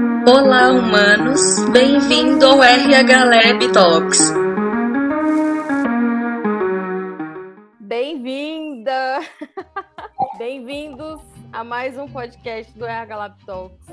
Olá, 0.00 0.70
humanos! 0.70 1.40
Bem-vindo 1.72 2.46
ao 2.46 2.62
RH 2.62 3.24
Lab 3.24 3.72
Talks. 3.72 4.32
Bem-vinda! 7.80 9.18
Bem-vindos 10.38 11.20
a 11.52 11.64
mais 11.64 11.98
um 11.98 12.06
podcast 12.06 12.78
do 12.78 12.84
RH 12.84 13.16
Lab 13.16 13.44
Talks. 13.44 13.88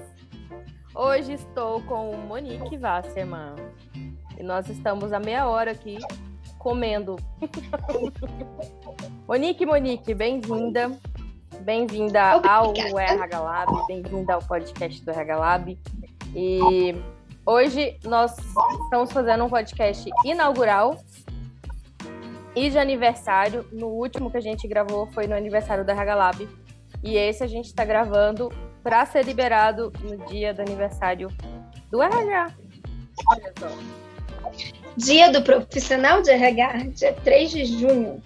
Hoje 0.94 1.33
estou 1.33 1.81
com 1.81 2.15
Monique 2.17 2.78
Wasserman 2.78 3.56
e 4.37 4.44
nós 4.44 4.69
estamos 4.69 5.12
há 5.12 5.19
meia 5.19 5.47
hora 5.47 5.72
aqui 5.72 5.97
comendo. 6.60 7.15
Monique, 9.28 9.65
Monique, 9.65 10.13
bem-vinda. 10.13 10.92
Bem-vinda 11.62 12.22
ao 12.47 12.74
RH 12.76 13.40
Lab, 13.40 13.87
bem-vinda 13.87 14.33
ao 14.33 14.42
podcast 14.42 15.04
do 15.04 15.12
RH 15.12 15.37
Lab. 15.37 15.79
E 16.35 16.95
hoje 17.45 17.98
nós 18.04 18.36
estamos 18.84 19.12
fazendo 19.12 19.45
um 19.45 19.50
podcast 19.50 20.09
inaugural 20.23 20.98
e 22.55 22.70
de 22.70 22.78
aniversário. 22.78 23.66
No 23.72 23.88
último 23.88 24.30
que 24.30 24.38
a 24.38 24.41
gente 24.41 24.68
gravou 24.68 25.08
foi 25.08 25.28
no 25.28 25.36
aniversário 25.36 25.86
do 25.86 25.91
RH 25.91 26.16
Lab. 26.16 26.50
E 27.04 27.18
esse 27.18 27.44
a 27.44 27.48
gente 27.48 27.66
está 27.66 27.86
gravando 27.86 28.52
para 28.84 29.06
ser 29.06 29.23
liberado 29.23 29.92
no 30.02 30.17
dia 30.26 30.53
do 30.53 30.62
aniversário 30.62 31.30
do 31.90 32.02
RH. 32.02 32.52
Olha 33.31 33.53
só. 33.58 33.67
Dia 34.98 35.31
do 35.31 35.42
Profissional 35.42 36.22
de 36.22 36.31
RH, 36.31 36.73
dia 36.94 37.14
3 37.14 37.52
de 37.52 37.66
junho. 37.66 38.22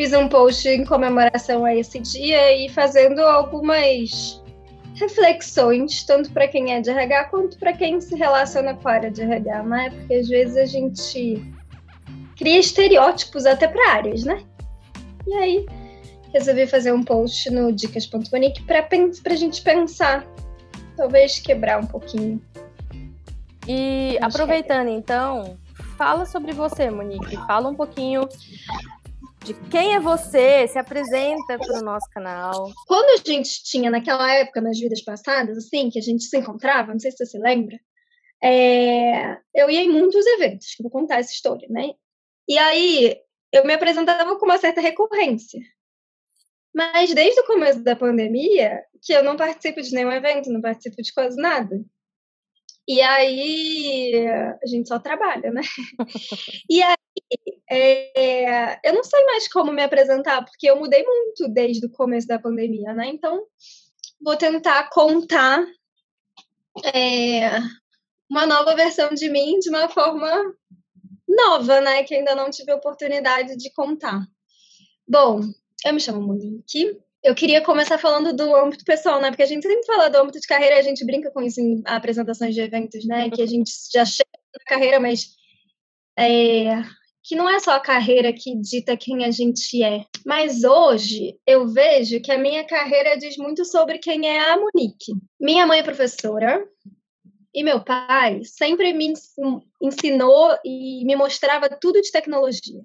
Fiz 0.00 0.14
um 0.14 0.28
post 0.30 0.66
em 0.66 0.82
comemoração 0.82 1.62
a 1.62 1.76
esse 1.76 1.98
dia 1.98 2.56
e 2.56 2.70
fazendo 2.70 3.20
algumas 3.20 4.42
reflexões, 4.94 6.02
tanto 6.04 6.32
para 6.32 6.48
quem 6.48 6.72
é 6.72 6.80
de 6.80 6.88
RH 6.88 7.24
quanto 7.24 7.58
para 7.58 7.74
quem 7.74 8.00
se 8.00 8.14
relaciona 8.14 8.72
com 8.72 8.88
a 8.88 8.92
área 8.92 9.10
de 9.10 9.20
RH, 9.20 9.62
né? 9.64 9.90
Porque 9.90 10.14
às 10.14 10.26
vezes 10.26 10.56
a 10.56 10.64
gente 10.64 11.44
cria 12.34 12.58
estereótipos 12.58 13.44
até 13.44 13.68
para 13.68 13.92
áreas, 13.92 14.24
né? 14.24 14.42
E 15.26 15.34
aí 15.34 15.66
resolvi 16.32 16.66
fazer 16.66 16.92
um 16.92 17.02
post 17.02 17.50
no 17.50 17.70
dicas.bonique 17.70 18.62
para 18.62 18.88
a 19.26 19.36
gente 19.36 19.60
pensar, 19.60 20.26
talvez 20.96 21.40
quebrar 21.40 21.78
um 21.78 21.86
pouquinho. 21.86 22.40
E 23.68 24.16
aproveitando 24.22 24.88
então, 24.88 25.58
fala 25.98 26.24
sobre 26.24 26.52
você, 26.52 26.88
Monique. 26.88 27.36
Fala 27.46 27.68
um 27.68 27.74
pouquinho 27.74 28.26
de 29.44 29.54
quem 29.70 29.94
é 29.94 30.00
você, 30.00 30.68
se 30.68 30.78
apresenta 30.78 31.58
para 31.58 31.78
o 31.78 31.82
nosso 31.82 32.08
canal. 32.10 32.70
Quando 32.86 33.20
a 33.20 33.30
gente 33.30 33.62
tinha 33.64 33.90
naquela 33.90 34.32
época, 34.34 34.60
nas 34.60 34.78
vidas 34.78 35.02
passadas, 35.02 35.56
assim, 35.56 35.90
que 35.90 35.98
a 35.98 36.02
gente 36.02 36.24
se 36.24 36.36
encontrava, 36.36 36.92
não 36.92 37.00
sei 37.00 37.10
se 37.10 37.18
você 37.18 37.26
se 37.26 37.38
lembra, 37.38 37.78
é... 38.42 39.38
eu 39.54 39.70
ia 39.70 39.82
em 39.82 39.90
muitos 39.90 40.26
eventos, 40.26 40.74
que 40.74 40.82
vou 40.82 40.90
contar 40.90 41.18
essa 41.18 41.32
história, 41.32 41.66
né? 41.70 41.90
E 42.48 42.58
aí 42.58 43.16
eu 43.52 43.64
me 43.64 43.72
apresentava 43.72 44.36
com 44.36 44.44
uma 44.44 44.58
certa 44.58 44.80
recorrência. 44.80 45.60
Mas 46.74 47.12
desde 47.14 47.40
o 47.40 47.46
começo 47.46 47.82
da 47.82 47.96
pandemia, 47.96 48.84
que 49.02 49.12
eu 49.12 49.24
não 49.24 49.36
participo 49.36 49.80
de 49.80 49.92
nenhum 49.92 50.12
evento, 50.12 50.52
não 50.52 50.60
participo 50.60 51.02
de 51.02 51.12
quase 51.12 51.36
nada. 51.40 51.82
E 52.86 53.00
aí 53.00 54.26
a 54.62 54.66
gente 54.66 54.88
só 54.88 54.98
trabalha, 54.98 55.50
né? 55.50 55.62
e 56.68 56.82
aí 56.82 56.96
é, 57.70 58.88
eu 58.88 58.94
não 58.94 59.04
sei 59.04 59.24
mais 59.24 59.46
como 59.48 59.72
me 59.72 59.82
apresentar, 59.82 60.44
porque 60.44 60.68
eu 60.68 60.76
mudei 60.76 61.04
muito 61.04 61.48
desde 61.48 61.86
o 61.86 61.90
começo 61.90 62.26
da 62.26 62.38
pandemia, 62.38 62.92
né? 62.92 63.08
Então 63.08 63.44
vou 64.20 64.36
tentar 64.36 64.90
contar 64.90 65.64
é, 66.94 67.58
uma 68.28 68.46
nova 68.46 68.74
versão 68.74 69.14
de 69.14 69.28
mim 69.28 69.58
de 69.58 69.70
uma 69.70 69.88
forma 69.88 70.54
nova, 71.28 71.80
né? 71.80 72.02
Que 72.02 72.16
ainda 72.16 72.34
não 72.34 72.50
tive 72.50 72.72
a 72.72 72.76
oportunidade 72.76 73.56
de 73.56 73.70
contar. 73.72 74.26
Bom, 75.06 75.40
eu 75.84 75.94
me 75.94 76.00
chamo 76.00 76.20
Monique, 76.20 76.98
eu 77.22 77.34
queria 77.34 77.60
começar 77.60 77.98
falando 77.98 78.32
do 78.32 78.54
âmbito 78.56 78.84
pessoal, 78.84 79.20
né? 79.20 79.30
Porque 79.30 79.42
a 79.42 79.46
gente 79.46 79.66
sempre 79.66 79.84
fala 79.84 80.08
do 80.08 80.18
âmbito 80.18 80.40
de 80.40 80.46
carreira, 80.46 80.78
a 80.78 80.82
gente 80.82 81.04
brinca 81.04 81.30
com 81.30 81.42
isso 81.42 81.60
em 81.60 81.82
apresentações 81.84 82.54
de 82.54 82.60
eventos, 82.60 83.04
né? 83.04 83.30
Que 83.30 83.42
a 83.42 83.46
gente 83.46 83.70
já 83.92 84.04
chega 84.04 84.28
na 84.54 84.64
carreira, 84.66 84.98
mas 84.98 85.36
é, 86.18 86.82
que 87.30 87.36
não 87.36 87.48
é 87.48 87.60
só 87.60 87.70
a 87.76 87.80
carreira 87.80 88.32
que 88.32 88.56
dita 88.56 88.96
quem 88.96 89.24
a 89.24 89.30
gente 89.30 89.80
é. 89.84 90.04
Mas 90.26 90.64
hoje 90.64 91.38
eu 91.46 91.68
vejo 91.68 92.20
que 92.20 92.32
a 92.32 92.36
minha 92.36 92.66
carreira 92.66 93.16
diz 93.16 93.36
muito 93.36 93.64
sobre 93.64 93.98
quem 93.98 94.26
é 94.26 94.50
a 94.50 94.58
Monique. 94.58 95.12
Minha 95.38 95.64
mãe 95.64 95.78
é 95.78 95.82
professora 95.84 96.68
e 97.54 97.62
meu 97.62 97.84
pai 97.84 98.42
sempre 98.42 98.92
me 98.92 99.14
ensinou 99.80 100.58
e 100.64 101.04
me 101.04 101.14
mostrava 101.14 101.68
tudo 101.68 102.02
de 102.02 102.10
tecnologia. 102.10 102.82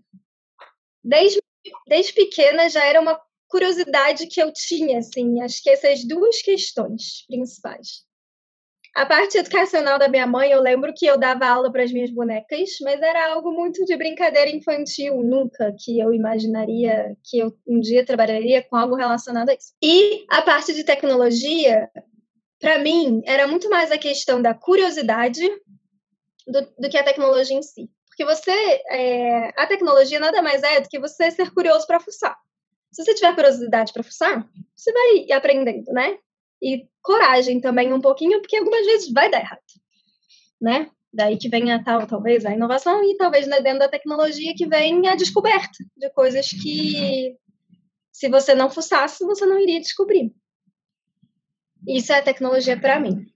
Desde, 1.03 1.41
desde 1.87 2.13
pequena 2.13 2.69
já 2.69 2.85
era 2.85 3.01
uma 3.01 3.19
curiosidade 3.47 4.27
que 4.27 4.39
eu 4.39 4.53
tinha, 4.53 4.99
assim, 4.99 5.41
acho 5.41 5.63
que 5.63 5.71
essas 5.71 6.07
duas 6.07 6.43
questões 6.43 7.25
principais. 7.25 8.04
A 8.95 9.05
parte 9.05 9.37
educacional 9.37 9.99
da 9.99 10.07
minha 10.07 10.25
mãe, 10.25 10.51
eu 10.51 10.61
lembro 10.61 10.93
que 10.95 11.05
eu 11.05 11.19
dava 11.19 11.45
aula 11.45 11.69
para 11.69 11.83
as 11.83 11.91
minhas 11.91 12.09
bonecas, 12.09 12.77
mas 12.81 13.01
era 13.01 13.33
algo 13.33 13.51
muito 13.51 13.83
de 13.83 13.97
brincadeira 13.97 14.49
infantil, 14.49 15.21
nunca 15.21 15.75
que 15.77 15.99
eu 15.99 16.13
imaginaria 16.13 17.13
que 17.21 17.37
eu 17.37 17.53
um 17.67 17.81
dia 17.81 18.05
trabalharia 18.05 18.63
com 18.63 18.77
algo 18.77 18.95
relacionado 18.95 19.49
a 19.49 19.53
isso. 19.53 19.73
E 19.83 20.25
a 20.29 20.41
parte 20.41 20.73
de 20.73 20.85
tecnologia, 20.85 21.89
para 22.57 22.79
mim, 22.79 23.21
era 23.25 23.45
muito 23.49 23.69
mais 23.69 23.91
a 23.91 23.97
questão 23.97 24.41
da 24.41 24.53
curiosidade 24.53 25.45
do, 26.47 26.61
do 26.79 26.89
que 26.89 26.97
a 26.97 27.03
tecnologia 27.03 27.57
em 27.57 27.61
si. 27.61 27.89
Porque 28.07 28.23
você, 28.23 28.81
é, 28.91 29.61
a 29.61 29.67
tecnologia 29.67 30.21
nada 30.21 30.41
mais 30.41 30.63
é 30.63 30.79
do 30.79 30.87
que 30.87 30.99
você 30.99 31.29
ser 31.31 31.53
curioso 31.53 31.85
para 31.85 31.99
fuçar. 31.99 32.37
Se 32.93 33.03
você 33.03 33.13
tiver 33.13 33.35
curiosidade 33.35 33.91
para 33.91 34.03
fuçar, 34.03 34.47
você 34.73 34.93
vai 34.93 35.33
aprendendo, 35.33 35.91
né? 35.91 36.17
E 36.65 36.87
coragem 36.99 37.61
também 37.61 37.93
um 37.93 38.01
pouquinho, 38.01 38.41
porque 38.41 38.57
algumas 38.57 38.83
vezes 38.87 39.13
vai 39.13 39.29
dar 39.29 39.39
errado, 39.39 39.61
né? 40.59 40.89
Daí 41.13 41.37
que 41.37 41.47
vem 41.47 41.71
a 41.71 41.83
tal, 41.83 42.07
talvez, 42.07 42.43
a 42.43 42.53
inovação 42.53 43.03
e 43.03 43.15
talvez 43.15 43.45
né, 43.45 43.61
dentro 43.61 43.79
da 43.79 43.87
tecnologia 43.87 44.55
que 44.57 44.65
vem 44.65 45.07
a 45.07 45.15
descoberta 45.15 45.77
de 45.95 46.09
coisas 46.09 46.49
que 46.49 47.37
se 48.11 48.27
você 48.27 48.55
não 48.55 48.71
fuçasse, 48.71 49.23
você 49.23 49.45
não 49.45 49.59
iria 49.59 49.79
descobrir. 49.79 50.33
Isso 51.87 52.11
é 52.11 52.21
tecnologia 52.21 52.79
para 52.79 52.99
mim. 52.99 53.27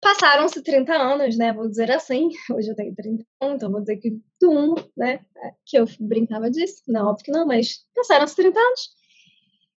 Passaram-se 0.00 0.62
30 0.62 0.94
anos, 0.94 1.36
né? 1.36 1.52
Vou 1.52 1.68
dizer 1.68 1.90
assim. 1.90 2.28
Hoje 2.54 2.70
eu 2.70 2.76
tenho 2.76 2.94
31, 2.94 3.54
então 3.54 3.72
vou 3.72 3.80
dizer 3.80 3.96
que 3.96 4.20
um, 4.44 4.74
né? 4.96 5.20
Que 5.66 5.78
eu 5.78 5.84
brincava 5.98 6.48
disso. 6.48 6.82
Não, 6.86 7.08
óbvio 7.08 7.24
que 7.24 7.32
não, 7.32 7.44
mas 7.44 7.84
passaram-se 7.94 8.36
30 8.36 8.58
anos. 8.58 8.90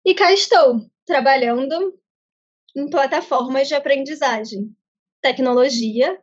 E 0.05 0.15
cá 0.15 0.33
estou, 0.33 0.85
trabalhando 1.07 1.99
em 2.75 2.89
plataformas 2.89 3.69
de 3.69 3.75
aprendizagem, 3.75 4.75
tecnologia 5.21 6.19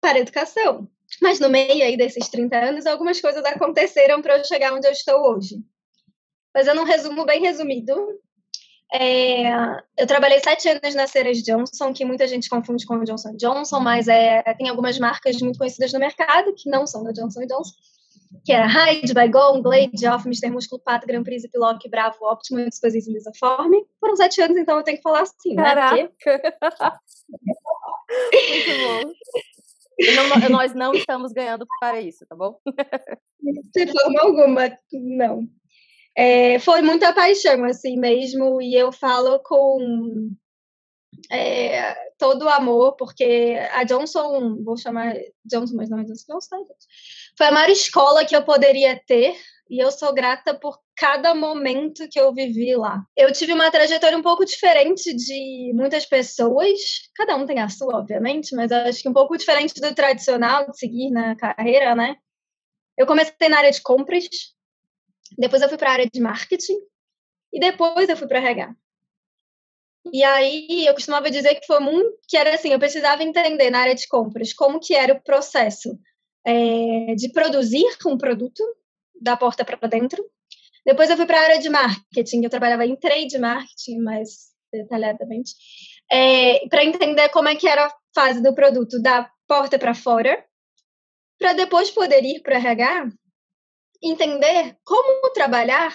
para 0.00 0.18
educação. 0.18 0.88
Mas 1.22 1.40
no 1.40 1.48
meio 1.48 1.84
aí 1.84 1.96
desses 1.96 2.28
30 2.28 2.56
anos, 2.56 2.86
algumas 2.86 3.20
coisas 3.20 3.44
aconteceram 3.44 4.20
para 4.20 4.38
eu 4.38 4.44
chegar 4.44 4.74
onde 4.74 4.86
eu 4.86 4.92
estou 4.92 5.20
hoje. 5.30 5.56
Fazendo 6.52 6.80
um 6.80 6.84
resumo 6.84 7.24
bem 7.24 7.40
resumido, 7.40 7.94
é, 8.92 9.50
eu 9.96 10.06
trabalhei 10.06 10.40
sete 10.40 10.68
anos 10.68 10.94
na 10.94 11.06
Ceres 11.06 11.42
Johnson, 11.42 11.92
que 11.92 12.04
muita 12.04 12.26
gente 12.26 12.48
confunde 12.48 12.86
com 12.86 13.04
Johnson 13.04 13.36
Johnson, 13.36 13.80
mas 13.80 14.08
é, 14.08 14.42
tem 14.54 14.68
algumas 14.68 14.98
marcas 14.98 15.40
muito 15.42 15.58
conhecidas 15.58 15.92
no 15.92 15.98
mercado 15.98 16.54
que 16.54 16.70
não 16.70 16.86
são 16.86 17.02
da 17.04 17.12
Johnson 17.12 17.46
Johnson, 17.46 17.72
que 18.44 18.52
era 18.52 18.66
Hyde, 18.66 19.14
Baygon, 19.14 19.62
Glade, 19.62 20.06
Off, 20.06 20.26
Mr. 20.26 20.50
Músculo, 20.50 20.80
Pato, 20.82 21.06
Grand 21.06 21.22
Prix, 21.22 21.44
Epiloc, 21.44 21.80
Bravo, 21.88 22.16
Optimo, 22.22 22.60
Exposition, 22.60 23.12
Lisaforme. 23.12 23.84
Foram 24.00 24.16
sete 24.16 24.40
anos, 24.40 24.56
então 24.56 24.76
eu 24.76 24.82
tenho 24.82 24.96
que 24.98 25.02
falar 25.02 25.22
assim, 25.22 25.54
Caraca. 25.54 25.96
né? 25.96 26.08
Porque... 26.08 26.30
muito 28.48 28.70
bom. 28.84 29.12
Não, 30.14 30.48
nós 30.50 30.74
não 30.74 30.92
estamos 30.94 31.32
ganhando 31.32 31.66
para 31.80 32.00
isso, 32.00 32.24
tá 32.26 32.36
bom? 32.36 32.58
De 33.74 33.86
forma 33.92 34.20
alguma, 34.20 34.78
não. 34.92 35.48
É, 36.16 36.58
foi 36.58 36.82
muita 36.82 37.12
paixão, 37.12 37.64
assim 37.64 37.96
mesmo, 37.96 38.60
e 38.60 38.74
eu 38.74 38.90
falo 38.92 39.40
com 39.40 40.30
é, 41.30 41.94
todo 42.18 42.44
o 42.44 42.48
amor, 42.48 42.96
porque 42.96 43.56
a 43.72 43.84
Johnson, 43.84 44.62
vou 44.62 44.76
chamar 44.76 45.14
Johnson, 45.44 45.76
mas 45.76 45.88
não 45.88 45.98
é 45.98 46.04
Johnson, 46.04 46.32
Johnson, 46.32 46.64
tá, 46.64 46.74
foi 47.38 47.46
a 47.46 47.52
maior 47.52 47.70
escola 47.70 48.24
que 48.24 48.34
eu 48.34 48.42
poderia 48.42 49.00
ter, 49.06 49.36
e 49.70 49.80
eu 49.80 49.92
sou 49.92 50.12
grata 50.12 50.58
por 50.58 50.76
cada 50.96 51.36
momento 51.36 52.08
que 52.08 52.18
eu 52.18 52.34
vivi 52.34 52.74
lá. 52.74 53.04
Eu 53.16 53.32
tive 53.32 53.52
uma 53.52 53.70
trajetória 53.70 54.18
um 54.18 54.22
pouco 54.22 54.44
diferente 54.44 55.14
de 55.14 55.72
muitas 55.72 56.04
pessoas, 56.04 56.80
cada 57.14 57.36
um 57.36 57.46
tem 57.46 57.60
a 57.60 57.68
sua, 57.68 57.96
obviamente, 57.96 58.56
mas 58.56 58.72
acho 58.72 59.02
que 59.02 59.08
um 59.08 59.12
pouco 59.12 59.36
diferente 59.36 59.80
do 59.80 59.94
tradicional 59.94 60.68
de 60.68 60.76
seguir 60.76 61.10
na 61.10 61.36
carreira, 61.36 61.94
né? 61.94 62.16
Eu 62.96 63.06
comecei 63.06 63.48
na 63.48 63.58
área 63.58 63.70
de 63.70 63.80
compras, 63.82 64.26
depois 65.38 65.62
eu 65.62 65.68
fui 65.68 65.78
para 65.78 65.90
a 65.90 65.92
área 65.92 66.08
de 66.12 66.20
marketing 66.20 66.78
e 67.52 67.60
depois 67.60 68.08
eu 68.08 68.16
fui 68.16 68.26
para 68.26 68.40
RH. 68.40 68.74
E 70.12 70.24
aí 70.24 70.86
eu 70.86 70.94
costumava 70.94 71.30
dizer 71.30 71.54
que 71.54 71.66
foi 71.66 71.78
muito, 71.78 72.18
que 72.26 72.36
era 72.36 72.52
assim, 72.52 72.72
eu 72.72 72.78
precisava 72.80 73.22
entender 73.22 73.70
na 73.70 73.80
área 73.80 73.94
de 73.94 74.08
compras 74.08 74.52
como 74.52 74.80
que 74.80 74.94
era 74.94 75.12
o 75.12 75.22
processo 75.22 75.96
é, 76.44 77.14
de 77.14 77.30
produzir 77.32 77.86
um 78.06 78.16
produto 78.16 78.62
da 79.20 79.36
porta 79.36 79.64
para 79.64 79.88
dentro. 79.88 80.24
Depois 80.84 81.10
eu 81.10 81.16
fui 81.16 81.26
para 81.26 81.38
a 81.38 81.42
área 81.42 81.58
de 81.58 81.68
marketing, 81.68 82.42
eu 82.44 82.50
trabalhava 82.50 82.86
em 82.86 82.96
trade 82.96 83.38
marketing 83.38 83.98
mais 83.98 84.48
detalhadamente, 84.72 85.54
é, 86.10 86.66
para 86.68 86.84
entender 86.84 87.28
como 87.30 87.48
é 87.48 87.56
que 87.56 87.68
era 87.68 87.86
a 87.86 87.94
fase 88.14 88.42
do 88.42 88.54
produto 88.54 89.00
da 89.00 89.30
porta 89.46 89.78
para 89.78 89.94
fora, 89.94 90.44
para 91.38 91.52
depois 91.52 91.90
poder 91.90 92.24
ir 92.24 92.42
para 92.42 92.56
RH, 92.56 93.10
entender 94.02 94.76
como 94.84 95.30
trabalhar 95.32 95.94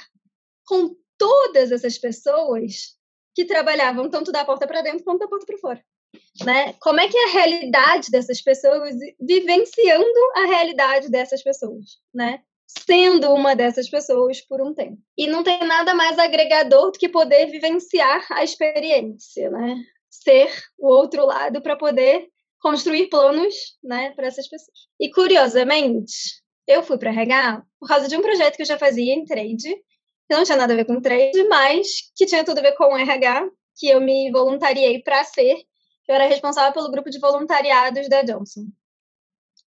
com 0.66 0.96
todas 1.18 1.72
essas 1.72 1.98
pessoas 1.98 2.98
que 3.36 3.46
trabalhavam 3.46 4.10
tanto 4.10 4.32
da 4.32 4.46
porta 4.46 4.68
para 4.68 4.82
dentro 4.82 5.04
quanto 5.04 5.20
da 5.20 5.28
porta 5.28 5.46
para 5.46 5.58
fora. 5.58 5.86
Né? 6.46 6.74
Como 6.80 7.00
é 7.00 7.08
que 7.08 7.18
é 7.18 7.26
a 7.26 7.34
realidade 7.34 8.10
dessas 8.10 8.42
pessoas 8.42 8.96
vivenciando 9.20 10.20
a 10.36 10.46
realidade 10.46 11.10
dessas 11.10 11.44
pessoas, 11.44 11.98
né? 12.14 12.42
Sendo 12.68 13.32
uma 13.32 13.56
dessas 13.56 13.90
pessoas 13.90 14.42
por 14.42 14.62
um 14.62 14.74
tempo. 14.74 14.98
E 15.18 15.28
não 15.28 15.44
tem 15.44 15.60
nada 15.60 15.94
mais 15.94 16.18
agregador 16.18 16.92
do 16.92 16.98
que 16.98 17.08
poder 17.08 17.48
vivenciar 17.48 18.26
a 18.32 18.44
experiência, 18.44 19.50
né? 19.52 19.76
Ser 20.10 20.50
o 20.78 20.88
outro 20.88 21.26
lado 21.26 21.62
para 21.62 21.76
poder 21.76 22.28
construir 22.60 23.10
planos, 23.10 23.54
né, 23.84 24.12
para 24.16 24.28
essas 24.28 24.48
pessoas. 24.48 24.88
E 25.00 25.12
curiosamente, 25.12 26.14
eu 26.66 26.82
fui 26.82 26.98
para 26.98 27.12
RH 27.12 27.64
por 27.80 27.88
causa 27.88 28.08
de 28.08 28.16
um 28.16 28.22
projeto 28.22 28.56
que 28.56 28.62
eu 28.62 28.68
já 28.68 28.78
fazia 28.78 29.14
em 29.14 29.26
trade 29.26 29.76
que 30.28 30.36
não 30.36 30.44
tinha 30.44 30.58
nada 30.58 30.74
a 30.74 30.76
ver 30.76 30.86
com 30.86 31.02
trade, 31.02 31.44
mas 31.48 32.12
que 32.16 32.26
tinha 32.26 32.44
tudo 32.44 32.60
a 32.60 32.62
ver 32.62 32.76
com 32.76 32.98
RH, 32.98 33.50
que 33.76 33.90
eu 33.90 34.00
me 34.00 34.32
voluntariei 34.32 35.02
para 35.02 35.24
ser. 35.24 35.58
Eu 36.08 36.16
era 36.16 36.28
responsável 36.28 36.74
pelo 36.74 36.92
grupo 36.92 37.10
de 37.10 37.20
voluntariados 37.20 38.10
da 38.10 38.22
Johnson. 38.22 38.66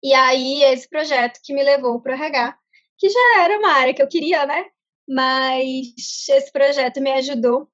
E 0.02 0.12
aí, 0.12 0.62
esse 0.64 0.88
projeto 0.88 1.40
que 1.42 1.54
me 1.54 1.62
levou 1.62 2.00
para 2.00 2.12
o 2.12 2.14
RH, 2.14 2.58
que 2.98 3.08
já 3.08 3.42
era 3.42 3.58
uma 3.58 3.72
área 3.72 3.94
que 3.94 4.02
eu 4.02 4.08
queria, 4.08 4.44
né? 4.46 4.66
Mas 5.08 5.94
esse 6.28 6.52
projeto 6.52 7.00
me 7.00 7.12
ajudou, 7.12 7.68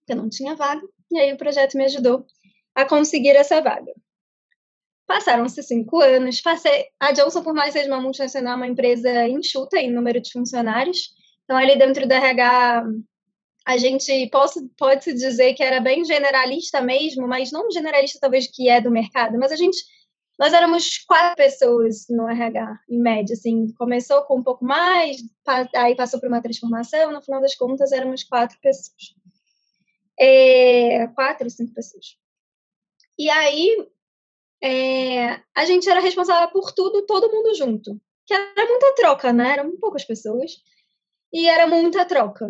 porque 0.00 0.12
eu 0.12 0.16
não 0.16 0.28
tinha 0.28 0.56
vaga, 0.56 0.82
e 1.10 1.18
aí 1.18 1.32
o 1.32 1.36
projeto 1.36 1.76
me 1.76 1.84
ajudou 1.84 2.26
a 2.74 2.84
conseguir 2.84 3.36
essa 3.36 3.60
vaga. 3.60 3.92
Passaram-se 5.06 5.62
cinco 5.62 6.00
anos, 6.00 6.40
passei. 6.40 6.86
A 6.98 7.12
Johnson, 7.12 7.42
por 7.42 7.54
mais 7.54 7.72
seja 7.72 7.88
uma 7.88 8.00
multinacional, 8.00 8.56
uma 8.56 8.66
empresa 8.66 9.28
enxuta 9.28 9.78
em 9.78 9.92
número 9.92 10.20
de 10.20 10.32
funcionários, 10.32 11.10
então, 11.44 11.56
ali 11.56 11.76
dentro 11.76 12.06
do 12.06 12.12
RH, 12.12 12.84
a 13.66 13.76
gente 13.76 14.28
pode, 14.30 14.52
pode 14.76 15.04
se 15.04 15.12
dizer 15.12 15.54
que 15.54 15.62
era 15.62 15.80
bem 15.80 16.04
generalista 16.04 16.80
mesmo, 16.80 17.26
mas 17.28 17.52
não 17.52 17.70
generalista 17.70 18.18
talvez 18.20 18.46
que 18.46 18.68
é 18.68 18.80
do 18.80 18.90
mercado, 18.90 19.38
mas 19.38 19.52
a 19.52 19.56
gente 19.56 19.78
nós 20.38 20.52
éramos 20.52 20.98
quatro 21.06 21.36
pessoas 21.36 22.06
no 22.08 22.28
RH, 22.28 22.80
em 22.88 22.98
média, 22.98 23.34
assim, 23.34 23.72
começou 23.74 24.22
com 24.22 24.38
um 24.38 24.42
pouco 24.42 24.64
mais, 24.64 25.18
aí 25.74 25.94
passou 25.94 26.18
por 26.18 26.28
uma 26.28 26.42
transformação, 26.42 27.12
no 27.12 27.22
final 27.22 27.40
das 27.40 27.54
contas 27.54 27.92
éramos 27.92 28.24
quatro 28.24 28.58
pessoas. 28.60 29.14
É, 30.18 31.06
quatro, 31.08 31.48
cinco 31.50 31.74
pessoas. 31.74 32.16
E 33.18 33.28
aí, 33.30 33.86
é, 34.62 35.40
a 35.54 35.64
gente 35.64 35.88
era 35.88 36.00
responsável 36.00 36.50
por 36.50 36.72
tudo, 36.72 37.04
todo 37.06 37.30
mundo 37.30 37.54
junto, 37.54 38.00
que 38.26 38.34
era 38.34 38.66
muita 38.66 38.94
troca, 38.94 39.32
né? 39.32 39.52
Eram 39.52 39.76
poucas 39.76 40.04
pessoas 40.04 40.56
e 41.32 41.48
era 41.48 41.66
muita 41.66 42.04
troca. 42.04 42.48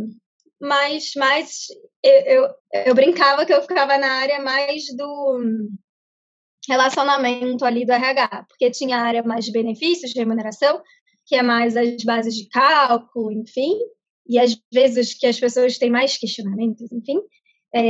Mas, 0.63 1.11
mas 1.17 1.67
eu, 2.05 2.13
eu, 2.13 2.55
eu 2.87 2.95
brincava 2.95 3.45
que 3.45 3.53
eu 3.53 3.61
ficava 3.63 3.99
na 3.99 4.13
área 4.13 4.41
mais 4.41 4.85
do 4.97 5.41
relacionamento 6.69 7.65
ali 7.65 7.85
do 7.85 7.91
RH, 7.91 8.47
porque 8.49 8.71
tinha 8.71 8.97
a 8.97 9.03
área 9.03 9.23
mais 9.25 9.45
de 9.45 9.51
benefícios, 9.51 10.13
de 10.13 10.21
remuneração, 10.21 10.81
que 11.27 11.35
é 11.35 11.43
mais 11.43 11.77
as 11.77 12.05
bases 12.05 12.37
de 12.37 12.49
cálculo, 12.49 13.33
enfim, 13.33 13.77
e 14.29 14.39
às 14.39 14.57
vezes 14.73 15.15
que 15.15 15.27
as 15.27 15.41
pessoas 15.41 15.79
têm 15.79 15.91
mais 15.91 16.17
questionamentos, 16.17 16.93
enfim, 16.93 17.21
é, 17.75 17.83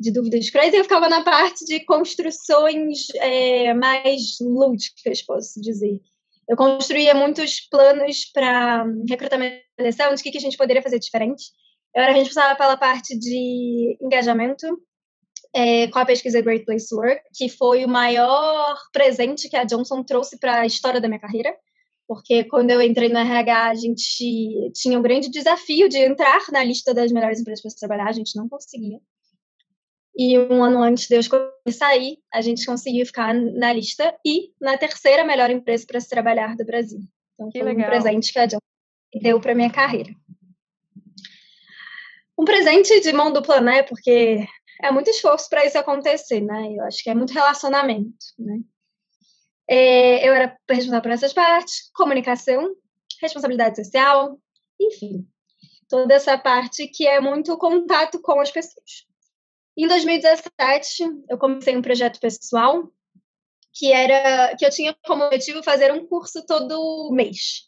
de 0.00 0.10
dúvidas 0.10 0.48
e 0.48 0.76
eu 0.76 0.84
ficava 0.84 1.10
na 1.10 1.22
parte 1.22 1.62
de 1.66 1.84
construções 1.84 3.08
é, 3.16 3.74
mais 3.74 4.38
lúdicas, 4.40 5.20
posso 5.22 5.60
dizer 5.60 6.00
eu 6.48 6.56
construía 6.56 7.14
muitos 7.14 7.60
planos 7.68 8.24
para 8.32 8.84
recrutamento 9.08 9.56
e 9.56 9.82
seleção, 9.82 10.14
de 10.14 10.22
que, 10.22 10.30
que 10.30 10.38
a 10.38 10.40
gente 10.40 10.56
poderia 10.56 10.82
fazer 10.82 10.98
diferente. 10.98 11.44
Era 11.96 12.12
responsável 12.12 12.56
pela 12.56 12.76
parte 12.76 13.18
de 13.18 13.96
engajamento 14.02 14.66
é, 15.54 15.88
com 15.88 15.98
a 15.98 16.04
pesquisa 16.04 16.42
Great 16.42 16.66
Place 16.66 16.86
to 16.88 16.96
Work, 16.96 17.22
que 17.34 17.48
foi 17.48 17.86
o 17.86 17.88
maior 17.88 18.76
presente 18.92 19.48
que 19.48 19.56
a 19.56 19.64
Johnson 19.64 20.02
trouxe 20.02 20.38
para 20.38 20.60
a 20.60 20.66
história 20.66 21.00
da 21.00 21.08
minha 21.08 21.18
carreira, 21.18 21.56
porque 22.06 22.44
quando 22.44 22.70
eu 22.70 22.82
entrei 22.82 23.08
no 23.08 23.18
RH, 23.18 23.70
a 23.70 23.74
gente 23.74 24.70
tinha 24.74 24.98
um 24.98 25.02
grande 25.02 25.30
desafio 25.30 25.88
de 25.88 25.96
entrar 25.96 26.40
na 26.52 26.62
lista 26.62 26.92
das 26.92 27.10
melhores 27.10 27.40
empresas 27.40 27.62
para 27.62 27.88
trabalhar, 27.88 28.10
a 28.10 28.12
gente 28.12 28.36
não 28.36 28.46
conseguia. 28.46 29.00
E 30.14 30.38
um 30.38 30.62
ano 30.62 30.82
antes 30.82 31.08
de 31.08 31.16
eu 31.16 31.72
sair, 31.72 32.18
a 32.32 32.42
gente 32.42 32.66
conseguiu 32.66 33.06
ficar 33.06 33.34
na 33.34 33.72
lista 33.72 34.14
e 34.24 34.50
na 34.60 34.76
terceira 34.76 35.24
melhor 35.24 35.50
empresa 35.50 35.86
para 35.86 36.00
se 36.00 36.08
trabalhar 36.08 36.56
do 36.56 36.64
Brasil. 36.64 37.00
Então, 37.34 37.50
que 37.50 37.58
foi 37.58 37.68
legal. 37.68 37.86
um 37.86 37.90
presente 37.90 38.32
que 38.32 38.38
a 38.38 38.46
John 38.46 38.58
deu 39.22 39.40
para 39.40 39.54
minha 39.54 39.70
carreira. 39.70 40.10
Um 42.38 42.44
presente 42.44 43.00
de 43.00 43.12
mão 43.12 43.32
dupla, 43.32 43.60
né? 43.60 43.82
Porque 43.82 44.46
é 44.82 44.90
muito 44.90 45.10
esforço 45.10 45.48
para 45.48 45.64
isso 45.64 45.78
acontecer, 45.78 46.40
né? 46.40 46.74
Eu 46.76 46.84
acho 46.84 47.02
que 47.02 47.10
é 47.10 47.14
muito 47.14 47.32
relacionamento, 47.32 48.26
né? 48.38 48.60
É, 49.68 50.28
eu 50.28 50.32
era 50.32 50.56
responsável 50.68 51.02
por 51.02 51.10
essas 51.10 51.32
partes, 51.32 51.90
comunicação, 51.92 52.74
responsabilidade 53.20 53.76
social, 53.76 54.38
enfim, 54.80 55.26
toda 55.88 56.14
essa 56.14 56.38
parte 56.38 56.86
que 56.86 57.06
é 57.06 57.20
muito 57.20 57.56
contato 57.58 58.20
com 58.20 58.38
as 58.40 58.50
pessoas. 58.50 59.06
Em 59.76 59.86
2017, 59.88 61.04
eu 61.28 61.36
comecei 61.36 61.76
um 61.76 61.82
projeto 61.82 62.20
pessoal 62.20 62.90
que 63.74 63.92
era 63.92 64.56
que 64.56 64.64
eu 64.64 64.70
tinha 64.70 64.96
como 65.04 65.24
objetivo 65.24 65.62
fazer 65.62 65.92
um 65.92 66.06
curso 66.06 66.44
todo 66.46 67.10
mês. 67.12 67.66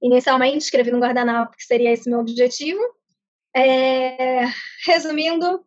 Inicialmente, 0.00 0.58
escrevi 0.58 0.92
no 0.92 1.00
guardanapo 1.00 1.56
que 1.56 1.64
seria 1.64 1.90
esse 1.90 2.08
meu 2.08 2.20
objetivo. 2.20 2.80
É, 3.54 4.44
resumindo, 4.86 5.64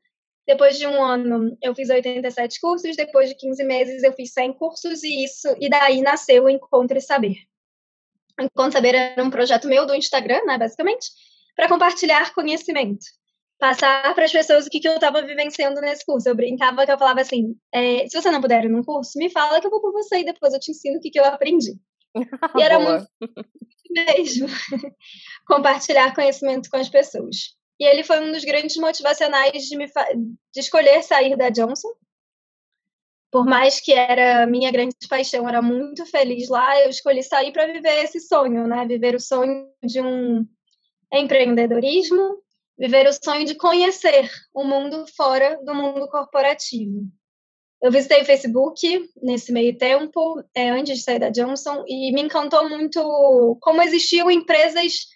depois 0.47 0.77
de 0.77 0.87
um 0.87 1.03
ano, 1.03 1.57
eu 1.61 1.75
fiz 1.75 1.89
87 1.89 2.59
cursos, 2.59 2.95
depois 2.95 3.29
de 3.29 3.35
15 3.35 3.63
meses, 3.63 4.03
eu 4.03 4.13
fiz 4.13 4.31
100 4.33 4.53
cursos, 4.53 5.03
e 5.03 5.23
isso 5.23 5.47
e 5.59 5.69
daí 5.69 6.01
nasceu 6.01 6.45
o 6.45 6.49
Encontro 6.49 6.97
e 6.97 7.01
Saber. 7.01 7.35
O 8.39 8.43
Encontro 8.43 8.69
e 8.69 8.73
Saber 8.73 8.95
era 8.95 9.23
um 9.23 9.29
projeto 9.29 9.67
meu 9.67 9.85
do 9.85 9.95
Instagram, 9.95 10.43
né, 10.45 10.57
basicamente, 10.57 11.07
para 11.55 11.67
compartilhar 11.67 12.33
conhecimento 12.33 13.05
passar 13.63 14.13
para 14.13 14.25
as 14.25 14.31
pessoas 14.31 14.65
o 14.65 14.69
que, 14.69 14.81
que 14.81 14.87
eu 14.89 14.95
estava 14.95 15.21
vivenciando 15.21 15.79
nesse 15.79 16.05
curso. 16.05 16.27
Eu 16.27 16.35
brincava 16.35 16.85
que 16.85 16.91
eu 16.91 16.97
falava 16.97 17.21
assim: 17.21 17.55
é, 17.73 18.05
se 18.09 18.21
você 18.21 18.29
não 18.29 18.41
puder 18.41 18.65
ir 18.65 18.69
num 18.69 18.83
curso, 18.83 19.17
me 19.17 19.29
fala 19.29 19.61
que 19.61 19.67
eu 19.67 19.71
vou 19.71 19.79
com 19.79 19.93
você 19.93 20.19
e 20.19 20.25
depois 20.25 20.53
eu 20.53 20.59
te 20.59 20.71
ensino 20.71 20.97
o 20.97 20.99
que, 20.99 21.09
que 21.09 21.17
eu 21.17 21.23
aprendi. 21.23 21.79
E 22.57 22.61
era 22.61 22.77
muito 22.79 23.07
mesmo 23.89 24.47
compartilhar 25.47 26.13
conhecimento 26.13 26.69
com 26.69 26.75
as 26.75 26.89
pessoas. 26.89 27.55
E 27.79 27.85
ele 27.85 28.03
foi 28.03 28.19
um 28.19 28.31
dos 28.31 28.43
grandes 28.43 28.77
motivacionais 28.77 29.63
de, 29.63 29.75
me 29.75 29.87
de 29.87 30.59
escolher 30.59 31.01
sair 31.03 31.35
da 31.35 31.49
Johnson. 31.49 31.89
Por 33.31 33.45
mais 33.45 33.79
que 33.79 33.91
era 33.91 34.45
minha 34.45 34.71
grande 34.71 34.95
paixão, 35.09 35.49
era 35.49 35.61
muito 35.61 36.05
feliz 36.05 36.49
lá, 36.49 36.79
eu 36.81 36.89
escolhi 36.89 37.23
sair 37.23 37.51
para 37.51 37.65
viver 37.65 38.03
esse 38.03 38.19
sonho, 38.19 38.67
né? 38.67 38.85
Viver 38.85 39.15
o 39.15 39.19
sonho 39.19 39.67
de 39.83 39.99
um 39.99 40.47
empreendedorismo, 41.11 42.37
viver 42.77 43.07
o 43.07 43.13
sonho 43.13 43.45
de 43.45 43.55
conhecer 43.55 44.29
o 44.53 44.63
mundo 44.63 45.05
fora 45.15 45.59
do 45.63 45.73
mundo 45.73 46.07
corporativo. 46.07 47.07
Eu 47.81 47.91
visitei 47.91 48.21
o 48.21 48.25
Facebook 48.25 49.09
nesse 49.21 49.51
meio 49.51 49.77
tempo, 49.77 50.41
é, 50.55 50.69
antes 50.69 50.99
de 50.99 51.03
sair 51.03 51.19
da 51.19 51.29
Johnson, 51.29 51.83
e 51.85 52.13
me 52.13 52.21
encantou 52.21 52.69
muito 52.69 53.57
como 53.59 53.81
existiam 53.81 54.31
empresas 54.31 55.07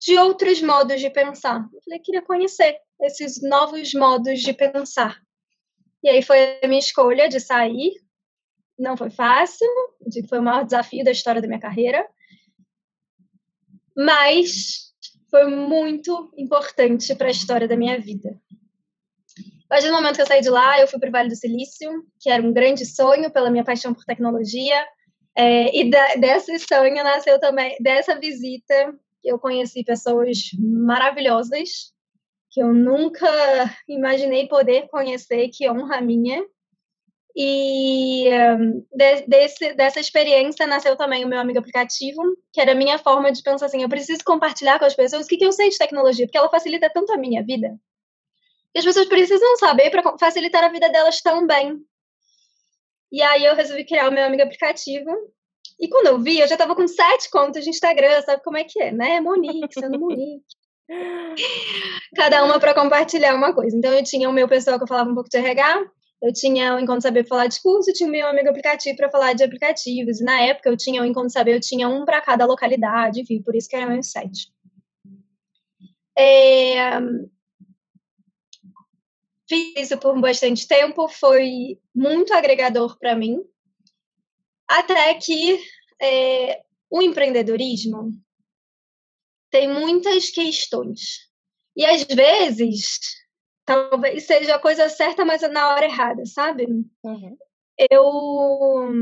de 0.00 0.18
outros 0.18 0.62
modos 0.62 1.00
de 1.00 1.10
pensar. 1.10 1.68
Eu 1.72 1.80
falei, 1.82 2.00
queria 2.00 2.22
conhecer 2.22 2.78
esses 3.02 3.42
novos 3.42 3.92
modos 3.92 4.40
de 4.40 4.52
pensar. 4.52 5.20
E 6.02 6.08
aí 6.08 6.22
foi 6.22 6.58
a 6.62 6.68
minha 6.68 6.78
escolha 6.78 7.28
de 7.28 7.38
sair. 7.38 7.92
Não 8.78 8.96
foi 8.96 9.10
fácil, 9.10 9.68
foi 10.28 10.38
o 10.38 10.42
maior 10.42 10.64
desafio 10.64 11.04
da 11.04 11.10
história 11.10 11.42
da 11.42 11.46
minha 11.46 11.60
carreira. 11.60 12.08
Mas 13.94 14.94
foi 15.30 15.44
muito 15.44 16.32
importante 16.36 17.14
para 17.14 17.28
a 17.28 17.30
história 17.30 17.68
da 17.68 17.76
minha 17.76 18.00
vida. 18.00 18.40
A 19.70 19.78
do 19.78 19.92
momento 19.92 20.16
que 20.16 20.22
eu 20.22 20.26
saí 20.26 20.40
de 20.40 20.50
lá, 20.50 20.80
eu 20.80 20.88
fui 20.88 20.98
para 20.98 21.08
o 21.08 21.12
Vale 21.12 21.28
do 21.28 21.36
Silício, 21.36 22.04
que 22.18 22.28
era 22.28 22.42
um 22.42 22.52
grande 22.52 22.84
sonho 22.84 23.30
pela 23.30 23.50
minha 23.50 23.62
paixão 23.62 23.94
por 23.94 24.04
tecnologia. 24.04 24.84
É, 25.36 25.78
e 25.78 25.88
da, 25.88 26.16
desse 26.16 26.58
sonho 26.58 26.94
nasceu 27.04 27.38
também, 27.38 27.76
dessa 27.80 28.18
visita, 28.18 28.98
eu 29.24 29.38
conheci 29.38 29.84
pessoas 29.84 30.50
maravilhosas, 30.58 31.92
que 32.50 32.62
eu 32.62 32.72
nunca 32.72 33.28
imaginei 33.88 34.48
poder 34.48 34.88
conhecer, 34.88 35.48
que 35.48 35.68
honra 35.70 36.00
minha. 36.00 36.44
E 37.36 38.28
um, 38.28 38.84
de, 38.92 39.22
desse, 39.28 39.72
dessa 39.74 40.00
experiência 40.00 40.66
nasceu 40.66 40.96
também 40.96 41.24
o 41.24 41.28
meu 41.28 41.38
amigo 41.38 41.60
aplicativo, 41.60 42.20
que 42.52 42.60
era 42.60 42.72
a 42.72 42.74
minha 42.74 42.98
forma 42.98 43.30
de 43.30 43.42
pensar 43.42 43.66
assim: 43.66 43.82
eu 43.82 43.88
preciso 43.88 44.24
compartilhar 44.24 44.78
com 44.78 44.84
as 44.84 44.96
pessoas 44.96 45.26
o 45.26 45.28
que, 45.28 45.36
que 45.36 45.44
eu 45.44 45.52
sei 45.52 45.68
de 45.68 45.78
tecnologia, 45.78 46.26
porque 46.26 46.38
ela 46.38 46.50
facilita 46.50 46.90
tanto 46.92 47.12
a 47.12 47.16
minha 47.16 47.42
vida. 47.44 47.78
E 48.74 48.78
as 48.78 48.84
pessoas 48.84 49.06
precisam 49.06 49.56
saber 49.56 49.90
para 49.90 50.16
facilitar 50.18 50.64
a 50.64 50.68
vida 50.68 50.88
delas 50.88 51.20
também. 51.20 51.80
E 53.12 53.22
aí 53.22 53.44
eu 53.44 53.54
resolvi 53.54 53.84
criar 53.84 54.08
o 54.08 54.12
meu 54.12 54.24
amigo 54.24 54.42
aplicativo. 54.42 55.10
E 55.80 55.88
quando 55.88 56.08
eu 56.08 56.20
vi, 56.20 56.38
eu 56.38 56.46
já 56.46 56.56
estava 56.56 56.76
com 56.76 56.86
sete 56.86 57.30
contas 57.30 57.64
de 57.64 57.70
Instagram, 57.70 58.20
sabe 58.20 58.42
como 58.42 58.58
é 58.58 58.64
que 58.64 58.80
é, 58.82 58.92
né? 58.92 59.20
Monique, 59.20 59.72
sendo 59.72 59.98
Monique. 59.98 60.44
Cada 62.14 62.44
uma 62.44 62.60
para 62.60 62.74
compartilhar 62.74 63.34
uma 63.34 63.54
coisa. 63.54 63.74
Então 63.74 63.92
eu 63.94 64.04
tinha 64.04 64.28
o 64.28 64.32
meu 64.32 64.46
pessoal 64.46 64.76
que 64.76 64.84
eu 64.84 64.88
falava 64.88 65.10
um 65.10 65.14
pouco 65.14 65.30
de 65.30 65.38
RH, 65.38 65.90
eu 66.20 66.32
tinha 66.34 66.74
o 66.76 66.78
Encontro 66.78 67.00
Saber 67.00 67.22
para 67.22 67.30
falar 67.30 67.46
de 67.46 67.62
curso, 67.62 67.92
tinha 67.94 68.06
o 68.06 68.12
meu 68.12 68.28
amigo 68.28 68.50
aplicativo 68.50 68.94
para 68.94 69.10
falar 69.10 69.32
de 69.32 69.42
aplicativos. 69.42 70.20
E 70.20 70.24
na 70.24 70.38
época 70.42 70.68
eu 70.68 70.76
tinha 70.76 71.00
o 71.00 71.04
Encontro 71.06 71.30
Saber, 71.30 71.54
eu 71.54 71.60
tinha 71.60 71.88
um 71.88 72.04
para 72.04 72.20
cada 72.20 72.44
localidade, 72.44 73.22
enfim, 73.22 73.40
por 73.40 73.56
isso 73.56 73.68
que 73.68 73.76
era 73.76 73.86
meu 73.86 74.02
site. 74.02 74.52
É... 76.18 77.00
Fiz 79.48 79.72
isso 79.76 79.98
por 79.98 80.20
bastante 80.20 80.68
tempo, 80.68 81.08
foi 81.08 81.80
muito 81.94 82.34
agregador 82.34 82.98
para 82.98 83.16
mim, 83.16 83.40
até 84.70 85.14
que 85.14 85.60
é, 86.00 86.62
o 86.88 87.02
empreendedorismo 87.02 88.12
tem 89.50 89.68
muitas 89.68 90.30
questões. 90.30 91.28
E 91.76 91.84
às 91.84 92.04
vezes 92.04 93.00
talvez 93.64 94.26
seja 94.26 94.54
a 94.54 94.60
coisa 94.60 94.88
certa, 94.88 95.24
mas 95.24 95.42
na 95.42 95.70
hora 95.70 95.84
errada, 95.84 96.24
sabe? 96.26 96.66
Uhum. 97.02 97.36
Eu 97.90 98.92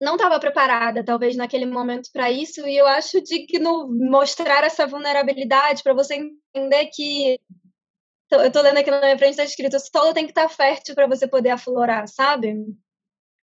não 0.00 0.14
estava 0.14 0.38
preparada, 0.38 1.04
talvez, 1.04 1.36
naquele 1.36 1.66
momento 1.66 2.10
para 2.12 2.30
isso, 2.30 2.66
e 2.66 2.76
eu 2.76 2.86
acho 2.86 3.20
digno 3.20 3.88
mostrar 3.88 4.64
essa 4.64 4.86
vulnerabilidade 4.86 5.82
para 5.82 5.94
você 5.94 6.14
entender 6.54 6.86
que. 6.86 7.40
Eu 8.30 8.42
estou 8.42 8.62
lendo 8.62 8.78
aqui 8.78 8.90
na 8.90 9.00
minha 9.00 9.18
frente, 9.18 9.32
está 9.32 9.44
escrito: 9.44 9.76
o 9.76 9.80
solo 9.80 10.14
tem 10.14 10.24
que 10.24 10.32
estar 10.32 10.48
tá 10.48 10.48
fértil 10.48 10.94
para 10.94 11.06
você 11.06 11.26
poder 11.26 11.50
aflorar, 11.50 12.06
sabe? 12.06 12.54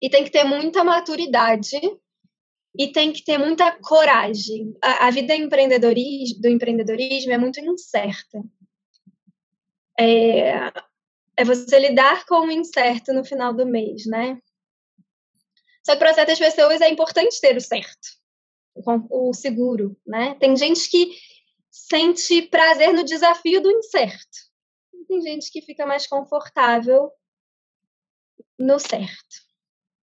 E 0.01 0.09
tem 0.09 0.25
que 0.25 0.31
ter 0.31 0.45
muita 0.45 0.83
maturidade 0.83 1.79
e 2.79 2.93
tem 2.93 3.13
que 3.13 3.23
ter 3.23 3.39
muita 3.39 3.73
coragem. 3.81 4.75
A, 4.83 5.09
a 5.09 5.11
vida 5.11 5.35
empreendedorismo, 5.35 6.41
do 6.41 6.49
empreendedorismo 6.49 7.33
é 7.33 7.39
muito 7.39 7.61
incerta 7.61 8.41
é, 10.01 10.73
é 11.37 11.45
você 11.45 11.79
lidar 11.79 12.25
com 12.25 12.47
o 12.47 12.51
incerto 12.51 13.13
no 13.13 13.23
final 13.23 13.53
do 13.53 13.67
mês, 13.67 14.07
né? 14.07 14.41
Só 15.85 15.93
que 15.93 15.99
para 15.99 16.15
certas 16.15 16.39
pessoas 16.39 16.81
é 16.81 16.89
importante 16.89 17.41
ter 17.41 17.57
o 17.57 17.61
certo, 17.61 18.09
o 19.11 19.35
seguro, 19.35 19.97
né? 20.07 20.35
Tem 20.37 20.57
gente 20.57 20.89
que 20.89 21.19
sente 21.71 22.43
prazer 22.43 22.95
no 22.95 23.05
desafio 23.05 23.63
do 23.63 23.71
incerto. 23.71 24.51
Tem 25.07 25.21
gente 25.21 25.51
que 25.51 25.61
fica 25.61 25.85
mais 25.85 26.07
confortável 26.07 27.11
no 28.59 28.79
certo. 28.79 29.50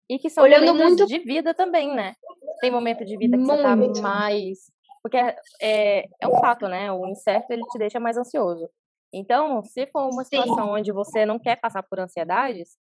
E 0.08 0.18
que 0.18 0.30
são 0.30 0.44
Olhando 0.44 0.74
muito 0.74 1.06
de 1.06 1.18
vida 1.18 1.52
também, 1.52 1.94
né? 1.94 2.14
Tem 2.60 2.70
momento 2.70 3.04
de 3.04 3.16
vida 3.16 3.36
que 3.36 3.42
muito. 3.42 3.56
você 3.56 3.62
tá 3.62 4.02
mais. 4.02 4.58
Porque 5.02 5.16
é, 5.16 5.36
é, 5.60 6.04
é 6.20 6.28
um 6.28 6.38
fato, 6.38 6.68
né? 6.68 6.92
O 6.92 7.06
incerto 7.06 7.50
ele 7.50 7.62
te 7.70 7.78
deixa 7.78 7.98
mais 7.98 8.16
ansioso. 8.16 8.68
Então, 9.12 9.62
se 9.62 9.86
for 9.86 10.10
uma 10.12 10.24
situação 10.24 10.66
Sim. 10.66 10.70
onde 10.70 10.92
você 10.92 11.24
não 11.24 11.38
quer 11.38 11.56
passar 11.56 11.82
por 11.82 11.98
ansiedades, 12.00 12.76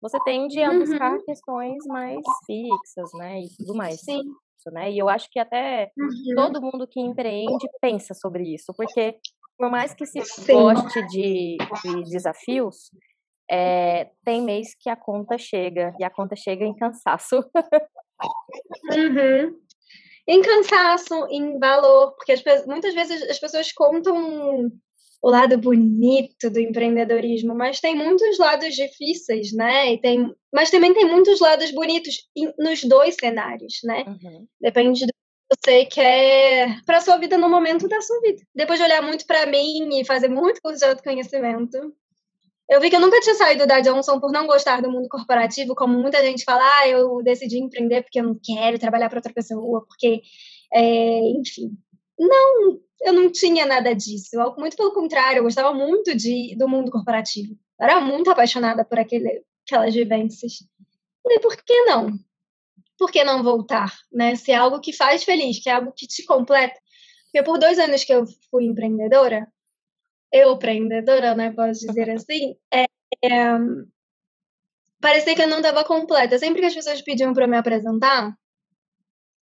você 0.00 0.18
tende 0.24 0.62
a 0.62 0.70
buscar 0.70 1.12
uhum. 1.12 1.24
questões 1.24 1.78
mais 1.86 2.20
fixas, 2.46 3.10
né, 3.14 3.40
e 3.40 3.48
tudo 3.56 3.74
mais. 3.74 4.00
Sim. 4.00 4.22
Né? 4.72 4.92
E 4.92 4.98
eu 4.98 5.10
acho 5.10 5.28
que 5.30 5.38
até 5.38 5.92
uhum. 5.98 6.34
todo 6.36 6.62
mundo 6.62 6.86
que 6.88 6.98
empreende 6.98 7.68
pensa 7.82 8.14
sobre 8.14 8.54
isso, 8.54 8.72
porque 8.74 9.18
por 9.58 9.70
mais 9.70 9.92
que 9.92 10.06
se 10.06 10.22
Sim. 10.24 10.54
goste 10.54 11.06
de, 11.08 11.58
de 11.82 12.02
desafios, 12.10 12.90
é, 13.50 14.10
tem 14.24 14.42
mês 14.42 14.74
que 14.78 14.88
a 14.88 14.96
conta 14.96 15.36
chega, 15.38 15.94
e 15.98 16.04
a 16.04 16.10
conta 16.10 16.34
chega 16.36 16.64
em 16.64 16.74
cansaço. 16.74 17.36
uhum. 18.90 19.60
Em 20.26 20.40
cansaço, 20.40 21.26
em 21.30 21.58
valor, 21.58 22.12
porque 22.12 22.32
as, 22.32 22.66
muitas 22.66 22.94
vezes 22.94 23.22
as 23.28 23.38
pessoas 23.38 23.70
contam 23.72 24.70
o 25.24 25.30
lado 25.30 25.56
bonito 25.56 26.50
do 26.50 26.60
empreendedorismo, 26.60 27.54
mas 27.54 27.80
tem 27.80 27.96
muitos 27.96 28.38
lados 28.38 28.74
difíceis, 28.74 29.52
né? 29.54 29.94
E 29.94 29.98
tem, 29.98 30.34
mas 30.52 30.70
também 30.70 30.92
tem 30.92 31.06
muitos 31.06 31.40
lados 31.40 31.70
bonitos 31.70 32.28
nos 32.58 32.84
dois 32.84 33.16
cenários, 33.18 33.80
né? 33.84 34.04
Uhum. 34.06 34.46
Depende 34.60 35.06
do 35.06 35.12
que 35.12 35.56
você 35.58 35.86
quer 35.86 36.78
para 36.84 37.00
sua 37.00 37.16
vida 37.16 37.38
no 37.38 37.48
momento 37.48 37.88
da 37.88 38.02
sua 38.02 38.20
vida. 38.20 38.42
Depois 38.54 38.78
de 38.78 38.84
olhar 38.84 39.00
muito 39.00 39.26
para 39.26 39.46
mim 39.46 39.98
e 39.98 40.04
fazer 40.04 40.28
muito 40.28 40.60
curso 40.62 40.80
de 40.80 40.84
autoconhecimento, 40.84 41.94
eu 42.68 42.80
vi 42.80 42.88
que 42.88 42.96
eu 42.96 43.00
nunca 43.00 43.20
tinha 43.20 43.34
saído 43.34 43.66
da 43.66 43.80
Johnson 43.80 44.18
por 44.18 44.32
não 44.32 44.46
gostar 44.46 44.80
do 44.80 44.90
mundo 44.90 45.08
corporativo, 45.08 45.74
como 45.74 45.98
muita 45.98 46.22
gente 46.22 46.44
fala, 46.44 46.62
ah, 46.78 46.88
eu 46.88 47.22
decidi 47.22 47.58
empreender 47.58 48.02
porque 48.02 48.20
eu 48.20 48.24
não 48.24 48.38
quero 48.42 48.78
trabalhar 48.78 49.08
para 49.08 49.18
outra 49.18 49.32
pessoa, 49.32 49.84
porque, 49.86 50.22
é, 50.72 51.18
enfim. 51.38 51.76
Não, 52.18 52.80
eu 53.02 53.12
não 53.12 53.30
tinha 53.30 53.66
nada 53.66 53.94
disso. 53.94 54.30
Muito 54.56 54.76
pelo 54.76 54.94
contrário, 54.94 55.40
eu 55.40 55.44
gostava 55.44 55.74
muito 55.74 56.16
de, 56.16 56.56
do 56.56 56.68
mundo 56.68 56.90
corporativo. 56.90 57.52
Eu 57.78 57.84
era 57.86 58.00
muito 58.00 58.30
apaixonada 58.30 58.84
por 58.84 58.98
aquele, 58.98 59.42
aquelas 59.66 59.94
vivências. 59.94 60.54
E 61.26 61.40
por 61.40 61.56
que 61.56 61.84
não? 61.84 62.18
Por 62.98 63.10
que 63.10 63.24
não 63.24 63.42
voltar? 63.42 63.92
Né? 64.12 64.36
Se 64.36 64.52
é 64.52 64.56
algo 64.56 64.80
que 64.80 64.92
faz 64.92 65.24
feliz, 65.24 65.62
que 65.62 65.68
é 65.68 65.72
algo 65.72 65.92
que 65.94 66.06
te 66.06 66.24
completa. 66.24 66.78
Porque 67.24 67.42
por 67.44 67.58
dois 67.58 67.78
anos 67.78 68.04
que 68.04 68.14
eu 68.14 68.24
fui 68.50 68.64
empreendedora, 68.64 69.48
eu 70.34 70.54
empreendedora, 70.54 71.36
né, 71.36 71.52
posso 71.52 71.86
dizer 71.86 72.10
assim, 72.10 72.56
é, 72.72 72.86
é, 73.22 73.56
parecia 75.00 75.32
que 75.32 75.42
eu 75.42 75.46
não 75.46 75.58
estava 75.58 75.84
completa. 75.84 76.36
Sempre 76.38 76.60
que 76.60 76.66
as 76.66 76.74
pessoas 76.74 77.00
pediam 77.02 77.32
para 77.32 77.46
me 77.46 77.56
apresentar, 77.56 78.36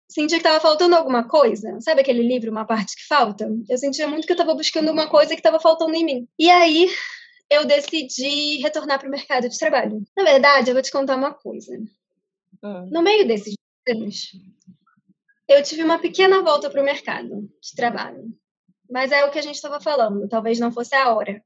sentia 0.09 0.39
que 0.39 0.47
estava 0.47 0.61
faltando 0.61 0.95
alguma 0.95 1.27
coisa. 1.27 1.81
Sabe 1.81 2.03
aquele 2.03 2.23
livro, 2.23 2.53
Uma 2.53 2.65
Parte 2.65 2.95
que 2.95 3.05
Falta? 3.05 3.51
Eu 3.69 3.77
sentia 3.77 4.07
muito 4.07 4.27
que 4.27 4.33
eu 4.33 4.37
estava 4.37 4.55
buscando 4.55 4.93
uma 4.93 5.09
coisa 5.11 5.31
que 5.31 5.41
estava 5.41 5.59
faltando 5.59 5.97
em 5.97 6.05
mim. 6.05 6.29
E 6.39 6.49
aí 6.49 6.89
eu 7.51 7.65
decidi 7.67 8.59
retornar 8.63 9.01
para 9.01 9.09
o 9.09 9.11
mercado 9.11 9.49
de 9.49 9.59
trabalho. 9.59 10.05
Na 10.17 10.23
verdade, 10.23 10.71
eu 10.71 10.75
vou 10.75 10.83
te 10.83 10.93
contar 10.93 11.17
uma 11.17 11.35
coisa. 11.35 11.77
Hum. 12.63 12.89
No 12.93 13.03
meio 13.03 13.27
desses 13.27 13.55
anos, 13.89 14.31
eu 15.49 15.61
tive 15.65 15.83
uma 15.83 15.99
pequena 15.99 16.43
volta 16.43 16.71
para 16.71 16.81
o 16.81 16.85
mercado 16.85 17.51
de 17.61 17.75
trabalho. 17.75 18.33
Mas 18.91 19.13
é 19.13 19.25
o 19.25 19.31
que 19.31 19.39
a 19.39 19.43
gente 19.43 19.57
estava 19.57 19.81
falando, 19.81 20.29
talvez 20.29 20.59
não 20.59 20.73
fosse 20.73 20.95
a 20.95 21.13
hora. 21.15 21.43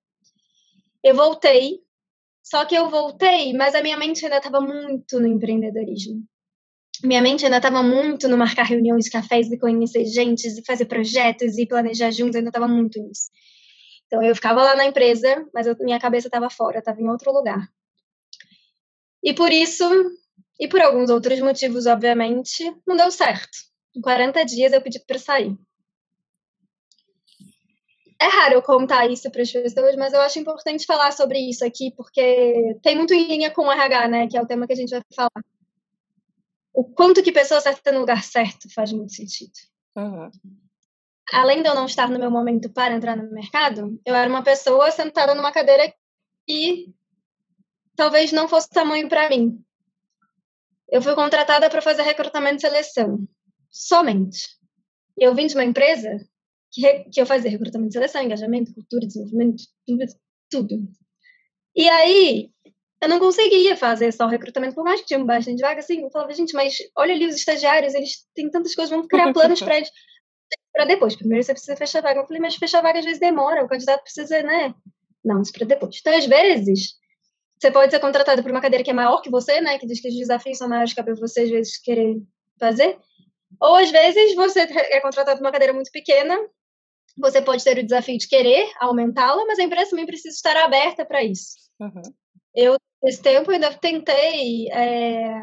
Eu 1.02 1.14
voltei, 1.14 1.80
só 2.42 2.64
que 2.64 2.75
eu 2.75 2.90
voltei, 2.90 3.52
mas 3.54 3.75
a 3.75 3.82
minha 3.82 3.97
mente 3.97 4.25
ainda 4.25 4.38
estava 4.38 4.61
muito 4.61 5.18
no 5.18 5.26
empreendedorismo 5.26 6.25
minha 7.04 7.23
mente 7.23 7.44
ainda 7.44 7.56
estava 7.56 7.82
muito 7.82 8.28
no 8.28 8.37
marcar 8.37 8.64
reuniões, 8.64 9.09
cafés 9.09 9.50
e 9.50 9.59
conhecer 9.59 10.04
gente, 10.04 10.47
e 10.47 10.64
fazer 10.64 10.87
projetos 10.87 11.56
e 11.56 11.66
planejar 11.66 12.11
juntos, 12.11 12.37
ainda 12.37 12.50
estava 12.50 12.68
muito 12.68 13.00
nisso. 13.00 13.30
Então 14.06 14.23
eu 14.23 14.35
ficava 14.35 14.62
lá 14.62 14.76
na 14.76 14.85
empresa, 14.85 15.47
mas 15.54 15.66
eu, 15.66 15.76
minha 15.80 15.99
cabeça 15.99 16.28
estava 16.28 16.50
fora, 16.50 16.78
estava 16.78 17.00
em 17.00 17.09
outro 17.09 17.32
lugar. 17.32 17.68
E 19.23 19.32
por 19.32 19.52
isso, 19.52 19.85
e 20.59 20.68
por 20.68 20.80
alguns 20.80 21.11
outros 21.11 21.40
motivos, 21.40 21.87
obviamente, 21.87 22.70
não 22.87 22.97
deu 22.97 23.11
certo. 23.11 23.59
Em 23.97 24.00
40 24.00 24.44
dias 24.44 24.73
eu 24.73 24.82
pedi 24.82 24.99
para 25.00 25.18
sair. 25.18 25.56
É 28.20 28.26
raro 28.26 28.54
eu 28.54 28.62
contar 28.62 29.10
isso 29.10 29.30
para 29.30 29.40
as 29.40 29.50
pessoas, 29.50 29.96
mas 29.96 30.12
eu 30.12 30.20
acho 30.20 30.38
importante 30.38 30.84
falar 30.84 31.10
sobre 31.10 31.38
isso 31.38 31.64
aqui, 31.64 31.90
porque 31.96 32.76
tem 32.82 32.94
muito 32.94 33.14
em 33.14 33.26
linha 33.26 33.50
com 33.50 33.62
o 33.62 33.72
RH, 33.72 34.08
né, 34.08 34.28
que 34.28 34.36
é 34.36 34.42
o 34.42 34.46
tema 34.46 34.66
que 34.66 34.74
a 34.74 34.76
gente 34.76 34.90
vai 34.90 35.02
falar 35.14 35.30
o 36.72 36.84
quanto 36.84 37.22
que 37.22 37.32
pessoa 37.32 37.60
certa 37.60 37.92
no 37.92 38.00
lugar 38.00 38.22
certo 38.22 38.72
faz 38.72 38.92
muito 38.92 39.12
sentido. 39.12 39.52
Uhum. 39.96 40.30
Além 41.32 41.62
de 41.62 41.68
eu 41.68 41.74
não 41.74 41.86
estar 41.86 42.08
no 42.08 42.18
meu 42.18 42.30
momento 42.30 42.70
para 42.70 42.94
entrar 42.94 43.16
no 43.16 43.30
mercado, 43.30 44.00
eu 44.04 44.14
era 44.14 44.28
uma 44.28 44.42
pessoa 44.42 44.90
sentada 44.90 45.34
numa 45.34 45.52
cadeira 45.52 45.92
que 46.46 46.92
talvez 47.94 48.32
não 48.32 48.48
fosse 48.48 48.68
tamanho 48.68 49.08
para 49.08 49.28
mim. 49.28 49.62
Eu 50.88 51.00
fui 51.02 51.14
contratada 51.14 51.68
para 51.70 51.82
fazer 51.82 52.02
recrutamento 52.02 52.56
e 52.56 52.60
seleção, 52.60 53.28
somente. 53.70 54.58
Eu 55.16 55.34
vim 55.34 55.46
de 55.46 55.54
uma 55.54 55.64
empresa 55.64 56.18
que, 56.72 57.04
que 57.12 57.20
eu 57.20 57.26
fazia 57.26 57.50
recrutamento 57.50 57.90
e 57.90 57.92
seleção, 57.92 58.22
engajamento, 58.22 58.74
cultura, 58.74 59.06
desenvolvimento, 59.06 59.62
tudo, 59.86 60.04
tudo. 60.50 60.88
E 61.74 61.88
aí, 61.88 62.50
eu 63.00 63.08
não 63.08 63.18
conseguia 63.18 63.76
fazer 63.76 64.12
só 64.12 64.26
o 64.26 64.28
recrutamento, 64.28 64.74
por 64.74 64.84
mais 64.84 65.00
que 65.00 65.06
tinha 65.06 65.24
bastante 65.24 65.60
vaga, 65.60 65.80
assim, 65.80 66.02
eu 66.02 66.10
falava, 66.10 66.32
gente, 66.34 66.52
mas 66.54 66.76
olha 66.96 67.14
ali 67.14 67.26
os 67.26 67.36
estagiários, 67.36 67.94
eles 67.94 68.26
têm 68.34 68.50
tantas 68.50 68.74
coisas, 68.74 68.90
vamos 68.90 69.08
criar 69.08 69.32
planos 69.32 69.60
para 69.60 69.80
para 70.72 70.84
depois. 70.84 71.16
Primeiro 71.16 71.42
você 71.42 71.52
precisa 71.52 71.76
fechar 71.76 72.00
a 72.00 72.02
vaga. 72.02 72.20
Eu 72.20 72.26
falei, 72.26 72.40
mas 72.40 72.56
fechar 72.56 72.78
a 72.78 72.82
vaga 72.82 72.98
às 72.98 73.04
vezes 73.04 73.20
demora, 73.20 73.64
o 73.64 73.68
candidato 73.68 74.02
precisa, 74.02 74.42
né? 74.42 74.74
Não, 75.24 75.42
isso 75.42 75.52
para 75.52 75.66
depois. 75.66 75.96
Então, 76.00 76.16
às 76.16 76.26
vezes, 76.26 76.94
você 77.58 77.70
pode 77.70 77.90
ser 77.90 78.00
contratado 78.00 78.42
por 78.42 78.50
uma 78.50 78.60
cadeira 78.60 78.84
que 78.84 78.90
é 78.90 78.94
maior 78.94 79.20
que 79.20 79.30
você, 79.30 79.60
né? 79.60 79.78
Que 79.78 79.86
diz 79.86 80.00
que 80.00 80.08
os 80.08 80.14
desafios 80.14 80.58
são 80.58 80.68
maiores 80.68 80.92
que 80.92 81.02
você, 81.02 81.42
às 81.42 81.50
vezes, 81.50 81.78
querer 81.78 82.16
fazer. 82.58 82.98
Ou, 83.60 83.74
às 83.76 83.90
vezes, 83.90 84.34
você 84.34 84.60
é 84.60 85.00
contratado 85.00 85.38
por 85.38 85.44
uma 85.44 85.52
cadeira 85.52 85.72
muito 85.72 85.90
pequena, 85.90 86.38
você 87.17 87.43
pode 87.43 87.64
ter 87.64 87.79
o 87.79 87.83
desafio 87.83 88.19
de 88.19 88.29
querer 88.29 88.71
aumentá-la, 88.81 89.45
mas 89.47 89.59
a 89.59 89.62
empresa 89.62 89.90
também 89.90 90.07
precisa 90.07 90.35
estar 90.35 90.57
aberta 90.57 91.05
para 91.05 91.23
isso. 91.23 91.55
Uhum. 91.81 92.02
Eu, 92.55 92.76
nesse 93.02 93.23
tempo, 93.23 93.50
ainda 93.50 93.73
tentei 93.75 94.71
é, 94.71 95.40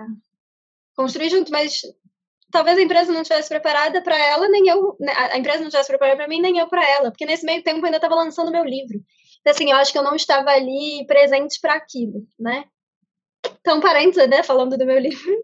construir 0.96 1.30
junto, 1.30 1.52
mas 1.52 1.82
talvez 2.52 2.78
a 2.78 2.82
empresa 2.82 3.12
não 3.12 3.22
estivesse 3.22 3.50
preparada 3.50 4.02
para 4.02 4.18
ela, 4.18 4.48
nem 4.50 4.68
eu, 4.68 4.96
né, 5.00 5.14
a 5.16 5.38
empresa 5.38 5.60
não 5.60 5.68
estivesse 5.68 5.90
preparada 5.90 6.18
para 6.18 6.28
mim, 6.28 6.42
nem 6.42 6.58
eu 6.58 6.68
para 6.68 6.88
ela, 6.90 7.12
porque 7.12 7.26
nesse 7.26 7.46
meio 7.46 7.64
tempo 7.64 7.80
eu 7.80 7.86
ainda 7.86 7.98
estava 7.98 8.16
lançando 8.16 8.52
meu 8.52 8.64
livro. 8.64 9.00
Então, 9.42 9.52
assim, 9.52 9.72
eu 9.72 9.78
acho 9.78 9.92
que 9.92 9.98
eu 9.98 10.04
não 10.04 10.16
estava 10.16 10.50
ali 10.50 11.06
presente 11.08 11.60
para 11.62 11.76
aquilo, 11.76 12.26
né? 12.40 12.66
Então, 13.60 13.80
parênteses, 13.80 14.30
né, 14.30 14.44
falando 14.44 14.78
do 14.78 14.86
meu 14.86 14.98
livro, 15.00 15.44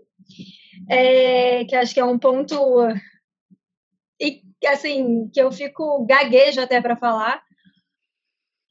é, 0.90 1.66
que 1.66 1.76
acho 1.76 1.94
que 1.94 2.00
é 2.00 2.06
um 2.06 2.18
ponto 2.18 2.56
e 4.20 4.42
assim 4.68 5.30
que 5.30 5.42
eu 5.42 5.52
fico 5.52 6.06
gaguejo 6.06 6.62
até 6.62 6.82
para 6.82 6.96
falar, 6.96 7.44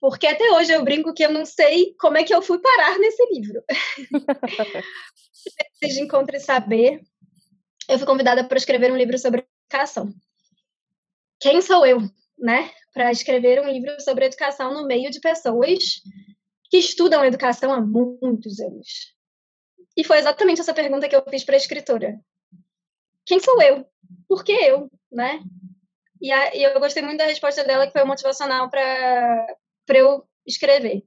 porque 0.01 0.27
até 0.27 0.51
hoje 0.53 0.73
eu 0.73 0.83
brinco 0.83 1.15
que 1.15 1.25
eu 1.25 1.31
não 1.31 1.45
sei 1.45 1.95
como 1.99 2.19
é 2.19 2.25
que 2.25 2.35
eu 2.35 2.43
fui 2.43 2.59
parar 2.59 2.99
nesse 2.99 3.25
livro. 3.33 3.63
de 5.81 6.01
Encontre 6.01 6.41
Saber, 6.41 7.01
eu 7.89 7.99
fui 7.99 8.07
convidada 8.07 8.45
para 8.45 8.59
escrever 8.59 8.93
um 8.93 8.97
livro 8.97 9.19
sobre 9.19 9.47
educação. 9.71 10.13
Quem 11.41 11.61
sou 11.61 11.85
eu, 11.87 12.01
né, 12.39 12.71
para 12.93 13.11
escrever 13.11 13.61
um 13.61 13.71
livro 13.71 14.01
sobre 14.01 14.27
educação 14.27 14.75
no 14.75 14.87
meio 14.87 15.11
de 15.11 15.21
pessoas 15.21 16.01
que 16.71 16.79
estudam 16.79 17.25
educação 17.25 17.73
há 17.73 17.81
muitos 17.81 18.61
anos? 18.61 19.15
E 19.97 20.05
foi 20.05 20.19
exatamente 20.19 20.61
essa 20.61 20.75
pergunta 20.75 21.09
que 21.09 21.15
eu 21.15 21.25
fiz 21.29 21.45
para 21.45 21.55
a 21.55 21.59
escritora. 21.59 22.19
Quem 23.25 23.39
sou 23.39 23.61
eu? 23.63 23.87
Por 24.29 24.43
que 24.45 24.53
eu, 24.53 24.91
né? 25.11 25.41
E, 26.23 26.31
a, 26.31 26.55
e 26.55 26.63
eu 26.63 26.79
gostei 26.79 27.03
muito 27.03 27.19
da 27.19 27.27
resposta 27.27 27.65
dela, 27.65 27.85
que 27.85 27.93
foi 27.93 28.05
motivacional 28.05 28.71
para 28.71 29.57
eu 29.89 30.25
escrever. 30.47 31.05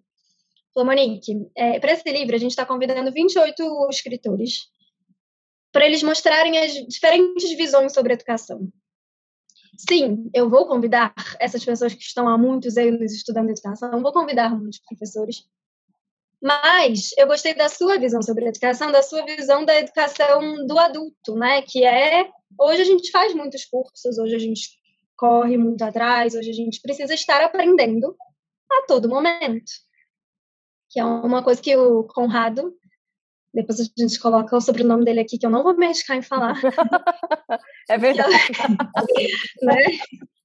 Falou, 0.73 0.89
Monique, 0.89 1.49
é, 1.55 1.79
para 1.79 1.93
esse 1.93 2.11
livro 2.11 2.35
a 2.35 2.37
gente 2.37 2.51
está 2.51 2.65
convidando 2.65 3.13
28 3.13 3.87
escritores 3.89 4.67
para 5.71 5.85
eles 5.85 6.03
mostrarem 6.03 6.57
as 6.57 6.73
diferentes 6.73 7.49
visões 7.53 7.93
sobre 7.93 8.13
educação. 8.13 8.67
Sim, 9.89 10.29
eu 10.33 10.49
vou 10.49 10.67
convidar 10.67 11.13
essas 11.39 11.63
pessoas 11.63 11.93
que 11.93 12.03
estão 12.03 12.27
há 12.27 12.37
muitos 12.37 12.77
anos 12.77 13.13
estudando 13.13 13.49
educação, 13.49 14.01
vou 14.01 14.11
convidar 14.11 14.49
muitos 14.49 14.79
professores, 14.79 15.43
mas 16.41 17.11
eu 17.17 17.27
gostei 17.27 17.53
da 17.53 17.69
sua 17.69 17.97
visão 17.97 18.21
sobre 18.21 18.45
a 18.45 18.49
educação, 18.49 18.91
da 18.91 19.01
sua 19.01 19.25
visão 19.25 19.63
da 19.65 19.77
educação 19.77 20.65
do 20.65 20.77
adulto, 20.77 21.35
né? 21.35 21.61
Que 21.61 21.85
é 21.85 22.29
hoje 22.59 22.81
a 22.81 22.85
gente 22.85 23.11
faz 23.11 23.33
muitos 23.33 23.65
cursos, 23.65 24.17
hoje 24.17 24.35
a 24.35 24.39
gente 24.39 24.84
corre 25.15 25.57
muito 25.57 25.81
atrás, 25.83 26.35
hoje 26.35 26.49
a 26.49 26.53
gente 26.53 26.81
precisa 26.81 27.13
estar 27.13 27.41
aprendendo 27.41 28.15
a 28.71 28.85
todo 28.87 29.09
momento. 29.09 29.71
Que 30.89 30.99
é 30.99 31.05
uma 31.05 31.43
coisa 31.43 31.61
que 31.61 31.75
o 31.75 32.03
Conrado 32.03 32.73
depois 33.55 33.79
a 33.79 33.83
gente 33.97 34.19
coloca 34.19 34.55
o 34.55 34.59
sobrenome 34.59 35.05
dele 35.05 35.21
aqui, 35.21 35.37
que 35.37 35.45
eu 35.45 35.49
não 35.49 35.63
vou 35.63 35.75
me 35.77 35.85
arriscar 35.85 36.17
em 36.17 36.21
falar. 36.21 36.59
é 37.89 37.97
verdade. 37.97 38.33
né? 39.63 39.81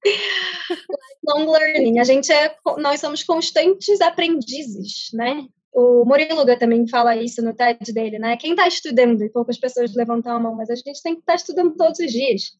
Lifelong 0.05 1.51
learning. 1.51 1.99
A 1.99 2.05
gente 2.05 2.31
é, 2.31 2.55
nós 2.77 3.01
somos 3.01 3.21
constantes 3.23 3.99
aprendizes, 3.99 5.09
né? 5.13 5.45
O 5.73 6.05
Muriluga 6.05 6.57
também 6.57 6.87
fala 6.87 7.15
isso 7.15 7.41
no 7.41 7.53
TED 7.53 7.93
dele, 7.93 8.17
né? 8.17 8.37
Quem 8.37 8.51
está 8.51 8.65
estudando, 8.65 9.21
e 9.23 9.29
poucas 9.29 9.57
pessoas 9.57 9.93
levantam 9.93 10.33
a 10.33 10.39
mão, 10.39 10.55
mas 10.55 10.69
a 10.69 10.75
gente 10.75 11.03
tem 11.03 11.13
que 11.13 11.19
estar 11.19 11.33
tá 11.33 11.35
estudando 11.35 11.75
todos 11.75 11.99
os 11.99 12.11
dias. 12.11 12.57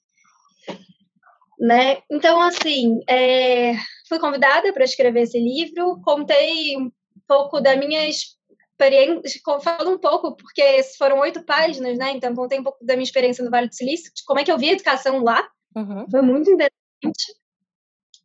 Né? 1.62 2.02
Então, 2.10 2.42
assim, 2.42 3.02
é, 3.08 3.74
fui 4.10 4.18
convidada 4.18 4.74
para 4.74 4.84
escrever 4.84 5.22
esse 5.22 5.40
livro, 5.40 6.02
contei 6.02 6.76
um 6.76 6.92
pouco 7.28 7.62
da 7.62 7.76
minha 7.76 8.10
experiência, 8.10 9.40
falo 9.64 9.92
um 9.92 10.00
pouco, 10.00 10.36
porque 10.36 10.82
foram 10.98 11.20
oito 11.20 11.44
páginas, 11.44 12.00
né? 12.00 12.14
Então, 12.14 12.34
contei 12.34 12.60
um 12.60 12.64
pouco 12.64 12.84
da 12.84 12.96
minha 12.96 13.04
experiência 13.04 13.46
no 13.46 13.52
Vale 13.52 13.68
do 13.68 13.76
Silício, 13.76 14.12
de 14.12 14.24
como 14.26 14.40
é 14.40 14.44
que 14.44 14.52
eu 14.52 14.58
vi 14.58 14.70
a 14.70 14.74
educação 14.74 15.24
lá. 15.24 15.48
Uhum. 15.76 16.08
Foi 16.10 16.22
muito 16.24 16.50
interessante. 16.50 17.42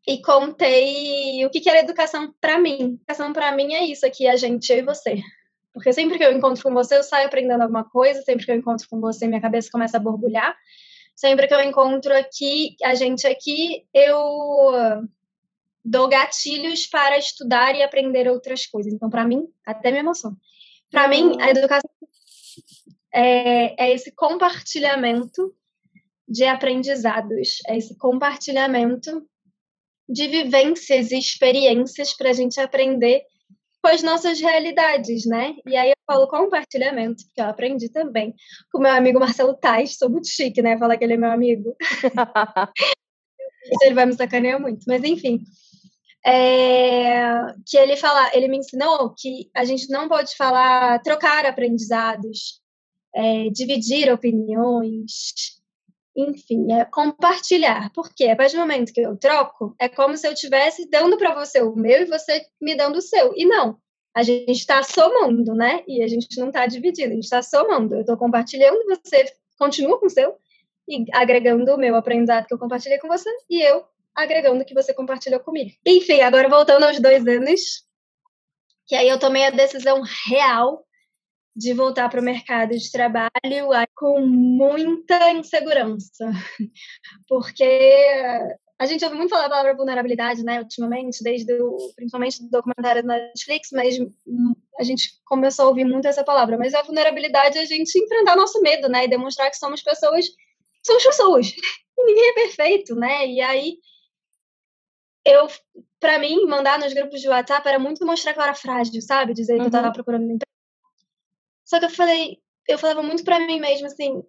E 0.09 0.23
contei 0.23 1.45
o 1.45 1.51
que 1.51 1.69
era 1.69 1.81
educação 1.81 2.33
para 2.41 2.59
mim. 2.59 2.95
Educação 2.95 3.35
para 3.35 3.53
mim 3.53 3.75
é 3.75 3.85
isso 3.85 4.07
aqui, 4.07 4.27
a 4.27 4.37
gente, 4.37 4.73
eu 4.73 4.79
e 4.79 4.83
você. 4.83 5.21
Porque 5.75 5.93
sempre 5.93 6.17
que 6.17 6.25
eu 6.25 6.33
encontro 6.33 6.63
com 6.63 6.73
você, 6.73 6.97
eu 6.97 7.03
saio 7.03 7.27
aprendendo 7.27 7.61
alguma 7.61 7.85
coisa. 7.85 8.23
Sempre 8.23 8.47
que 8.47 8.51
eu 8.51 8.57
encontro 8.57 8.89
com 8.89 8.99
você, 8.99 9.29
minha 9.29 9.43
cabeça 9.43 9.69
começa 9.71 9.99
a 9.99 10.01
borbulhar. 10.01 10.57
Sempre 11.17 11.49
que 11.49 11.55
eu 11.55 11.63
encontro 11.63 12.15
aqui, 12.15 12.77
a 12.85 12.95
gente 12.95 13.27
aqui, 13.27 13.87
eu 13.93 14.21
dou 15.83 16.09
gatilhos 16.09 16.87
para 16.87 17.17
estudar 17.17 17.75
e 17.75 17.83
aprender 17.83 18.29
outras 18.29 18.67
coisas. 18.67 18.93
Então, 18.93 19.09
para 19.09 19.25
mim, 19.25 19.49
até 19.65 19.91
me 19.91 19.99
emoção. 19.99 20.37
Para 20.91 21.09
mim, 21.09 21.41
a 21.41 21.49
educação 21.51 21.91
é, 23.13 23.87
é, 23.87 23.95
esse 23.95 24.13
compartilhamento 24.13 25.55
de 26.29 26.45
aprendizados, 26.45 27.61
é 27.67 27.79
esse 27.79 27.97
compartilhamento 27.97 29.27
de 30.07 30.29
vivências 30.29 31.13
e 31.13 31.19
experiências 31.19 32.13
para 32.13 32.29
a 32.29 32.33
gente 32.35 32.61
aprender 32.61 33.23
com 33.83 33.89
as 33.89 34.03
nossas 34.03 34.41
realidades, 34.41 35.27
né? 35.27 35.55
E 35.67 35.77
aí 35.77 35.91
eu 35.91 35.97
falo 36.07 36.29
compartilhamento, 36.29 37.25
porque 37.27 37.41
eu 37.41 37.47
aprendi 37.47 37.89
também 37.89 38.35
com 38.73 38.81
meu 38.81 38.93
amigo 38.93 39.21
Marcelo 39.21 39.55
Tais, 39.55 39.97
sou 39.97 40.11
muito 40.11 40.29
chique, 40.29 40.63
né? 40.63 40.79
Falar 40.79 40.97
que 40.97 41.05
ele 41.05 41.15
é 41.15 41.17
meu 41.17 41.31
amigo. 41.31 41.77
ele 43.83 43.95
vai 43.95 44.07
me 44.07 44.15
sacanear 44.15 44.61
muito, 44.61 44.85
mas 44.87 45.03
enfim 45.05 45.41
é, 46.27 47.55
que 47.65 47.79
ele 47.79 47.97
fala, 47.97 48.31
ele 48.35 48.49
me 48.49 48.59
ensinou 48.59 49.15
que 49.17 49.49
a 49.55 49.65
gente 49.65 49.89
não 49.89 50.09
pode 50.09 50.37
falar 50.37 51.01
trocar 51.01 51.47
aprendizados, 51.47 52.61
é, 53.15 53.49
dividir 53.51 54.13
opiniões, 54.13 55.56
enfim, 56.17 56.73
é 56.73 56.85
compartilhar. 56.85 57.91
Porque 57.93 58.25
a 58.25 58.37
partir 58.37 58.57
do 58.57 58.61
momento 58.61 58.93
que 58.93 59.01
eu 59.01 59.17
troco, 59.17 59.75
é 59.79 59.89
como 59.89 60.17
se 60.17 60.27
eu 60.27 60.33
estivesse 60.33 60.89
dando 60.89 61.19
para 61.19 61.35
você 61.35 61.61
o 61.61 61.77
meu 61.77 62.03
e 62.03 62.07
você 62.07 62.47
me 62.61 62.75
dando 62.75 62.97
o 62.97 63.03
seu. 63.03 63.33
E 63.37 63.45
não, 63.45 63.79
a 64.15 64.23
gente 64.23 64.51
está 64.51 64.83
somando, 64.83 65.55
né? 65.55 65.85
E 65.87 66.03
a 66.03 66.09
gente 66.09 66.39
não 66.39 66.49
está 66.49 66.67
dividindo, 66.67 67.11
a 67.11 67.15
gente 67.15 67.25
está 67.25 67.43
somando. 67.43 67.95
Eu 67.95 68.01
estou 68.01 68.17
compartilhando, 68.17 68.83
você 68.87 69.27
continua 69.59 70.01
com 70.01 70.07
o 70.07 70.11
seu 70.11 70.35
e 70.89 71.05
agregando 71.13 71.75
o 71.75 71.77
meu 71.77 71.97
aprendizado 71.97 72.47
que 72.47 72.55
eu 72.55 72.59
compartilhei 72.59 72.99
com 72.99 73.09
você 73.09 73.29
e 73.51 73.61
eu 73.61 73.85
agregando 74.15 74.63
o 74.63 74.65
que 74.65 74.73
você 74.73 74.95
compartilhou 74.95 75.41
comigo. 75.41 75.73
Enfim, 75.85 76.21
agora 76.21 76.49
voltando 76.49 76.85
aos 76.85 76.99
dois 76.99 77.27
anos, 77.27 77.85
que 78.87 78.95
aí 78.95 79.09
eu 79.09 79.19
tomei 79.19 79.45
a 79.45 79.51
decisão 79.51 80.03
real 80.29 80.86
de 81.57 81.73
voltar 81.73 82.11
para 82.11 82.21
o 82.21 82.25
mercado 82.25 82.77
de 82.77 82.93
trabalho 82.93 83.31
com 83.95 84.21
muita 84.21 85.33
insegurança, 85.33 86.31
porque 87.27 87.65
a 88.79 88.85
gente 88.85 89.03
ouve 89.07 89.17
muito 89.17 89.31
falar 89.31 89.47
a 89.47 89.49
palavra 89.49 89.75
vulnerabilidade, 89.75 90.45
né, 90.45 90.61
ultimamente, 90.61 91.23
desde 91.23 91.51
o, 91.55 91.79
principalmente 91.97 92.43
do 92.43 92.51
documentário 92.51 93.03
da 93.03 93.15
Netflix, 93.15 93.71
mas 93.73 93.97
a 94.79 94.83
gente 94.83 95.19
começou 95.25 95.65
a 95.65 95.69
ouvir 95.69 95.87
muito 95.87 96.07
essa 96.07 96.23
palavra. 96.23 96.59
Mas 96.59 96.75
a 96.75 96.83
vulnerabilidade 96.83 97.57
é 97.57 97.63
a 97.63 97.65
gente 97.65 97.99
enfrentar 97.99 98.37
nosso 98.37 98.61
medo, 98.61 98.87
né, 98.87 99.07
e 99.07 99.09
demonstrar 99.09 99.51
que 99.51 99.57
somos 99.57 99.83
pessoas, 99.83 100.27
somos 100.85 101.03
pessoas, 101.03 101.47
e 101.49 101.57
ninguém 102.05 102.29
é 102.29 102.35
perfeito, 102.35 102.95
né, 102.95 103.27
e 103.27 103.41
aí 103.41 103.79
eu, 105.25 105.49
para 105.99 106.19
mim, 106.19 106.45
mandar 106.47 106.79
nos 106.79 106.93
grupos 106.93 107.21
de 107.21 107.29
WhatsApp 107.29 107.67
era 107.67 107.79
muito 107.79 108.05
mostrar 108.07 108.33
que 108.33 108.39
eu 108.39 108.45
era 108.45 108.55
frágil, 108.55 109.03
sabe? 109.03 109.35
Dizer 109.35 109.55
uhum. 109.55 109.61
que 109.61 109.67
eu 109.67 109.73
tava 109.73 109.89
uhum. 109.89 109.93
procurando. 109.93 110.39
Só 111.67 111.81
que 111.81 111.87
eu 111.87 111.91
falei, 111.91 112.39
eu 112.69 112.79
falava 112.79 113.03
muito 113.03 113.25
para 113.25 113.41
mim 113.41 113.61
mesmo 113.61 113.89
assim, 113.89 114.23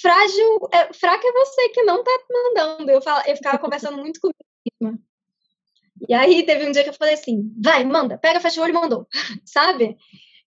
frágil, 0.00 0.68
é, 0.72 0.92
fraca 0.92 1.26
é 1.26 1.32
você 1.32 1.68
que 1.70 1.82
não 1.82 2.02
tá 2.02 2.18
mandando. 2.30 2.90
Eu, 2.90 3.02
fala, 3.02 3.24
eu 3.26 3.36
ficava 3.36 3.58
conversando 3.58 3.98
muito 3.98 4.20
comigo 4.20 4.36
mesma. 4.80 4.98
E 6.08 6.14
aí 6.14 6.44
teve 6.46 6.66
um 6.66 6.70
dia 6.70 6.84
que 6.84 6.90
eu 6.90 6.94
falei 6.94 7.14
assim, 7.14 7.52
vai, 7.60 7.84
manda, 7.84 8.18
pega, 8.18 8.40
fecha 8.40 8.60
o 8.60 8.64
olho 8.64 8.70
e 8.70 8.74
mandou, 8.74 9.08
sabe? 9.44 9.96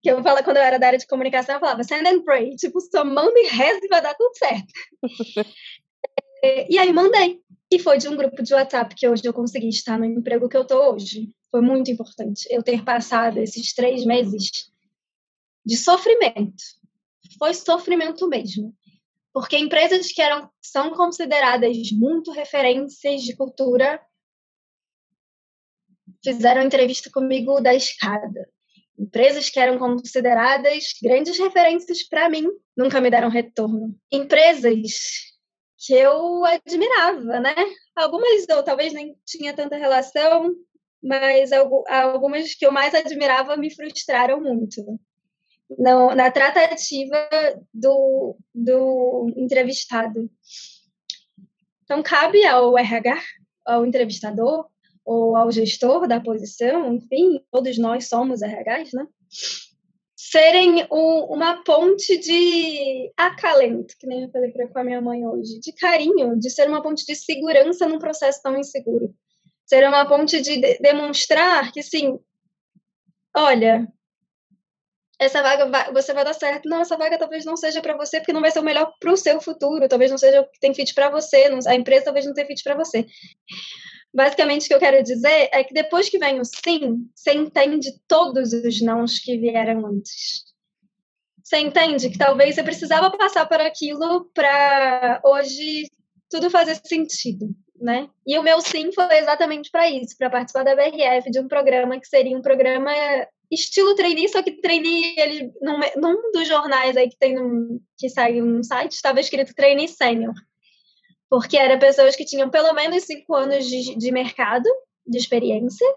Que 0.02 0.10
eu 0.10 0.24
falo, 0.24 0.44
quando 0.44 0.58
eu 0.58 0.64
era 0.64 0.80
da 0.80 0.88
área 0.88 1.00
de 1.00 1.08
comunicação, 1.08 1.56
eu 1.56 1.60
falava, 1.60 1.84
send 1.84 2.08
and 2.08 2.24
pray, 2.24 2.56
tipo, 2.56 2.80
só 2.80 3.04
manda 3.04 3.38
e 3.38 3.48
reza 3.48 3.80
e 3.84 3.88
vai 3.90 4.02
dar 4.02 4.14
tudo 4.14 4.38
certo. 4.38 4.72
e 6.70 6.78
aí 6.78 6.94
mandei. 6.94 7.42
E 7.72 7.80
foi 7.80 7.98
de 7.98 8.08
um 8.08 8.16
grupo 8.16 8.42
de 8.42 8.54
WhatsApp 8.54 8.96
que 8.96 9.08
hoje 9.08 9.24
eu 9.26 9.34
consegui 9.34 9.70
estar 9.70 9.98
no 10.00 10.06
emprego 10.06 10.48
que 10.48 10.58
eu 10.58 10.62
estou 10.62 10.94
hoje. 10.94 11.30
Foi 11.52 11.62
muito 11.62 11.92
importante 11.92 12.48
eu 12.50 12.64
ter 12.64 12.84
passado 12.84 13.40
esses 13.40 13.74
três 13.74 14.06
meses 14.06 14.69
de 15.66 15.78
sofrimento. 15.78 16.64
Foi 17.38 17.54
sofrimento 17.54 18.28
mesmo. 18.28 18.76
Porque 19.34 19.58
empresas 19.58 20.12
que 20.12 20.22
eram, 20.22 20.50
são 20.62 20.92
consideradas 20.92 21.92
muito 21.92 22.32
referências 22.32 23.22
de 23.22 23.36
cultura 23.36 24.02
fizeram 26.24 26.62
entrevista 26.62 27.10
comigo 27.12 27.62
da 27.62 27.74
escada. 27.74 28.50
Empresas 28.98 29.50
que 29.50 29.60
eram 29.60 29.78
consideradas 29.78 30.90
grandes 31.02 31.38
referências 31.38 32.04
para 32.04 32.28
mim 32.30 32.48
nunca 32.76 33.00
me 33.00 33.10
deram 33.10 33.30
retorno. 33.30 33.96
Empresas 34.12 35.30
que 35.78 35.94
eu 35.94 36.44
admirava, 36.44 37.40
né? 37.40 37.56
Algumas 37.96 38.48
eu 38.50 38.64
talvez 38.64 38.92
nem 38.92 39.16
tinha 39.26 39.54
tanta 39.54 39.78
relação, 39.78 40.54
mas 41.02 41.52
algumas 41.88 42.54
que 42.54 42.66
eu 42.66 42.72
mais 42.72 42.94
admirava 42.94 43.56
me 43.56 43.74
frustraram 43.74 44.42
muito. 44.42 45.00
No, 45.78 46.16
na 46.16 46.32
tratativa 46.32 47.30
do, 47.74 48.36
do 48.54 49.32
entrevistado. 49.38 50.30
Então, 51.84 52.02
cabe 52.02 52.44
ao 52.46 52.78
RH, 52.78 53.22
ao 53.66 53.86
entrevistador, 53.86 54.68
ou 55.06 55.36
ao 55.36 55.52
gestor 55.52 56.08
da 56.08 56.20
posição, 56.20 56.94
enfim, 56.94 57.40
todos 57.52 57.78
nós 57.78 58.08
somos 58.08 58.42
RHs, 58.42 58.94
né? 58.94 59.08
serem 60.32 60.86
um, 60.92 61.34
uma 61.34 61.64
ponte 61.64 62.18
de 62.18 63.12
acalento, 63.18 63.96
que 63.98 64.06
nem 64.06 64.24
eu 64.24 64.30
falei 64.30 64.52
com 64.52 64.80
a 64.80 64.84
minha 64.84 65.02
mãe 65.02 65.26
hoje, 65.26 65.60
de 65.60 65.74
carinho, 65.74 66.38
de 66.38 66.50
ser 66.50 66.68
uma 66.68 66.84
ponte 66.84 67.06
de 67.06 67.16
segurança 67.16 67.88
num 67.88 67.98
processo 67.98 68.42
tão 68.44 68.56
inseguro. 68.58 69.16
Ser 69.66 69.88
uma 69.88 70.06
ponte 70.08 70.42
de, 70.42 70.60
de 70.60 70.78
demonstrar 70.80 71.72
que, 71.72 71.82
sim, 71.82 72.20
olha, 73.36 73.88
essa 75.20 75.44
vaga 75.44 75.66
vai, 75.66 75.92
você 75.92 76.14
vai 76.14 76.24
dar 76.24 76.34
certo. 76.34 76.70
Não, 76.70 76.80
essa 76.80 76.98
vaga 76.98 77.18
talvez 77.18 77.44
não 77.44 77.58
seja 77.58 77.82
para 77.82 77.98
você, 77.98 78.20
porque 78.20 78.32
não 78.32 78.42
vai 78.42 78.52
ser 78.52 78.60
o 78.60 78.64
melhor 78.64 78.94
para 79.00 79.12
o 79.12 79.18
seu 79.18 79.42
futuro, 79.42 79.88
talvez 79.90 80.10
não 80.10 80.18
seja 80.18 80.40
o 80.40 80.50
que 80.50 80.60
tem 80.60 80.74
fit 80.74 80.94
para 80.94 81.10
você, 81.10 81.50
não, 81.50 81.60
a 81.68 81.76
empresa 81.76 82.06
talvez 82.06 82.26
não 82.26 82.34
tenha 82.34 82.48
fit 82.48 82.64
para 82.64 82.76
você. 82.76 83.06
Basicamente, 84.14 84.66
o 84.66 84.68
que 84.70 84.74
eu 84.74 84.80
quero 84.80 85.04
dizer 85.04 85.50
é 85.52 85.64
que 85.64 85.74
depois 85.74 86.10
que 86.10 86.18
vem 86.18 86.40
o 86.40 86.46
sim, 86.46 87.08
você 87.14 87.34
entende 87.34 87.92
todos 88.08 88.54
os 88.54 88.82
nãos 88.82 89.20
que 89.20 89.38
vieram 89.38 89.86
antes. 89.86 90.46
Você 91.44 91.58
entende 91.58 92.10
que 92.10 92.18
talvez 92.18 92.56
você 92.56 92.64
precisava 92.64 93.12
passar 93.16 93.46
por 93.46 93.60
aquilo 93.60 94.30
para 94.34 95.22
hoje 95.24 95.92
tudo 96.30 96.50
fazer 96.50 96.80
sentido, 96.84 97.50
né? 97.80 98.08
E 98.26 98.38
o 98.38 98.44
meu 98.44 98.62
sim 98.62 98.92
foi 98.92 99.18
exatamente 99.18 99.70
para 99.70 99.90
isso, 99.90 100.16
para 100.18 100.30
participar 100.30 100.64
da 100.64 100.76
BRF, 100.76 101.30
de 101.30 101.40
um 101.40 101.48
programa 101.48 102.00
que 102.00 102.08
seria 102.08 102.38
um 102.38 102.42
programa 102.42 102.92
estilo 103.52 103.96
trainee, 103.96 104.30
só 104.30 104.44
que 104.44 104.62
trainee, 104.62 105.16
ele, 105.18 105.52
num, 105.62 105.80
num 105.98 106.32
dos 106.32 106.48
jornais 106.48 106.96
aí 106.96 107.10
que 107.10 107.18
tem 107.18 107.36
num, 107.36 107.80
que 107.98 108.10
saiu 108.10 108.46
no 108.46 108.64
site, 108.64 108.92
estava 108.92 109.20
escrito 109.20 109.56
trainee 109.56 109.88
sênior 109.88 110.34
porque 111.30 111.56
eram 111.56 111.78
pessoas 111.78 112.16
que 112.16 112.26
tinham 112.26 112.50
pelo 112.50 112.74
menos 112.74 113.04
cinco 113.04 113.36
anos 113.36 113.66
de, 113.66 113.96
de 113.96 114.12
mercado, 114.12 114.68
de 115.06 115.18
experiência, 115.18 115.88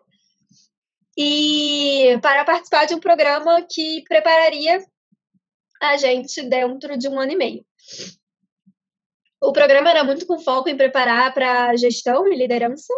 e 1.16 2.18
para 2.20 2.44
participar 2.44 2.84
de 2.84 2.94
um 2.94 3.00
programa 3.00 3.62
que 3.62 4.04
prepararia 4.06 4.84
a 5.80 5.96
gente 5.96 6.42
dentro 6.42 6.96
de 6.96 7.08
um 7.08 7.18
ano 7.18 7.32
e 7.32 7.36
meio. 7.36 7.66
O 9.40 9.52
programa 9.52 9.90
era 9.90 10.04
muito 10.04 10.26
com 10.26 10.38
foco 10.38 10.68
em 10.68 10.76
preparar 10.76 11.34
para 11.34 11.74
gestão 11.76 12.28
e 12.28 12.36
liderança, 12.36 12.92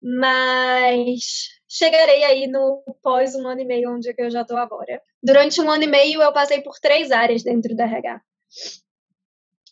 mas 0.00 1.48
chegarei 1.68 2.24
aí 2.24 2.46
no 2.46 2.82
pós 3.02 3.34
um 3.34 3.46
ano 3.46 3.60
e 3.60 3.64
meio, 3.64 3.94
onde 3.94 4.12
eu 4.16 4.30
já 4.30 4.42
estou 4.42 4.56
agora. 4.56 5.00
Durante 5.22 5.60
um 5.60 5.70
ano 5.70 5.84
e 5.84 5.88
meio, 5.88 6.22
eu 6.22 6.32
passei 6.32 6.60
por 6.60 6.78
três 6.78 7.10
áreas 7.10 7.42
dentro 7.42 7.74
da 7.74 7.84
RH 7.84 8.20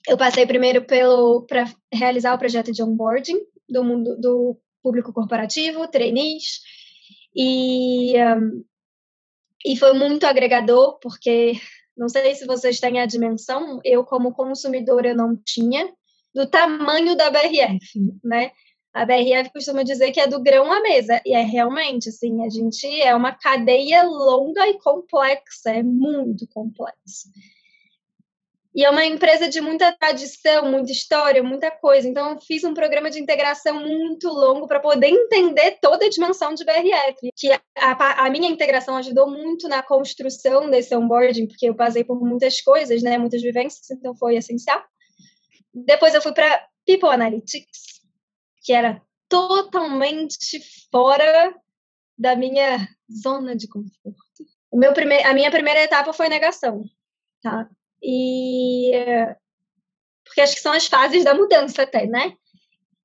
eu 0.08 0.16
passei 0.16 0.46
primeiro 0.46 0.84
pelo 0.84 1.42
para 1.42 1.64
realizar 1.92 2.34
o 2.34 2.38
projeto 2.38 2.72
de 2.72 2.82
onboarding 2.82 3.38
do 3.68 3.84
mundo 3.84 4.16
do 4.18 4.58
público 4.82 5.12
corporativo, 5.12 5.86
trainees, 5.86 6.60
e, 7.34 8.14
um, 8.16 8.64
e 9.64 9.76
foi 9.76 9.92
muito 9.92 10.26
agregador, 10.26 10.98
porque 10.98 11.52
não 11.96 12.08
sei 12.08 12.34
se 12.34 12.44
vocês 12.46 12.80
têm 12.80 13.00
a 13.00 13.06
dimensão, 13.06 13.80
eu 13.84 14.04
como 14.04 14.34
consumidora 14.34 15.14
não 15.14 15.36
tinha, 15.36 15.88
do 16.34 16.46
tamanho 16.46 17.16
da 17.16 17.30
BRF, 17.30 18.00
né? 18.24 18.50
A 18.92 19.06
BRF 19.06 19.50
costuma 19.52 19.82
dizer 19.82 20.12
que 20.12 20.20
é 20.20 20.26
do 20.26 20.42
grão 20.42 20.70
à 20.70 20.80
mesa, 20.82 21.20
e 21.24 21.32
é 21.32 21.40
realmente, 21.40 22.10
assim, 22.10 22.44
a 22.44 22.50
gente 22.50 22.86
é 23.00 23.14
uma 23.14 23.32
cadeia 23.32 24.02
longa 24.02 24.68
e 24.68 24.78
complexa, 24.78 25.70
é 25.70 25.82
muito 25.82 26.46
complexo. 26.48 27.28
E 28.74 28.84
é 28.84 28.90
uma 28.90 29.04
empresa 29.04 29.48
de 29.48 29.60
muita 29.60 29.92
tradição, 29.92 30.70
muita 30.70 30.92
história, 30.92 31.42
muita 31.42 31.70
coisa. 31.70 32.08
Então, 32.08 32.30
eu 32.30 32.40
fiz 32.40 32.64
um 32.64 32.72
programa 32.72 33.10
de 33.10 33.20
integração 33.20 33.80
muito 33.80 34.28
longo 34.28 34.66
para 34.66 34.80
poder 34.80 35.08
entender 35.08 35.78
toda 35.80 36.06
a 36.06 36.08
dimensão 36.08 36.54
de 36.54 36.64
BRF. 36.64 37.30
Que 37.36 37.52
a, 37.76 38.26
a, 38.26 38.30
minha 38.30 38.48
integração 38.48 38.96
ajudou 38.96 39.30
muito 39.30 39.68
na 39.68 39.82
construção 39.82 40.70
desse 40.70 40.94
onboarding, 40.96 41.46
porque 41.46 41.68
eu 41.68 41.74
passei 41.74 42.02
por 42.02 42.18
muitas 42.18 42.62
coisas, 42.62 43.02
né, 43.02 43.18
muitas 43.18 43.42
vivências, 43.42 43.90
então 43.90 44.16
foi 44.16 44.36
essencial. 44.36 44.82
Depois 45.74 46.14
eu 46.14 46.22
fui 46.22 46.32
para 46.32 46.66
People 46.86 47.10
Analytics, 47.10 47.91
que 48.62 48.72
era 48.72 49.02
totalmente 49.28 50.60
fora 50.90 51.54
da 52.18 52.36
minha 52.36 52.88
zona 53.22 53.56
de 53.56 53.66
conforto. 53.68 54.44
O 54.70 54.78
meu 54.78 54.92
primeir, 54.92 55.26
a 55.26 55.34
minha 55.34 55.50
primeira 55.50 55.82
etapa 55.82 56.12
foi 56.12 56.28
negação, 56.28 56.84
tá? 57.42 57.68
E 58.02 58.92
porque 60.24 60.40
acho 60.40 60.54
que 60.54 60.60
são 60.60 60.72
as 60.72 60.86
fases 60.86 61.24
da 61.24 61.34
mudança 61.34 61.82
até, 61.82 62.06
né? 62.06 62.34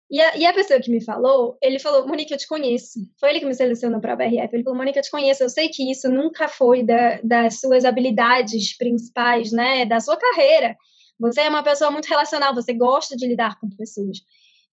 E 0.09 0.21
a, 0.21 0.37
e 0.37 0.45
a 0.45 0.53
pessoa 0.53 0.79
que 0.79 0.89
me 0.89 1.03
falou, 1.03 1.57
ele 1.61 1.79
falou, 1.79 2.07
Monique, 2.07 2.31
eu 2.31 2.37
te 2.37 2.47
conheço. 2.47 2.99
Foi 3.19 3.29
ele 3.29 3.39
que 3.41 3.45
me 3.45 3.53
selecionou 3.53 3.99
para 3.99 4.13
a 4.13 4.15
BRF. 4.15 4.49
Ele 4.53 4.63
falou, 4.63 4.77
Monique, 4.77 4.97
eu 4.97 5.03
te 5.03 5.11
conheço. 5.11 5.43
Eu 5.43 5.49
sei 5.49 5.67
que 5.67 5.91
isso 5.91 6.09
nunca 6.09 6.47
foi 6.47 6.83
da, 6.83 7.19
das 7.21 7.59
suas 7.59 7.83
habilidades 7.83 8.77
principais, 8.77 9.51
né? 9.51 9.85
Da 9.85 9.99
sua 9.99 10.15
carreira. 10.15 10.77
Você 11.19 11.41
é 11.41 11.49
uma 11.49 11.63
pessoa 11.63 11.91
muito 11.91 12.05
relacional, 12.05 12.53
você 12.53 12.73
gosta 12.73 13.17
de 13.17 13.27
lidar 13.27 13.59
com 13.59 13.69
pessoas. 13.69 14.19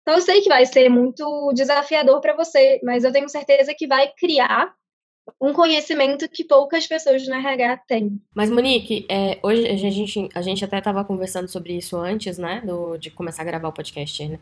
Então, 0.01 0.15
eu 0.15 0.21
sei 0.21 0.41
que 0.41 0.49
vai 0.49 0.65
ser 0.65 0.89
muito 0.89 1.51
desafiador 1.53 2.19
para 2.21 2.35
você, 2.35 2.79
mas 2.83 3.03
eu 3.03 3.11
tenho 3.11 3.29
certeza 3.29 3.73
que 3.73 3.87
vai 3.87 4.11
criar 4.17 4.73
um 5.39 5.53
conhecimento 5.53 6.27
que 6.27 6.43
poucas 6.43 6.87
pessoas 6.87 7.27
no 7.27 7.35
RH 7.35 7.77
têm. 7.87 8.19
Mas, 8.33 8.49
Monique, 8.49 9.05
é, 9.09 9.39
hoje 9.43 9.67
a 9.67 9.75
gente, 9.75 10.29
a 10.33 10.41
gente 10.41 10.65
até 10.65 10.79
estava 10.79 11.03
conversando 11.05 11.47
sobre 11.47 11.73
isso 11.73 11.97
antes, 11.97 12.37
né, 12.37 12.61
do, 12.65 12.97
de 12.97 13.11
começar 13.11 13.43
a 13.43 13.45
gravar 13.45 13.69
o 13.69 13.73
podcast, 13.73 14.27
né? 14.27 14.39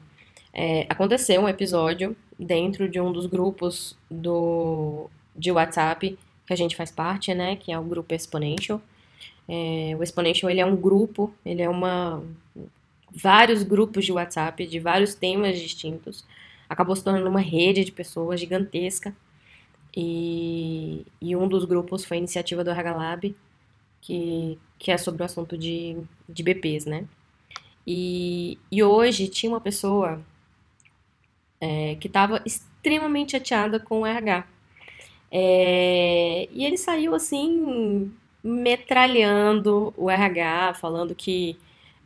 É, 0.52 0.88
aconteceu 0.90 1.42
um 1.42 1.48
episódio 1.48 2.16
dentro 2.38 2.90
de 2.90 3.00
um 3.00 3.12
dos 3.12 3.28
grupos 3.28 3.96
do, 4.10 5.08
de 5.36 5.52
WhatsApp 5.52 6.18
que 6.46 6.54
a 6.54 6.56
gente 6.56 6.76
faz 6.76 6.90
parte, 6.90 7.34
né, 7.36 7.56
que 7.56 7.72
é 7.72 7.78
o 7.78 7.84
grupo 7.84 8.14
Exponential. 8.14 8.82
É, 9.48 9.96
o 9.98 10.02
Exponential, 10.02 10.50
ele 10.50 10.60
é 10.60 10.66
um 10.66 10.76
grupo, 10.76 11.34
ele 11.46 11.62
é 11.62 11.70
uma... 11.70 12.24
vários 13.12 13.64
grupos 13.64 14.06
de 14.06 14.12
WhatsApp 14.12 14.66
de 14.66 14.80
vários 14.80 15.16
temas 15.16 15.60
distintos. 15.60 16.26
Acabou 16.68 16.96
se 16.96 17.04
tornando 17.04 17.30
uma 17.30 17.40
rede 17.40 17.84
de 17.84 17.92
pessoas 17.92 18.40
gigantesca, 18.40 19.16
e, 19.96 21.06
e 21.22 21.36
um 21.36 21.48
dos 21.48 21.66
grupos 21.66 22.06
foi 22.06 22.18
a 22.18 22.20
iniciativa 22.20 22.64
do 22.64 22.70
RH 22.70 22.96
Lab, 22.96 23.36
que, 24.02 24.58
que 24.78 24.92
é 24.92 24.98
sobre 24.98 25.22
o 25.24 25.26
assunto 25.26 25.58
de, 25.58 25.98
de 26.28 26.44
BPs, 26.44 26.86
né? 26.86 27.06
E, 27.86 28.58
e 28.72 28.84
hoje 28.84 29.28
tinha 29.28 29.52
uma 29.52 29.62
pessoa 29.62 30.22
é, 31.60 31.96
que 31.96 32.08
estava 32.08 32.42
extremamente 32.46 33.32
chateada 33.32 33.80
com 33.80 34.02
o 34.02 34.06
RH. 34.06 34.46
É, 35.32 36.48
e 36.52 36.66
ele 36.66 36.78
saiu 36.78 37.14
assim, 37.16 38.12
metralhando 38.44 39.94
o 39.98 40.10
RH, 40.10 40.76
falando 40.76 41.16
que, 41.16 41.58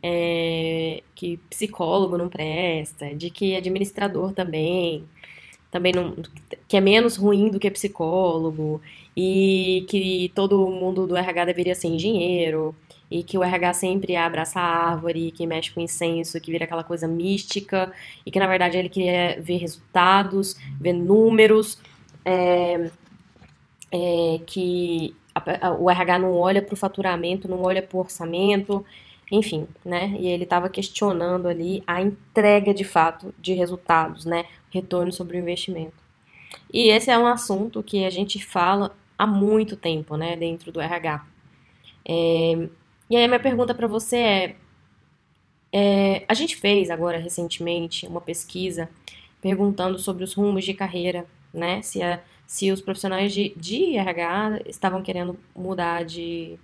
é, 0.06 1.02
que 1.14 1.38
psicólogo 1.48 2.18
não 2.18 2.28
presta, 2.28 3.14
de 3.14 3.30
que 3.30 3.56
administrador 3.56 4.34
também, 4.34 5.02
também 5.70 5.94
não, 5.94 6.14
que 6.68 6.76
é 6.76 6.80
menos 6.80 7.16
ruim 7.16 7.48
do 7.48 7.58
que 7.58 7.70
psicólogo 7.70 8.82
e 9.16 9.86
que 9.88 10.30
todo 10.34 10.68
mundo 10.68 11.06
do 11.06 11.16
RH 11.16 11.46
deveria 11.46 11.74
ser 11.74 11.88
engenheiro 11.88 12.76
e 13.10 13.22
que 13.22 13.38
o 13.38 13.42
RH 13.42 13.72
sempre 13.74 14.14
abraça 14.14 14.60
a 14.60 14.90
árvore, 14.90 15.30
que 15.30 15.46
mexe 15.46 15.70
com 15.70 15.80
incenso, 15.80 16.38
que 16.38 16.52
vira 16.52 16.66
aquela 16.66 16.84
coisa 16.84 17.08
mística 17.08 17.90
e 18.26 18.30
que 18.30 18.38
na 18.38 18.46
verdade 18.46 18.76
ele 18.76 18.90
queria 18.90 19.40
ver 19.40 19.56
resultados, 19.56 20.54
ver 20.78 20.92
números, 20.92 21.78
é, 22.26 22.90
é, 23.90 24.40
que 24.46 25.16
a, 25.34 25.68
a, 25.68 25.72
o 25.72 25.90
RH 25.90 26.18
não 26.18 26.34
olha 26.34 26.60
para 26.60 26.74
o 26.74 26.76
faturamento, 26.76 27.48
não 27.48 27.62
olha 27.62 27.80
para 27.80 27.96
o 27.96 28.00
orçamento, 28.00 28.84
enfim, 29.30 29.66
né? 29.84 30.16
E 30.18 30.26
ele 30.28 30.44
estava 30.44 30.68
questionando 30.68 31.48
ali 31.48 31.82
a 31.86 32.00
entrega 32.02 32.72
de 32.74 32.84
fato 32.84 33.34
de 33.38 33.54
resultados, 33.54 34.24
né? 34.24 34.44
retorno 34.74 35.12
sobre 35.12 35.36
o 35.36 35.40
investimento. 35.40 35.94
E 36.72 36.88
esse 36.88 37.10
é 37.10 37.18
um 37.18 37.26
assunto 37.26 37.82
que 37.82 38.04
a 38.04 38.10
gente 38.10 38.44
fala 38.44 38.94
há 39.18 39.26
muito 39.26 39.76
tempo, 39.76 40.16
né, 40.16 40.36
dentro 40.36 40.72
do 40.72 40.80
RH. 40.80 41.24
É, 42.06 42.68
e 43.08 43.16
aí 43.16 43.24
a 43.24 43.28
minha 43.28 43.40
pergunta 43.40 43.74
para 43.74 43.86
você 43.86 44.16
é, 44.18 44.56
É, 45.72 46.24
a 46.28 46.34
gente 46.34 46.56
fez 46.56 46.88
agora 46.90 47.18
recentemente 47.18 48.06
uma 48.06 48.20
pesquisa 48.20 48.88
perguntando 49.40 49.98
sobre 49.98 50.24
os 50.24 50.34
rumos 50.34 50.64
de 50.64 50.72
carreira, 50.74 51.26
né? 51.52 51.82
Se, 51.82 52.02
a, 52.02 52.22
se 52.46 52.70
os 52.72 52.80
profissionais 52.80 53.32
de, 53.32 53.52
de 53.56 53.96
RH 53.96 54.60
estavam 54.66 55.02
querendo 55.02 55.38
mudar 55.54 56.04
de, 56.04 56.58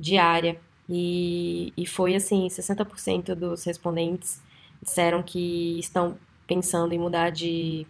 de 0.00 0.16
área. 0.18 0.58
E, 0.88 1.72
e 1.76 1.86
foi 1.86 2.14
assim, 2.14 2.48
60% 2.48 3.34
dos 3.34 3.64
respondentes 3.64 4.40
disseram 4.82 5.22
que 5.22 5.78
estão 5.78 6.16
pensando 6.46 6.92
em 6.94 6.98
mudar 6.98 7.30
de 7.30 7.86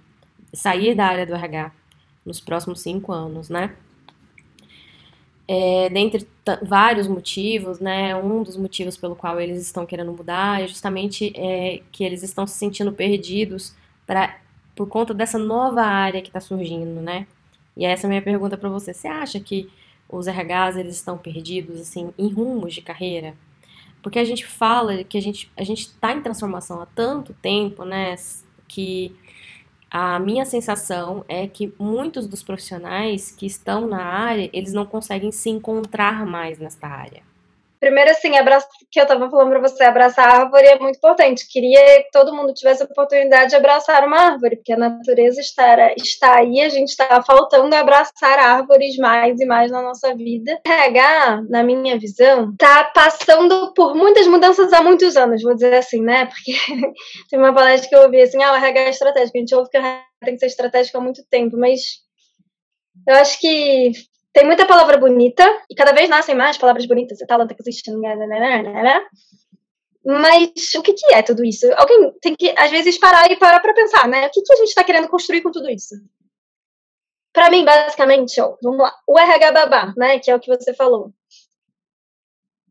sair 0.52 0.94
da 0.94 1.06
área 1.06 1.26
do 1.26 1.34
RH 1.34 1.72
nos 2.24 2.40
próximos 2.40 2.80
cinco 2.80 3.12
anos, 3.12 3.48
né? 3.48 3.76
É, 5.46 5.88
dentre 5.88 6.28
vários 6.62 7.06
motivos, 7.06 7.80
né? 7.80 8.14
Um 8.16 8.42
dos 8.42 8.56
motivos 8.56 8.96
pelo 8.96 9.16
qual 9.16 9.40
eles 9.40 9.62
estão 9.62 9.86
querendo 9.86 10.12
mudar 10.12 10.62
é 10.62 10.66
justamente 10.66 11.32
é, 11.36 11.80
que 11.90 12.04
eles 12.04 12.22
estão 12.22 12.46
se 12.46 12.58
sentindo 12.58 12.92
perdidos 12.92 13.74
pra, 14.06 14.38
por 14.76 14.88
conta 14.88 15.14
dessa 15.14 15.38
nova 15.38 15.82
área 15.82 16.20
que 16.20 16.28
está 16.28 16.40
surgindo, 16.40 17.00
né? 17.00 17.26
E 17.76 17.84
essa 17.84 18.06
é 18.06 18.08
a 18.08 18.10
minha 18.10 18.22
pergunta 18.22 18.58
para 18.58 18.68
você. 18.68 18.92
Você 18.92 19.08
acha 19.08 19.40
que 19.40 19.70
os 20.08 20.26
RHs 20.26 20.76
eles 20.76 20.96
estão 20.96 21.18
perdidos 21.18 21.80
assim 21.80 22.12
em 22.18 22.28
rumos 22.28 22.74
de 22.74 22.82
carreira? 22.82 23.34
Porque 24.02 24.18
a 24.18 24.24
gente 24.24 24.46
fala 24.46 25.04
que 25.04 25.18
a 25.18 25.22
gente 25.22 25.50
a 25.56 25.64
gente 25.64 25.82
está 25.82 26.12
em 26.12 26.22
transformação 26.22 26.80
há 26.80 26.86
tanto 26.86 27.34
tempo, 27.34 27.84
né? 27.84 28.14
Que 28.66 29.14
a 29.90 30.18
minha 30.18 30.44
sensação 30.44 31.24
é 31.28 31.46
que 31.46 31.72
muitos 31.78 32.26
dos 32.26 32.42
profissionais 32.42 33.30
que 33.30 33.46
estão 33.46 33.86
na 33.86 34.02
área, 34.02 34.50
eles 34.52 34.72
não 34.72 34.84
conseguem 34.84 35.32
se 35.32 35.48
encontrar 35.50 36.26
mais 36.26 36.58
nesta 36.58 36.86
área. 36.86 37.27
Primeiro, 37.80 38.10
assim, 38.10 38.36
abraço, 38.36 38.66
que 38.90 38.98
eu 38.98 39.04
estava 39.04 39.30
falando 39.30 39.50
para 39.50 39.60
você, 39.60 39.84
abraçar 39.84 40.28
a 40.28 40.40
árvore 40.40 40.66
é 40.66 40.78
muito 40.78 40.96
importante. 40.96 41.46
Queria 41.48 42.02
que 42.02 42.10
todo 42.12 42.34
mundo 42.34 42.52
tivesse 42.52 42.82
a 42.82 42.86
oportunidade 42.86 43.50
de 43.50 43.56
abraçar 43.56 44.06
uma 44.06 44.18
árvore, 44.18 44.56
porque 44.56 44.72
a 44.72 44.76
natureza 44.76 45.40
está, 45.40 45.92
está 45.94 46.38
aí, 46.38 46.60
a 46.60 46.68
gente 46.68 46.88
está 46.88 47.22
faltando 47.22 47.74
abraçar 47.74 48.38
árvores 48.38 48.96
mais 48.96 49.40
e 49.40 49.46
mais 49.46 49.70
na 49.70 49.82
nossa 49.82 50.14
vida. 50.14 50.60
RH, 50.66 51.42
na 51.48 51.62
minha 51.62 51.98
visão, 51.98 52.50
está 52.52 52.84
passando 52.84 53.72
por 53.74 53.94
muitas 53.94 54.26
mudanças 54.26 54.72
há 54.72 54.82
muitos 54.82 55.16
anos, 55.16 55.42
vou 55.42 55.54
dizer 55.54 55.74
assim, 55.74 56.02
né? 56.02 56.26
Porque 56.26 56.52
tem 57.30 57.38
uma 57.38 57.54
palestra 57.54 57.88
que 57.88 57.94
eu 57.94 58.02
ouvi 58.02 58.20
assim, 58.20 58.42
ah, 58.42 58.52
o 58.52 58.56
RH 58.56 58.80
é 58.80 58.90
estratégico. 58.90 59.36
A 59.36 59.40
gente 59.40 59.54
ouve 59.54 59.70
que 59.70 59.78
o 59.78 59.80
RH 59.80 60.04
tem 60.24 60.34
que 60.34 60.40
ser 60.40 60.46
estratégico 60.46 60.98
há 60.98 61.00
muito 61.00 61.22
tempo, 61.30 61.56
mas 61.56 61.80
eu 63.06 63.14
acho 63.14 63.40
que 63.40 63.92
tem 64.38 64.46
muita 64.46 64.64
palavra 64.64 64.96
bonita, 64.96 65.44
e 65.68 65.74
cada 65.74 65.92
vez 65.92 66.08
nascem 66.08 66.32
mais 66.32 66.56
palavras 66.56 66.86
bonitas, 66.86 67.18
talento 67.26 67.56
que 67.56 67.62
existe, 67.62 67.90
né, 67.90 68.14
né, 68.14 68.62
né, 68.62 69.06
mas 70.04 70.74
o 70.76 70.82
que, 70.82 70.94
que 70.94 71.12
é 71.12 71.22
tudo 71.22 71.44
isso? 71.44 71.66
Alguém 71.76 72.12
tem 72.22 72.36
que, 72.36 72.54
às 72.56 72.70
vezes, 72.70 72.96
parar 72.98 73.28
e 73.30 73.36
parar 73.36 73.60
para 73.60 73.74
pensar, 73.74 74.08
né? 74.08 74.26
O 74.26 74.30
que, 74.30 74.40
que 74.40 74.52
a 74.52 74.56
gente 74.56 74.68
está 74.68 74.82
querendo 74.82 75.08
construir 75.08 75.42
com 75.42 75.50
tudo 75.50 75.68
isso? 75.68 75.96
Para 77.32 77.50
mim, 77.50 77.64
basicamente, 77.64 78.40
ó, 78.40 78.56
vamos 78.62 78.78
lá, 78.78 78.94
o 79.06 79.18
RH 79.18 79.52
babá, 79.52 79.92
né, 79.96 80.18
que 80.18 80.30
é 80.30 80.34
o 80.34 80.40
que 80.40 80.48
você 80.48 80.72
falou. 80.72 81.12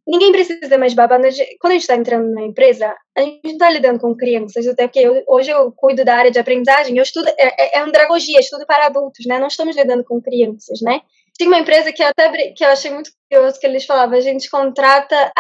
Ninguém 0.08 0.32
precisa 0.32 0.78
mais 0.78 0.94
babá. 0.94 1.20
Quando 1.60 1.72
a 1.72 1.74
gente 1.74 1.82
está 1.82 1.96
entrando 1.96 2.34
na 2.34 2.44
empresa, 2.44 2.96
a 3.16 3.22
gente 3.22 3.42
não 3.44 3.52
está 3.52 3.70
lidando 3.70 4.00
com 4.00 4.16
crianças, 4.16 4.66
até 4.66 4.88
porque 4.88 5.00
eu, 5.00 5.22
hoje 5.28 5.52
eu 5.52 5.70
cuido 5.74 6.06
da 6.06 6.16
área 6.16 6.32
de 6.32 6.40
aprendizagem, 6.40 6.98
eu 6.98 7.04
estudo, 7.04 7.28
é, 7.28 7.34
é, 7.38 7.78
é 7.78 7.80
andragogia, 7.82 8.40
estudo 8.40 8.66
para 8.66 8.86
adultos, 8.86 9.26
né? 9.28 9.38
Não 9.38 9.48
estamos 9.48 9.76
lidando 9.76 10.06
com 10.06 10.22
crianças, 10.22 10.80
né? 10.82 11.02
Tinha 11.38 11.50
uma 11.50 11.60
empresa 11.60 11.94
que 11.94 12.02
eu 12.02 12.08
até 12.08 12.52
que 12.52 12.64
eu 12.64 12.70
achei 12.70 12.90
muito 12.90 13.12
curioso 13.30 13.60
que 13.60 13.68
eles 13.68 13.86
falavam, 13.86 14.18
a 14.18 14.22
gente 14.22 14.50
contrata 14.50 15.32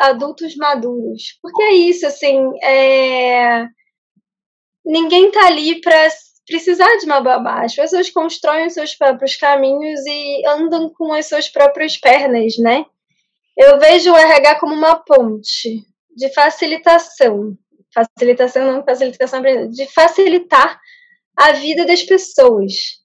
adultos 0.00 0.56
maduros. 0.56 1.38
Porque 1.40 1.62
é 1.62 1.74
isso, 1.74 2.06
assim, 2.06 2.40
é... 2.62 3.66
ninguém 4.84 5.30
tá 5.30 5.46
ali 5.46 5.80
para 5.80 6.08
precisar 6.46 6.96
de 6.96 7.06
uma 7.06 7.20
babá. 7.20 7.62
As 7.64 7.74
pessoas 7.74 8.10
constroem 8.10 8.66
os 8.66 8.74
seus 8.74 8.94
próprios 8.96 9.36
caminhos 9.36 10.00
e 10.06 10.42
andam 10.48 10.90
com 10.90 11.12
as 11.12 11.26
suas 11.26 11.48
próprias 11.48 11.96
pernas, 11.96 12.58
né? 12.58 12.84
Eu 13.56 13.78
vejo 13.78 14.12
o 14.12 14.16
RH 14.16 14.58
como 14.58 14.74
uma 14.74 14.96
ponte 14.96 15.84
de 16.16 16.28
facilitação. 16.34 17.56
Facilitação 17.94 18.72
não 18.72 18.84
facilitação, 18.84 19.40
de 19.70 19.86
facilitar 19.86 20.80
a 21.36 21.52
vida 21.52 21.86
das 21.86 22.02
pessoas 22.02 23.03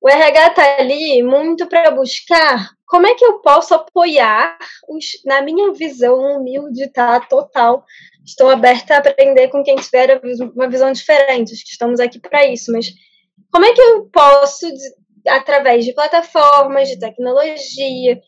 o 0.00 0.08
RH 0.08 0.48
está 0.48 0.76
ali 0.78 1.22
muito 1.22 1.66
para 1.66 1.90
buscar 1.90 2.70
como 2.86 3.06
é 3.06 3.14
que 3.14 3.24
eu 3.24 3.40
posso 3.40 3.74
apoiar, 3.74 4.56
os, 4.88 5.04
na 5.24 5.42
minha 5.42 5.72
visão 5.72 6.18
humilde, 6.18 6.90
tá? 6.90 7.20
Total. 7.20 7.84
Estou 8.24 8.48
aberta 8.48 8.94
a 8.94 8.98
aprender 8.98 9.48
com 9.48 9.62
quem 9.62 9.76
tiver 9.76 10.20
uma 10.54 10.68
visão 10.68 10.90
diferente, 10.92 11.52
estamos 11.52 12.00
aqui 12.00 12.18
para 12.18 12.46
isso, 12.46 12.72
mas 12.72 12.92
como 13.52 13.64
é 13.64 13.72
que 13.72 13.80
eu 13.80 14.06
posso, 14.06 14.66
através 15.26 15.84
de 15.84 15.94
plataformas, 15.94 16.88
de 16.88 16.98
tecnologia, 16.98 18.20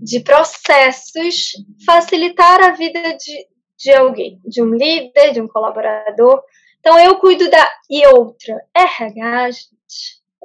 de 0.00 0.20
processos, 0.20 1.52
facilitar 1.84 2.62
a 2.62 2.72
vida 2.72 3.00
de, 3.16 3.46
de 3.78 3.92
alguém, 3.92 4.40
de 4.44 4.62
um 4.62 4.74
líder, 4.74 5.32
de 5.32 5.40
um 5.40 5.48
colaborador? 5.48 6.42
Então, 6.80 6.98
eu 6.98 7.18
cuido 7.18 7.50
da. 7.50 7.68
E 7.90 8.06
outra, 8.06 8.54
RH, 8.74 9.50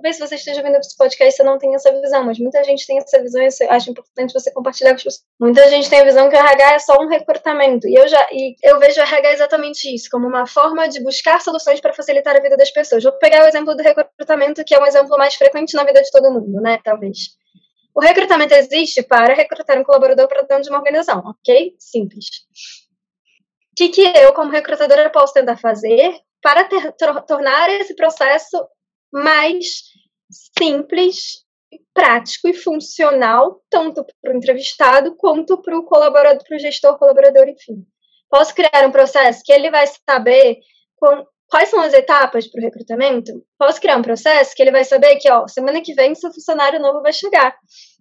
Talvez 0.01 0.15
se 0.15 0.27
você 0.27 0.33
esteja 0.33 0.63
vendo 0.63 0.77
esse 0.77 0.97
podcast 0.97 1.37
você 1.37 1.43
não 1.43 1.59
tenha 1.59 1.75
essa 1.75 1.91
visão, 2.01 2.23
mas 2.23 2.39
muita 2.39 2.63
gente 2.63 2.87
tem 2.87 2.97
essa 2.97 3.21
visão 3.21 3.39
e 3.39 3.45
eu 3.45 3.69
acho 3.69 3.91
importante 3.91 4.33
você 4.33 4.51
compartilhar 4.51 4.89
com 4.89 4.95
as 4.95 5.03
pessoas. 5.03 5.23
Muita 5.39 5.69
gente 5.69 5.87
tem 5.91 5.99
a 5.99 6.03
visão 6.03 6.27
que 6.27 6.35
o 6.35 6.39
RH 6.39 6.73
é 6.73 6.79
só 6.79 6.95
um 6.99 7.07
recrutamento. 7.07 7.87
E 7.87 7.93
eu 7.93 8.07
já 8.07 8.27
e 8.31 8.55
eu 8.63 8.79
vejo 8.79 8.99
o 8.99 9.03
RH 9.03 9.33
exatamente 9.33 9.93
isso, 9.93 10.09
como 10.09 10.27
uma 10.27 10.47
forma 10.47 10.89
de 10.89 11.03
buscar 11.03 11.39
soluções 11.39 11.79
para 11.79 11.93
facilitar 11.93 12.35
a 12.35 12.39
vida 12.39 12.57
das 12.57 12.71
pessoas. 12.71 13.03
Vou 13.03 13.11
pegar 13.19 13.43
o 13.43 13.47
exemplo 13.47 13.75
do 13.75 13.83
recrutamento, 13.83 14.65
que 14.65 14.73
é 14.73 14.79
um 14.79 14.87
exemplo 14.87 15.15
mais 15.19 15.35
frequente 15.35 15.75
na 15.75 15.83
vida 15.83 16.01
de 16.01 16.09
todo 16.09 16.31
mundo, 16.31 16.59
né? 16.59 16.79
Talvez. 16.83 17.37
O 17.93 18.01
recrutamento 18.01 18.55
existe 18.55 19.03
para 19.03 19.35
recrutar 19.35 19.77
um 19.77 19.83
colaborador 19.83 20.27
para 20.27 20.41
dentro 20.41 20.63
de 20.63 20.69
uma 20.71 20.79
organização, 20.79 21.21
ok? 21.27 21.75
Simples. 21.77 22.25
O 23.71 23.75
que, 23.75 23.89
que 23.89 24.01
eu, 24.17 24.33
como 24.33 24.51
recrutadora, 24.51 25.11
posso 25.11 25.31
tentar 25.31 25.57
fazer 25.57 26.11
para 26.41 26.63
ter, 26.63 26.91
tornar 27.27 27.69
esse 27.69 27.95
processo 27.95 28.57
mais 29.11 29.90
simples, 30.57 31.43
prático 31.93 32.47
e 32.47 32.53
funcional, 32.53 33.61
tanto 33.69 34.05
para 34.21 34.33
o 34.33 34.37
entrevistado 34.37 35.15
quanto 35.15 35.61
para 35.61 35.77
o 35.77 35.83
colaborador, 35.83 36.43
para 36.47 36.57
o 36.57 36.59
gestor, 36.59 36.97
colaborador, 36.97 37.47
enfim. 37.47 37.85
Posso 38.29 38.55
criar 38.55 38.87
um 38.87 38.91
processo 38.91 39.41
que 39.43 39.51
ele 39.51 39.69
vai 39.69 39.85
saber 40.09 40.59
com, 40.95 41.25
quais 41.49 41.69
são 41.69 41.81
as 41.81 41.93
etapas 41.93 42.47
para 42.47 42.59
o 42.59 42.63
recrutamento? 42.63 43.43
Posso 43.59 43.79
criar 43.81 43.97
um 43.97 44.01
processo 44.01 44.55
que 44.55 44.61
ele 44.61 44.71
vai 44.71 44.85
saber 44.85 45.17
que, 45.17 45.29
ó, 45.29 45.47
semana 45.47 45.81
que 45.81 45.93
vem 45.93 46.15
seu 46.15 46.31
funcionário 46.31 46.79
novo 46.79 47.01
vai 47.01 47.11
chegar. 47.11 47.55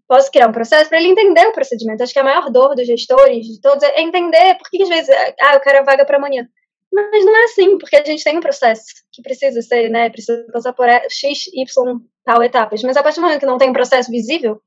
Posso 0.07 0.31
criar 0.31 0.49
um 0.49 0.53
processo 0.53 0.89
para 0.89 0.99
ele 0.99 1.09
entender 1.09 1.47
o 1.47 1.53
procedimento. 1.53 2.03
Acho 2.03 2.13
que 2.13 2.19
a 2.19 2.25
maior 2.25 2.51
dor 2.51 2.75
dos 2.75 2.87
gestores, 2.87 3.47
de 3.47 3.61
todos, 3.61 3.83
é 3.83 4.01
entender 4.01 4.57
por 4.57 4.69
que 4.71 4.83
às 4.83 4.89
vezes, 4.89 5.09
ah, 5.41 5.55
eu 5.55 5.61
quero 5.61 5.79
a 5.79 5.83
vaga 5.83 6.05
para 6.05 6.17
amanhã. 6.17 6.49
Mas 6.93 7.25
não 7.25 7.37
é 7.37 7.45
assim, 7.45 7.79
porque 7.79 7.97
a 7.97 8.05
gente 8.05 8.25
tem 8.25 8.37
um 8.37 8.41
processo 8.41 8.85
que 9.13 9.23
precisa 9.23 9.63
ser, 9.63 9.89
né? 9.89 10.11
Precisa 10.11 10.45
passar 10.53 10.73
por 10.73 10.89
X, 10.89 11.47
Y, 11.55 12.01
tal 12.31 12.43
etapas. 12.43 12.83
Mas 12.83 12.97
a 12.97 13.03
partir 13.03 13.17
do 13.17 13.23
momento 13.23 13.41
que 13.41 13.47
não 13.47 13.59
tem 13.59 13.71
um 13.71 13.75
processo 13.75 14.11
visível, 14.11 14.61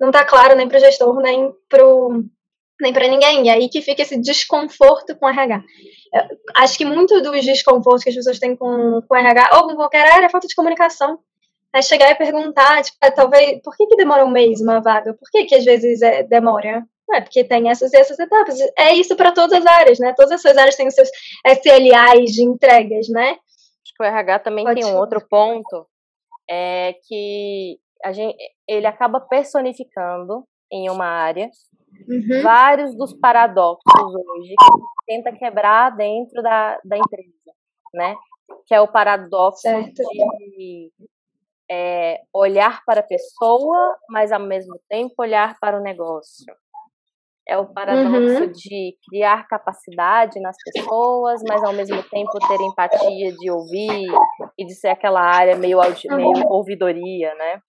não 0.00 0.08
está 0.08 0.24
claro 0.24 0.56
nem 0.56 0.68
para 0.68 0.78
o 0.78 0.80
gestor, 0.80 1.20
nem 1.20 1.52
para 1.68 1.82
nem 2.80 2.92
para 2.92 3.08
ninguém. 3.08 3.46
E 3.46 3.50
aí 3.50 3.68
que 3.68 3.80
fica 3.80 4.02
esse 4.02 4.20
desconforto 4.20 5.16
com 5.16 5.26
o 5.26 5.28
RH. 5.28 5.62
Eu 6.12 6.22
acho 6.56 6.76
que 6.76 6.84
muito 6.84 7.20
dos 7.20 7.44
desconfortos 7.44 8.02
que 8.02 8.10
as 8.10 8.16
pessoas 8.16 8.38
têm 8.38 8.56
com, 8.56 9.00
com 9.06 9.14
o 9.14 9.16
RH, 9.16 9.50
ou 9.54 9.68
com 9.68 9.76
qualquer 9.76 10.10
área, 10.10 10.26
é 10.26 10.28
falta 10.28 10.48
de 10.48 10.54
comunicação. 10.54 11.18
É 11.72 11.82
chegar 11.82 12.10
e 12.10 12.14
perguntar, 12.14 12.82
tipo, 12.82 12.96
ah, 13.00 13.10
talvez, 13.10 13.60
por 13.62 13.76
que, 13.76 13.86
que 13.86 13.96
demora 13.96 14.24
um 14.24 14.30
mês 14.30 14.60
uma 14.60 14.80
vaga? 14.80 15.12
Por 15.12 15.28
que, 15.30 15.44
que 15.44 15.56
às 15.56 15.64
vezes 15.64 16.02
é, 16.02 16.22
demora? 16.22 16.84
É, 17.12 17.20
porque 17.20 17.44
tem 17.44 17.68
essas 17.68 17.92
e 17.92 17.96
essas 17.96 18.18
etapas. 18.18 18.58
É 18.78 18.94
isso 18.94 19.16
para 19.16 19.32
todas 19.32 19.58
as 19.58 19.66
áreas, 19.66 19.98
né? 19.98 20.14
Todas 20.16 20.32
essas 20.32 20.56
áreas 20.56 20.76
têm 20.76 20.86
os 20.86 20.94
seus 20.94 21.08
SLAs 21.44 22.30
de 22.30 22.44
entregas, 22.44 23.08
né? 23.08 23.30
Acho 23.30 23.94
que 23.96 24.02
o 24.02 24.06
RH 24.06 24.38
também 24.40 24.64
Pode 24.64 24.80
tem 24.80 24.90
um 24.90 24.96
outro 24.96 25.20
ponto, 25.28 25.86
é 26.48 26.94
que 27.06 27.78
a 28.04 28.12
gente, 28.12 28.36
ele 28.68 28.86
acaba 28.86 29.20
personificando 29.20 30.46
em 30.70 30.90
uma 30.90 31.06
área 31.06 31.50
uhum. 32.08 32.42
vários 32.42 32.94
dos 32.96 33.12
paradoxos 33.14 33.82
hoje 33.96 34.54
que 34.58 35.06
tenta 35.06 35.32
quebrar 35.32 35.90
dentro 35.90 36.42
da, 36.42 36.78
da 36.84 36.98
empresa, 36.98 37.30
né? 37.92 38.16
Que 38.66 38.74
é 38.74 38.80
o 38.80 38.88
paradoxo 38.88 39.62
certo. 39.62 40.02
de 40.56 40.92
é, 41.70 42.20
olhar 42.32 42.82
para 42.84 43.00
a 43.00 43.04
pessoa, 43.04 43.96
mas 44.10 44.32
ao 44.32 44.40
mesmo 44.40 44.78
tempo 44.88 45.14
olhar 45.18 45.58
para 45.58 45.78
o 45.78 45.82
negócio 45.82 46.54
é 47.46 47.58
o 47.58 47.66
paradoxo 47.66 48.44
uhum. 48.44 48.52
de 48.52 48.96
criar 49.08 49.46
capacidade 49.46 50.40
nas 50.40 50.56
pessoas, 50.64 51.42
mas 51.46 51.62
ao 51.62 51.72
mesmo 51.72 52.02
tempo 52.04 52.32
ter 52.48 52.60
empatia 52.60 53.32
de 53.32 53.50
ouvir 53.50 54.08
e 54.58 54.64
de 54.64 54.74
ser 54.74 54.88
aquela 54.88 55.20
área 55.20 55.56
meio, 55.56 55.78
meio 56.10 56.48
ouvidoria, 56.48 57.34
né? 57.34 57.60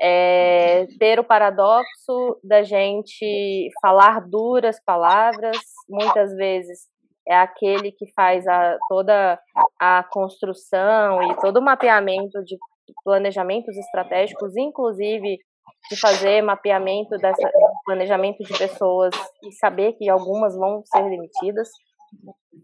É, 0.00 0.86
ter 0.98 1.18
o 1.18 1.24
paradoxo 1.24 2.38
da 2.44 2.62
gente 2.62 3.68
falar 3.80 4.20
duras 4.28 4.82
palavras, 4.84 5.58
muitas 5.88 6.34
vezes 6.34 6.86
é 7.26 7.34
aquele 7.34 7.90
que 7.92 8.06
faz 8.12 8.46
a, 8.46 8.76
toda 8.88 9.38
a 9.80 10.04
construção 10.10 11.22
e 11.22 11.36
todo 11.36 11.58
o 11.58 11.62
mapeamento 11.62 12.42
de 12.44 12.56
planejamentos 13.04 13.76
estratégicos, 13.76 14.56
inclusive 14.56 15.38
de 15.90 15.96
fazer 15.96 16.42
mapeamento 16.42 17.16
dessa 17.18 17.50
planejamento 17.84 18.42
de 18.42 18.58
pessoas 18.58 19.14
e 19.44 19.52
saber 19.52 19.92
que 19.92 20.08
algumas 20.08 20.56
vão 20.56 20.82
ser 20.84 21.02
demitidas 21.08 21.68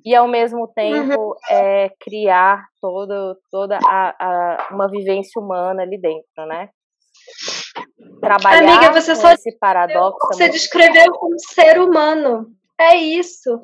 e 0.05 0.15
ao 0.15 0.27
mesmo 0.27 0.67
tempo 0.69 1.21
uhum. 1.21 1.35
é, 1.49 1.91
criar 2.01 2.65
todo, 2.81 3.37
toda 3.51 3.79
a, 3.85 4.15
a, 4.19 4.69
uma 4.73 4.89
vivência 4.89 5.41
humana 5.41 5.83
ali 5.83 6.01
dentro, 6.01 6.47
né? 6.47 6.69
Trabalhar 8.21 8.59
Amiga, 8.59 9.01
você 9.01 9.15
só 9.15 9.33
esse 9.33 9.57
paradoxo. 9.59 10.29
Você 10.29 10.49
descreveu 10.49 11.13
como 11.13 11.39
ser 11.39 11.81
humano. 11.81 12.47
É 12.81 12.97
isso. 12.97 13.61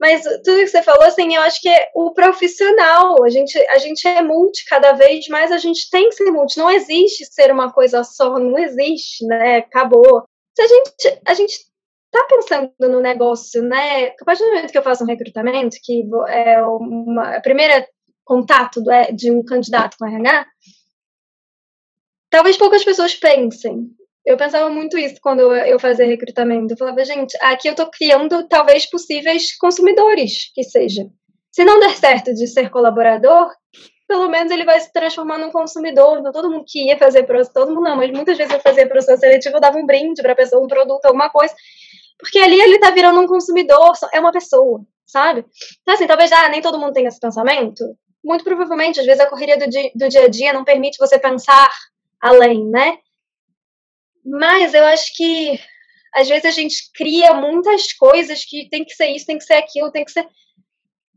Mas 0.00 0.22
tudo 0.22 0.60
que 0.60 0.66
você 0.68 0.82
falou, 0.82 1.04
assim, 1.04 1.34
eu 1.34 1.42
acho 1.42 1.60
que 1.60 1.68
é 1.68 1.90
o 1.94 2.12
profissional. 2.12 3.22
A 3.22 3.28
gente, 3.28 3.58
a 3.68 3.76
gente 3.76 4.08
é 4.08 4.22
multi 4.22 4.64
cada 4.64 4.92
vez 4.92 5.28
mais, 5.28 5.52
a 5.52 5.58
gente 5.58 5.90
tem 5.90 6.08
que 6.08 6.14
ser 6.14 6.30
multi. 6.30 6.56
Não 6.56 6.70
existe 6.70 7.26
ser 7.26 7.52
uma 7.52 7.70
coisa 7.70 8.02
só, 8.02 8.38
não 8.38 8.58
existe, 8.58 9.26
né? 9.26 9.58
Acabou. 9.58 10.24
Se 10.56 10.62
a 10.62 10.66
gente, 10.66 11.20
a 11.26 11.34
gente 11.34 11.58
tá 12.10 12.26
pensando 12.30 12.72
no 12.80 13.00
negócio, 13.00 13.62
né? 13.62 14.06
A 14.18 14.24
partir 14.24 14.42
do 14.42 14.48
momento 14.48 14.72
que 14.72 14.78
eu 14.78 14.82
faço 14.82 15.04
um 15.04 15.06
recrutamento, 15.06 15.76
que 15.82 16.02
é 16.28 16.62
uma, 16.62 17.36
a 17.36 17.40
primeira 17.42 17.86
contato 18.24 18.90
é, 18.90 19.12
de 19.12 19.30
um 19.30 19.44
candidato 19.44 19.96
com 19.98 20.06
RH, 20.06 20.46
talvez 22.30 22.56
poucas 22.56 22.82
pessoas 22.84 23.14
pensem. 23.14 23.90
Eu 24.24 24.36
pensava 24.36 24.68
muito 24.68 24.98
isso 24.98 25.16
quando 25.22 25.40
eu, 25.40 25.78
fazia 25.78 26.06
recrutamento. 26.06 26.72
Eu 26.74 26.76
falava, 26.76 27.04
gente, 27.04 27.36
aqui 27.40 27.68
eu 27.68 27.72
estou 27.72 27.90
criando 27.90 28.46
talvez 28.48 28.88
possíveis 28.88 29.56
consumidores, 29.56 30.52
que 30.54 30.62
seja. 30.62 31.06
Se 31.50 31.64
não 31.64 31.80
der 31.80 31.96
certo 31.96 32.32
de 32.32 32.46
ser 32.46 32.70
colaborador, 32.70 33.50
pelo 34.06 34.28
menos 34.28 34.52
ele 34.52 34.64
vai 34.64 34.78
se 34.80 34.92
transformar 34.92 35.38
num 35.38 35.50
consumidor. 35.50 36.18
Então, 36.18 36.32
todo 36.32 36.50
mundo 36.50 36.64
que 36.66 36.86
ia 36.86 36.98
fazer 36.98 37.22
processo, 37.24 37.54
todo 37.54 37.72
mundo 37.72 37.84
não, 37.84 37.96
mas 37.96 38.10
muitas 38.10 38.36
vezes 38.36 38.52
eu 38.52 38.60
fazia 38.60 38.88
processo 38.88 39.20
seletivo, 39.20 39.56
eu 39.56 39.60
dava 39.60 39.78
um 39.78 39.86
brinde 39.86 40.20
para 40.20 40.32
a 40.32 40.36
pessoa, 40.36 40.62
um 40.62 40.68
produto, 40.68 41.04
alguma 41.06 41.30
coisa. 41.30 41.54
Porque 42.18 42.38
ali 42.38 42.60
ele 42.60 42.74
está 42.74 42.90
virando 42.90 43.20
um 43.20 43.26
consumidor, 43.26 43.92
é 44.12 44.20
uma 44.20 44.32
pessoa, 44.32 44.80
sabe? 45.06 45.44
Então, 45.80 45.94
assim, 45.94 46.06
talvez 46.06 46.30
ah, 46.32 46.48
nem 46.48 46.60
todo 46.60 46.78
mundo 46.78 46.92
tenha 46.92 47.08
esse 47.08 47.18
pensamento. 47.18 47.84
Muito 48.22 48.44
provavelmente, 48.44 49.00
às 49.00 49.06
vezes, 49.06 49.20
a 49.20 49.28
correria 49.28 49.56
do 49.56 49.68
dia, 49.68 49.90
do 49.94 50.08
dia 50.08 50.24
a 50.24 50.28
dia 50.28 50.52
não 50.52 50.64
permite 50.64 50.98
você 50.98 51.18
pensar 51.18 51.70
além, 52.20 52.66
né? 52.66 52.98
Mas 54.24 54.74
eu 54.74 54.84
acho 54.84 55.14
que 55.16 55.58
às 56.14 56.28
vezes 56.28 56.44
a 56.44 56.50
gente 56.50 56.90
cria 56.94 57.32
muitas 57.34 57.92
coisas 57.92 58.44
que 58.44 58.68
tem 58.68 58.84
que 58.84 58.94
ser 58.94 59.08
isso, 59.08 59.26
tem 59.26 59.38
que 59.38 59.44
ser 59.44 59.54
aquilo, 59.54 59.92
tem 59.92 60.04
que 60.04 60.10
ser 60.12 60.26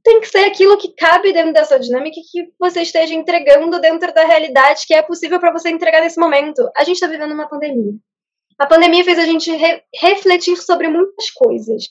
tem 0.04 0.20
que 0.20 0.28
ser 0.28 0.44
aquilo 0.46 0.78
que 0.78 0.94
cabe 0.94 1.32
dentro 1.32 1.54
dessa 1.54 1.80
dinâmica 1.80 2.20
que 2.30 2.52
você 2.60 2.82
esteja 2.82 3.14
entregando 3.14 3.80
dentro 3.80 4.14
da 4.14 4.26
realidade 4.26 4.86
que 4.86 4.94
é 4.94 5.02
possível 5.02 5.40
para 5.40 5.54
você 5.54 5.70
entregar 5.70 6.02
nesse 6.02 6.20
momento. 6.20 6.70
A 6.76 6.84
gente 6.84 6.96
está 6.96 7.08
vivendo 7.08 7.32
uma 7.32 7.48
pandemia. 7.48 7.94
A 8.60 8.68
pandemia 8.68 9.04
fez 9.06 9.18
a 9.18 9.26
gente 9.26 9.50
re 9.52 9.82
refletir 9.96 10.58
sobre 10.58 10.90
muitas 10.90 11.30
coisas. 11.32 11.86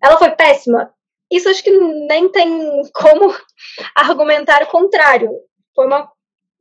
Ela 0.00 0.16
foi 0.16 0.30
péssima? 0.30 0.94
Isso 1.30 1.48
acho 1.48 1.62
que 1.62 1.70
nem 1.70 2.30
tem 2.30 2.82
como 2.94 3.34
argumentar 3.94 4.62
o 4.62 4.68
contrário. 4.68 5.30
Foi 5.74 5.86
uma 5.86 6.08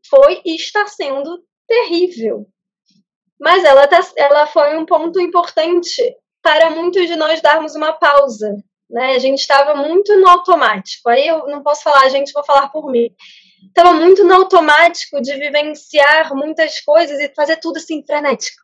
foi 0.09 0.41
e 0.43 0.55
está 0.55 0.87
sendo 0.87 1.43
terrível. 1.67 2.47
Mas 3.39 3.63
ela, 3.63 3.87
tá, 3.87 3.99
ela 4.15 4.47
foi 4.47 4.77
um 4.77 4.85
ponto 4.85 5.19
importante 5.21 6.01
para 6.41 6.69
muitos 6.69 7.07
de 7.07 7.15
nós 7.15 7.41
darmos 7.41 7.75
uma 7.75 7.93
pausa. 7.93 8.55
Né? 8.89 9.15
A 9.15 9.19
gente 9.19 9.39
estava 9.39 9.75
muito 9.75 10.15
no 10.19 10.27
automático. 10.27 11.09
Aí 11.09 11.27
eu 11.27 11.45
não 11.47 11.61
posso 11.61 11.83
falar, 11.83 12.03
a 12.03 12.09
gente, 12.09 12.31
vou 12.33 12.43
falar 12.43 12.69
por 12.69 12.89
mim. 12.89 13.09
Estava 13.67 13.93
muito 13.93 14.23
no 14.23 14.33
automático 14.33 15.21
de 15.21 15.33
vivenciar 15.35 16.33
muitas 16.35 16.79
coisas 16.81 17.19
e 17.19 17.33
fazer 17.35 17.57
tudo 17.57 17.77
assim, 17.77 18.03
frenético. 18.05 18.61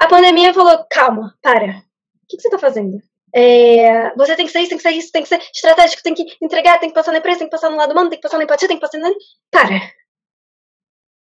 A 0.00 0.06
pandemia 0.06 0.54
falou: 0.54 0.84
calma, 0.90 1.34
para. 1.42 1.66
O 1.66 2.26
que, 2.28 2.36
que 2.36 2.42
você 2.42 2.48
está 2.48 2.58
fazendo? 2.58 2.98
É, 3.34 4.14
você 4.16 4.36
tem 4.36 4.46
que 4.46 4.52
ser 4.52 4.60
isso, 4.60 4.70
tem 4.70 4.78
que 4.78 4.82
ser 4.82 4.90
isso, 4.92 5.12
tem 5.12 5.22
que 5.22 5.28
ser 5.28 5.40
estratégico, 5.54 6.02
tem 6.02 6.14
que 6.14 6.24
entregar, 6.42 6.78
tem 6.78 6.88
que 6.88 6.94
passar 6.94 7.12
na 7.12 7.18
empresa, 7.18 7.40
tem 7.40 7.48
que 7.48 7.50
passar 7.50 7.70
no 7.70 7.76
lado 7.76 7.92
humano, 7.92 8.08
tem 8.08 8.18
que 8.18 8.22
passar 8.22 8.38
na 8.38 8.44
empatia, 8.44 8.68
tem 8.68 8.78
que 8.78 8.80
passar 8.80 8.98
na. 8.98 9.10
Para 9.50 9.97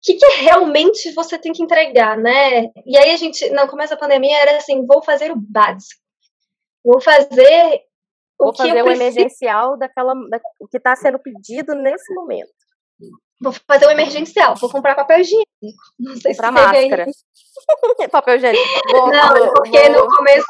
que, 0.08 0.16
que 0.16 0.26
realmente 0.42 1.12
você 1.12 1.38
tem 1.38 1.52
que 1.52 1.62
entregar, 1.62 2.18
né? 2.18 2.72
E 2.86 2.98
aí 2.98 3.12
a 3.12 3.18
gente, 3.18 3.50
não, 3.50 3.68
começa 3.68 3.94
a 3.94 3.98
pandemia, 3.98 4.38
era 4.38 4.58
assim, 4.58 4.86
vou 4.86 5.04
fazer 5.04 5.32
o 5.32 5.36
básico. 5.36 6.02
Vou 6.84 7.02
fazer 7.02 7.82
Vou 8.40 8.56
fazer 8.56 8.84
o 8.84 8.92
emergencial 8.92 9.76
daquela, 9.78 10.14
da, 10.30 10.40
o 10.60 10.68
que 10.68 10.78
está 10.78 10.96
sendo 10.96 11.18
pedido 11.18 11.74
nesse 11.74 12.14
momento. 12.14 12.52
Vou 13.42 13.52
fazer 13.68 13.88
o 13.88 13.90
emergencial, 13.90 14.56
vou 14.56 14.70
comprar 14.70 14.94
papel 14.94 15.22
higiênico. 15.22 15.48
Não 16.00 16.16
sei 16.18 16.36
comprar 16.36 16.48
se 16.48 16.90
máscara. 16.90 17.06
Papel 18.12 18.36
higiênico. 18.36 18.64
Vou, 18.92 19.12
não, 19.12 19.36
vou, 19.36 19.54
porque 19.54 19.90
vou... 19.90 20.04
no 20.04 20.16
começo 20.16 20.46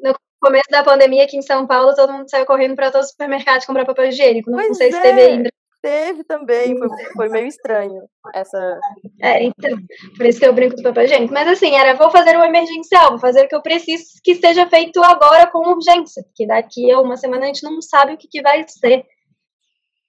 no 0.00 0.14
começo 0.38 0.68
da 0.70 0.82
pandemia 0.82 1.24
aqui 1.24 1.36
em 1.36 1.42
São 1.42 1.66
Paulo, 1.66 1.94
todo 1.94 2.12
mundo 2.12 2.28
saiu 2.28 2.44
correndo 2.44 2.74
para 2.74 2.90
todos 2.90 3.06
os 3.06 3.12
supermercados 3.12 3.64
comprar 3.64 3.86
papel 3.86 4.06
higiênico. 4.06 4.50
Não, 4.50 4.58
não 4.58 4.74
sei 4.74 4.88
é. 4.88 4.92
se 4.92 5.00
teve 5.00 5.20
ainda 5.20 5.50
Teve 5.82 6.22
também, 6.22 6.78
foi, 6.78 6.88
foi 7.16 7.28
meio 7.28 7.48
estranho 7.48 8.08
essa. 8.32 8.80
É, 9.20 9.42
então, 9.42 9.76
por 10.16 10.24
isso 10.24 10.38
que 10.38 10.46
eu 10.46 10.52
brinco 10.52 10.76
do 10.76 10.82
papel 10.84 11.04
higiênico. 11.04 11.34
Mas 11.34 11.48
assim, 11.48 11.74
era 11.74 11.94
vou 11.94 12.08
fazer 12.08 12.36
o 12.36 12.44
emergencial, 12.44 13.10
vou 13.10 13.18
fazer 13.18 13.44
o 13.44 13.48
que 13.48 13.56
eu 13.56 13.62
preciso 13.62 14.04
que 14.22 14.36
seja 14.36 14.64
feito 14.68 15.02
agora 15.02 15.50
com 15.50 15.58
urgência, 15.68 16.22
porque 16.22 16.46
daqui 16.46 16.88
a 16.88 17.00
uma 17.00 17.16
semana 17.16 17.44
a 17.44 17.46
gente 17.48 17.64
não 17.64 17.82
sabe 17.82 18.14
o 18.14 18.16
que, 18.16 18.28
que 18.28 18.40
vai 18.40 18.64
ser. 18.68 19.04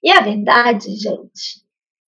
E 0.00 0.12
a 0.12 0.20
verdade, 0.20 0.94
gente, 0.94 1.64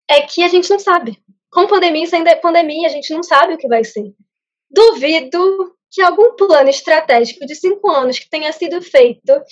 é 0.08 0.22
que 0.22 0.42
a 0.42 0.48
gente 0.48 0.70
não 0.70 0.78
sabe. 0.78 1.18
Com 1.52 1.66
pandemia, 1.66 2.06
sem 2.06 2.24
pandemia, 2.40 2.88
a 2.88 2.90
gente 2.90 3.12
não 3.12 3.22
sabe 3.22 3.52
o 3.52 3.58
que 3.58 3.68
vai 3.68 3.84
ser. 3.84 4.14
Duvido 4.70 5.76
que 5.90 6.00
algum 6.00 6.34
plano 6.36 6.70
estratégico 6.70 7.44
de 7.44 7.54
cinco 7.54 7.90
anos 7.90 8.18
que 8.18 8.30
tenha 8.30 8.52
sido 8.52 8.80
feito 8.80 9.42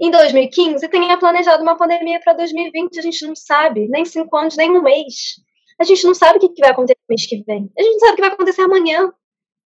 em 0.00 0.10
2015 0.10 0.88
tenha 0.88 1.16
planejado 1.16 1.62
uma 1.62 1.76
pandemia 1.76 2.20
para 2.20 2.32
2020, 2.32 2.98
a 2.98 3.02
gente 3.02 3.26
não 3.26 3.36
sabe, 3.36 3.88
nem 3.88 4.04
cinco 4.04 4.36
anos, 4.36 4.56
nem 4.56 4.70
um 4.70 4.82
mês. 4.82 5.36
A 5.78 5.84
gente 5.84 6.04
não 6.04 6.14
sabe 6.14 6.38
o 6.38 6.40
que 6.40 6.60
vai 6.60 6.70
acontecer 6.70 6.98
no 7.00 7.14
mês 7.14 7.26
que 7.26 7.42
vem. 7.44 7.70
A 7.78 7.82
gente 7.82 7.92
não 7.92 8.00
sabe 8.00 8.12
o 8.12 8.16
que 8.16 8.22
vai 8.22 8.30
acontecer 8.30 8.62
amanhã. 8.62 9.12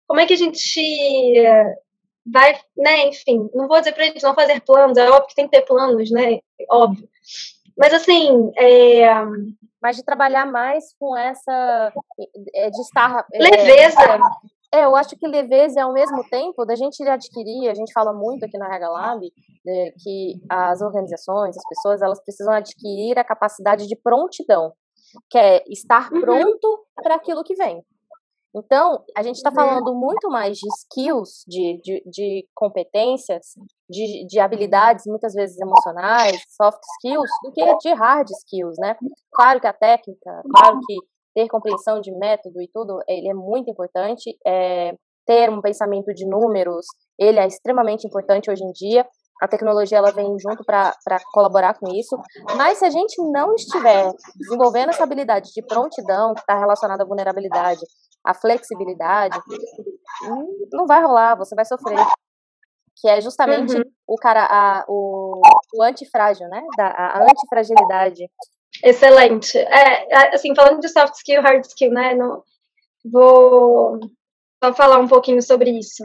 Como 0.07 0.21
é 0.21 0.27
que 0.27 0.35
a 0.35 0.37
gente 0.37 1.39
eh, 1.39 1.75
vai, 2.27 2.59
né, 2.77 3.09
enfim, 3.09 3.49
não 3.55 3.69
vou 3.69 3.79
dizer 3.79 3.93
para 3.93 4.05
a 4.05 4.07
gente 4.07 4.23
não 4.23 4.35
fazer 4.35 4.61
planos, 4.61 4.97
é 4.97 5.09
óbvio 5.09 5.29
que 5.29 5.35
tem 5.35 5.49
que 5.49 5.57
ter 5.57 5.63
planos, 5.63 6.11
né, 6.11 6.41
óbvio. 6.71 7.09
Mas 7.77 7.93
assim, 7.93 8.51
é... 8.57 9.07
Mas 9.83 9.97
de 9.97 10.05
trabalhar 10.05 10.47
mais 10.47 10.95
com 10.99 11.15
essa, 11.17 11.93
eh, 12.55 12.71
de 12.71 12.81
estar... 12.81 13.27
Leveza. 13.35 14.01
É, 14.03 14.19
é, 14.75 14.85
eu 14.85 14.97
acho 14.97 15.17
que 15.17 15.27
leveza 15.27 15.83
ao 15.83 15.93
mesmo 15.93 16.25
tempo 16.29 16.65
da 16.65 16.75
gente 16.75 17.01
adquirir, 17.07 17.71
a 17.71 17.75
gente 17.75 17.93
fala 17.93 18.13
muito 18.13 18.45
aqui 18.45 18.59
na 18.59 18.69
Rega 18.69 18.89
Lab, 18.89 19.21
que 20.03 20.35
as 20.51 20.81
organizações, 20.83 21.57
as 21.57 21.69
pessoas, 21.69 22.03
elas 22.03 22.21
precisam 22.23 22.53
adquirir 22.53 23.17
a 23.19 23.25
capacidade 23.25 23.87
de 23.87 23.95
prontidão, 23.95 24.73
que 25.31 25.39
é 25.39 25.63
estar 25.69 26.13
uhum. 26.13 26.21
pronto 26.21 26.87
para 26.97 27.15
aquilo 27.15 27.45
que 27.45 27.55
vem. 27.55 27.83
Então, 28.57 29.05
a 29.17 29.23
gente 29.23 29.37
está 29.37 29.51
uhum. 29.51 29.57
falando 29.57 29.95
muito 29.95 30.29
mais 30.29 30.59
de 30.59 30.69
skills, 30.79 31.45
de, 31.47 31.81
de, 31.83 32.03
de 32.07 32.49
competências, 32.55 33.55
de, 33.89 34.27
de, 34.27 34.39
habilidades, 34.39 35.07
muitas 35.07 35.35
vezes 35.35 35.59
emocionais, 35.61 36.41
soft 36.49 36.81
skills, 36.97 37.31
do 37.43 37.53
que 37.53 37.77
de 37.79 37.93
hard 37.93 38.29
skills, 38.31 38.77
né? 38.79 38.97
Claro 39.33 39.61
que 39.61 39.67
a 39.67 39.73
técnica, 39.73 40.43
claro 40.49 40.79
que 40.87 40.97
ter 41.35 41.49
compreensão 41.49 42.01
de 42.01 42.13
método 42.17 42.63
e 42.63 42.69
tudo, 42.73 42.99
ele 43.09 43.29
é 43.29 43.35
muito 43.35 43.71
importante. 43.71 44.37
É, 44.47 44.95
ter 45.27 45.51
um 45.51 45.61
pensamento 45.61 46.13
de 46.15 46.27
números, 46.27 46.87
ele 47.19 47.39
é 47.39 47.47
extremamente 47.47 48.07
importante 48.07 48.51
hoje 48.51 48.63
em 48.63 48.73
dia. 48.73 49.07
A 49.43 49.49
tecnologia 49.49 49.99
ela 49.99 50.13
vem 50.13 50.37
junto 50.39 50.65
para 50.65 50.95
colaborar 51.33 51.79
com 51.79 51.89
isso. 51.89 52.17
Mas 52.57 52.79
se 52.79 52.85
a 52.85 52.91
gente 52.91 53.21
não 53.33 53.55
estiver 53.55 54.13
desenvolvendo 54.37 54.91
essa 54.91 55.03
habilidade 55.03 55.51
de 55.53 55.63
prontidão, 55.63 56.35
que 56.35 56.41
está 56.41 56.59
relacionada 56.59 57.03
à 57.03 57.07
vulnerabilidade, 57.07 57.81
à 58.25 58.33
flexibilidade, 58.33 59.39
não 60.73 60.87
vai 60.87 61.03
rolar, 61.03 61.37
você 61.37 61.55
vai 61.55 61.65
sofrer. 61.65 61.99
Que 62.97 63.09
é 63.09 63.21
justamente 63.21 63.77
uhum. 63.77 63.83
o 64.07 64.17
cara, 64.17 64.47
a, 64.49 64.85
o, 64.89 65.41
o 65.75 65.83
antifrágil, 65.83 66.49
né? 66.49 66.63
Da, 66.77 66.87
a 66.87 67.23
antifragilidade 67.25 68.25
Excelente. 68.85 69.57
É, 69.57 70.35
assim, 70.35 70.55
falando 70.55 70.81
de 70.81 70.89
soft 70.91 71.15
skill, 71.15 71.41
hard 71.41 71.65
skill, 71.65 71.91
né? 71.91 72.15
Não, 72.15 72.43
vou 73.03 73.99
só 74.63 74.75
falar 74.75 74.99
um 74.99 75.09
pouquinho 75.09 75.41
sobre 75.41 75.71
isso. 75.71 76.05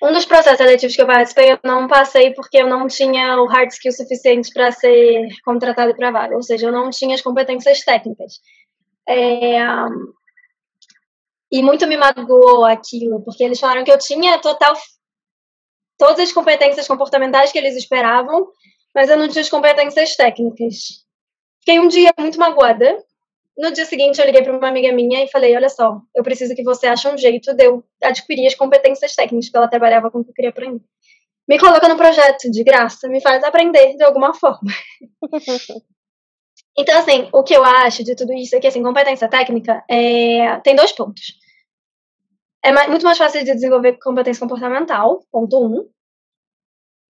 Um 0.00 0.12
dos 0.12 0.24
processos 0.24 0.58
seletivos 0.58 0.94
que 0.94 1.02
eu 1.02 1.06
participei, 1.06 1.50
eu 1.50 1.58
não 1.64 1.88
passei 1.88 2.32
porque 2.34 2.58
eu 2.58 2.68
não 2.68 2.86
tinha 2.86 3.36
o 3.40 3.46
hard 3.46 3.68
skill 3.72 3.90
suficiente 3.90 4.52
para 4.52 4.70
ser 4.70 5.26
contratado 5.44 5.92
para 5.96 6.12
vaga, 6.12 6.36
ou 6.36 6.42
seja, 6.42 6.68
eu 6.68 6.72
não 6.72 6.88
tinha 6.88 7.16
as 7.16 7.20
competências 7.20 7.80
técnicas. 7.80 8.34
É, 9.08 9.58
e 11.50 11.62
muito 11.64 11.84
me 11.88 11.96
magoou 11.96 12.64
aquilo, 12.64 13.24
porque 13.24 13.42
eles 13.42 13.58
falaram 13.58 13.82
que 13.82 13.90
eu 13.90 13.98
tinha 13.98 14.38
total 14.38 14.72
todas 15.98 16.20
as 16.20 16.32
competências 16.32 16.86
comportamentais 16.86 17.50
que 17.50 17.58
eles 17.58 17.74
esperavam, 17.74 18.46
mas 18.94 19.10
eu 19.10 19.16
não 19.16 19.28
tinha 19.28 19.42
as 19.42 19.50
competências 19.50 20.14
técnicas. 20.14 21.07
Fiquei 21.68 21.80
um 21.80 21.88
dia 21.88 22.14
muito 22.18 22.40
magoada. 22.40 22.96
No 23.54 23.70
dia 23.70 23.84
seguinte, 23.84 24.18
eu 24.18 24.24
liguei 24.24 24.42
para 24.42 24.56
uma 24.56 24.68
amiga 24.68 24.90
minha 24.90 25.22
e 25.22 25.28
falei: 25.28 25.54
Olha 25.54 25.68
só, 25.68 26.00
eu 26.14 26.24
preciso 26.24 26.54
que 26.54 26.62
você 26.62 26.86
ache 26.86 27.06
um 27.06 27.18
jeito 27.18 27.52
de 27.52 27.62
eu 27.62 27.84
adquirir 28.02 28.46
as 28.46 28.54
competências 28.54 29.14
técnicas, 29.14 29.48
porque 29.48 29.58
ela 29.58 29.68
trabalhava 29.68 30.10
com 30.10 30.24
que 30.24 30.30
eu 30.30 30.34
queria 30.34 30.48
aprender. 30.48 30.80
Me 31.46 31.58
coloca 31.58 31.86
no 31.86 31.98
projeto 31.98 32.50
de 32.50 32.64
graça, 32.64 33.06
me 33.06 33.20
faz 33.20 33.44
aprender 33.44 33.96
de 33.96 34.02
alguma 34.02 34.32
forma. 34.32 34.72
então, 36.78 36.98
assim, 36.98 37.28
o 37.34 37.42
que 37.42 37.54
eu 37.54 37.62
acho 37.62 38.02
de 38.02 38.16
tudo 38.16 38.32
isso 38.32 38.56
é 38.56 38.60
que, 38.60 38.66
assim, 38.66 38.82
competência 38.82 39.28
técnica 39.28 39.84
é... 39.90 40.58
tem 40.60 40.74
dois 40.74 40.92
pontos. 40.92 41.34
É 42.64 42.72
muito 42.88 43.04
mais 43.04 43.18
fácil 43.18 43.44
de 43.44 43.52
desenvolver 43.52 43.98
competência 43.98 44.40
comportamental, 44.40 45.20
ponto 45.30 45.62
um. 45.62 45.86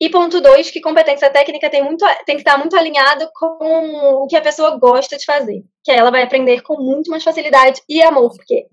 E 0.00 0.08
ponto 0.08 0.40
dois, 0.40 0.70
que 0.70 0.80
competência 0.80 1.28
técnica 1.28 1.68
tem, 1.68 1.82
muito, 1.82 2.04
tem 2.24 2.36
que 2.36 2.42
estar 2.42 2.56
muito 2.56 2.76
alinhado 2.76 3.28
com 3.34 4.22
o 4.22 4.26
que 4.28 4.36
a 4.36 4.40
pessoa 4.40 4.78
gosta 4.78 5.16
de 5.16 5.24
fazer. 5.24 5.64
Que 5.82 5.90
ela 5.90 6.10
vai 6.10 6.22
aprender 6.22 6.62
com 6.62 6.80
muito 6.80 7.10
mais 7.10 7.24
facilidade 7.24 7.82
e 7.88 8.00
amor, 8.00 8.30
porque 8.36 8.66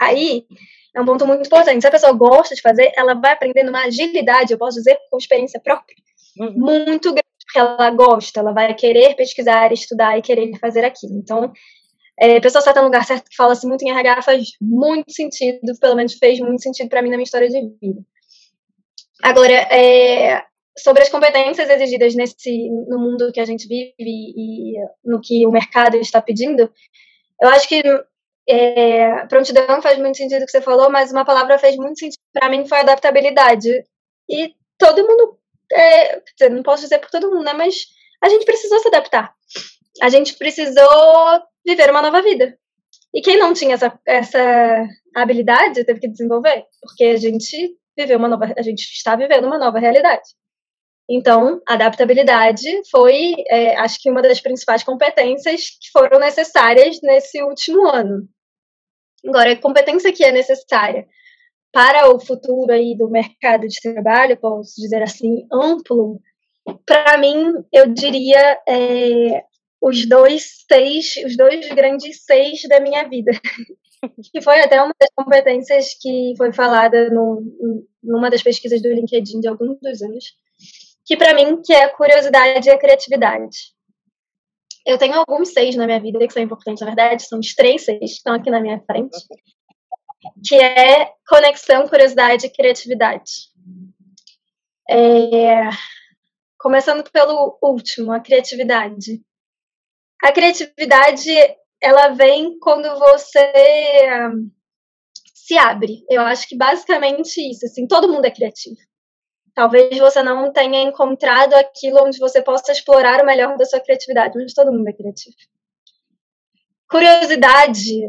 aí 0.00 0.44
é 0.94 1.00
um 1.00 1.04
ponto 1.04 1.26
muito 1.26 1.46
importante. 1.46 1.80
Se 1.80 1.86
a 1.86 1.92
pessoa 1.92 2.12
gosta 2.12 2.56
de 2.56 2.60
fazer, 2.60 2.92
ela 2.96 3.14
vai 3.14 3.32
aprender 3.32 3.62
numa 3.62 3.84
agilidade, 3.84 4.52
eu 4.52 4.58
posso 4.58 4.78
dizer 4.78 4.98
com 5.10 5.16
experiência 5.16 5.60
própria, 5.60 5.96
uhum. 6.40 6.54
muito 6.56 7.10
grande, 7.10 7.22
porque 7.46 7.58
ela 7.58 7.90
gosta, 7.90 8.40
ela 8.40 8.52
vai 8.52 8.74
querer 8.74 9.14
pesquisar, 9.14 9.72
estudar 9.72 10.18
e 10.18 10.22
querer 10.22 10.58
fazer 10.58 10.84
aquilo. 10.84 11.16
Então, 11.16 11.52
é, 12.18 12.40
pessoa 12.40 12.62
certa 12.62 12.80
no 12.80 12.86
lugar 12.86 13.04
certo 13.04 13.28
que 13.28 13.36
fala-se 13.36 13.66
muito 13.66 13.82
em 13.82 13.90
RH 13.90 14.22
faz 14.22 14.48
muito 14.60 15.12
sentido, 15.12 15.60
pelo 15.80 15.96
menos 15.96 16.14
fez 16.14 16.38
muito 16.40 16.62
sentido 16.62 16.88
para 16.88 17.02
mim 17.02 17.10
na 17.10 17.16
minha 17.16 17.24
história 17.24 17.48
de 17.48 17.60
vida. 17.80 18.00
Agora, 19.22 19.52
é, 19.52 20.44
sobre 20.78 21.02
as 21.02 21.08
competências 21.08 21.68
exigidas 21.70 22.14
nesse 22.14 22.68
no 22.88 22.98
mundo 22.98 23.32
que 23.32 23.40
a 23.40 23.44
gente 23.44 23.66
vive 23.68 23.94
e, 23.98 24.74
no 25.04 25.20
que 25.20 25.46
o 25.46 25.50
mercado 25.50 25.96
está 25.96 26.20
pedindo, 26.20 26.70
eu 27.40 27.48
acho 27.48 27.68
que 27.68 27.82
é, 28.48 29.26
prontidão 29.26 29.80
faz 29.80 29.98
muito 29.98 30.16
sentido 30.16 30.42
o 30.42 30.46
que 30.46 30.50
você 30.50 30.60
falou, 30.60 30.90
mas 30.90 31.12
uma 31.12 31.24
palavra 31.24 31.58
fez 31.58 31.76
muito 31.76 31.98
sentido 31.98 32.20
para 32.32 32.48
mim 32.48 32.66
foi 32.66 32.78
adaptabilidade. 32.78 33.70
E 34.28 34.54
todo 34.78 35.06
mundo, 35.06 35.38
é, 35.72 36.48
não 36.50 36.62
posso 36.62 36.82
dizer 36.82 36.98
por 36.98 37.10
todo 37.10 37.30
mundo, 37.30 37.44
né, 37.44 37.52
mas 37.52 37.86
a 38.22 38.28
gente 38.28 38.44
precisou 38.44 38.78
se 38.80 38.88
adaptar. 38.88 39.34
A 40.02 40.08
gente 40.08 40.34
precisou 40.34 41.42
viver 41.64 41.90
uma 41.90 42.02
nova 42.02 42.20
vida. 42.22 42.58
E 43.14 43.20
quem 43.20 43.38
não 43.38 43.54
tinha 43.54 43.74
essa, 43.74 43.98
essa 44.06 44.86
habilidade 45.14 45.84
teve 45.84 46.00
que 46.00 46.08
desenvolver, 46.08 46.64
porque 46.80 47.04
a 47.04 47.16
gente 47.16 47.76
viveu 47.96 48.18
uma 48.18 48.28
nova, 48.28 48.52
a 48.58 48.62
gente 48.62 48.80
está 48.80 49.14
vivendo 49.14 49.46
uma 49.46 49.58
nova 49.58 49.78
realidade. 49.78 50.22
Então, 51.08 51.60
adaptabilidade 51.66 52.66
foi, 52.90 53.34
é, 53.48 53.76
acho 53.76 54.00
que, 54.00 54.10
uma 54.10 54.22
das 54.22 54.40
principais 54.40 54.82
competências 54.82 55.70
que 55.80 55.90
foram 55.92 56.18
necessárias 56.18 56.98
nesse 57.02 57.42
último 57.42 57.86
ano. 57.88 58.26
Agora, 59.26 59.52
a 59.52 59.60
competência 59.60 60.12
que 60.12 60.24
é 60.24 60.32
necessária 60.32 61.06
para 61.72 62.08
o 62.14 62.20
futuro 62.20 62.72
aí 62.72 62.96
do 62.96 63.10
mercado 63.10 63.66
de 63.66 63.80
trabalho, 63.80 64.36
posso 64.38 64.74
dizer 64.80 65.02
assim, 65.02 65.46
amplo, 65.52 66.20
para 66.86 67.18
mim, 67.18 67.52
eu 67.72 67.92
diria 67.92 68.58
é, 68.66 69.44
os 69.82 70.06
dois 70.08 70.64
seis, 70.70 71.14
os 71.26 71.36
dois 71.36 71.68
grandes 71.68 72.24
seis 72.24 72.62
da 72.68 72.80
minha 72.80 73.06
vida. 73.06 73.32
que 74.32 74.40
foi 74.40 74.60
até 74.60 74.80
uma 74.82 74.94
das 74.98 75.10
competências 75.14 75.94
que 76.00 76.34
foi 76.36 76.52
falada 76.52 77.10
no, 77.10 77.42
numa 78.02 78.30
das 78.30 78.42
pesquisas 78.42 78.80
do 78.80 78.88
LinkedIn 78.88 79.40
de 79.40 79.48
alguns 79.48 79.78
dos 79.80 80.02
anos 80.02 80.24
que 81.04 81.16
para 81.16 81.34
mim 81.34 81.60
que 81.62 81.72
é 81.72 81.84
a 81.84 81.94
curiosidade 81.94 82.68
e 82.68 82.72
a 82.72 82.78
criatividade. 82.78 83.74
Eu 84.86 84.98
tenho 84.98 85.14
alguns 85.14 85.50
seis 85.50 85.76
na 85.76 85.86
minha 85.86 86.00
vida 86.00 86.18
que 86.26 86.32
são 86.32 86.42
importantes, 86.42 86.80
na 86.80 86.94
verdade, 86.94 87.26
são 87.26 87.38
os 87.38 87.54
três 87.54 87.84
seis 87.84 87.98
que 87.98 88.04
estão 88.04 88.34
aqui 88.34 88.50
na 88.50 88.60
minha 88.60 88.80
frente, 88.80 89.16
que 90.46 90.56
é 90.56 91.10
conexão, 91.26 91.88
curiosidade 91.88 92.46
e 92.46 92.50
criatividade. 92.50 93.32
É... 94.88 95.70
Começando 96.58 97.02
pelo 97.10 97.58
último, 97.62 98.12
a 98.12 98.20
criatividade. 98.20 99.22
A 100.22 100.32
criatividade, 100.32 101.30
ela 101.80 102.08
vem 102.08 102.58
quando 102.58 102.88
você 102.98 103.52
se 105.34 105.56
abre. 105.58 106.04
Eu 106.08 106.22
acho 106.22 106.48
que 106.48 106.56
basicamente 106.56 107.38
isso, 107.50 107.66
assim, 107.66 107.86
todo 107.86 108.10
mundo 108.10 108.24
é 108.24 108.30
criativo. 108.30 108.76
Talvez 109.54 109.96
você 109.98 110.22
não 110.22 110.52
tenha 110.52 110.82
encontrado 110.82 111.54
aquilo 111.54 112.04
onde 112.04 112.18
você 112.18 112.42
possa 112.42 112.72
explorar 112.72 113.22
o 113.22 113.26
melhor 113.26 113.56
da 113.56 113.64
sua 113.64 113.80
criatividade, 113.80 114.36
mas 114.36 114.52
todo 114.52 114.72
mundo 114.72 114.88
é 114.88 114.92
criativo. 114.92 115.36
Curiosidade, 116.90 118.00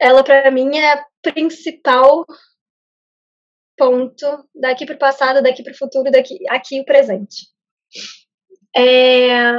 ela 0.00 0.24
para 0.24 0.50
mim 0.50 0.76
é 0.78 1.04
principal 1.22 2.24
ponto 3.76 4.48
daqui 4.54 4.86
para 4.86 4.94
o 4.94 4.98
passado, 4.98 5.42
daqui 5.42 5.62
para 5.62 5.72
o 5.72 5.76
futuro, 5.76 6.10
daqui 6.10 6.38
aqui 6.48 6.80
o 6.80 6.84
presente. 6.84 7.48
É, 8.74 9.52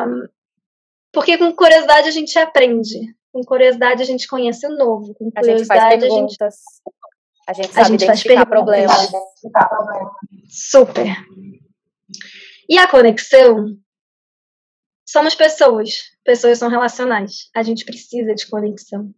porque 1.11 1.37
com 1.37 1.51
curiosidade 1.55 2.07
a 2.07 2.11
gente 2.11 2.37
aprende, 2.37 3.15
com 3.31 3.41
curiosidade 3.41 4.01
a 4.01 4.05
gente 4.05 4.27
conhece 4.27 4.65
o 4.65 4.75
novo, 4.75 5.13
com 5.13 5.31
curiosidade 5.31 5.49
a 5.49 5.57
gente 5.57 5.67
faz 5.67 5.99
perguntas. 5.99 6.41
A 6.41 6.49
gente 6.49 6.96
a 7.47 7.53
gente 7.53 7.73
sabe 7.73 7.85
a 7.85 7.89
gente 7.89 8.03
identificar 8.03 8.45
problemas. 8.45 9.09
Super. 10.49 11.15
E 12.69 12.77
a 12.77 12.87
conexão? 12.87 13.77
Somos 15.07 15.33
pessoas. 15.33 16.01
Pessoas 16.25 16.59
são 16.59 16.69
relacionais. 16.69 17.49
A 17.55 17.63
gente 17.63 17.85
precisa 17.85 18.35
de 18.35 18.45
conexão. 18.47 19.11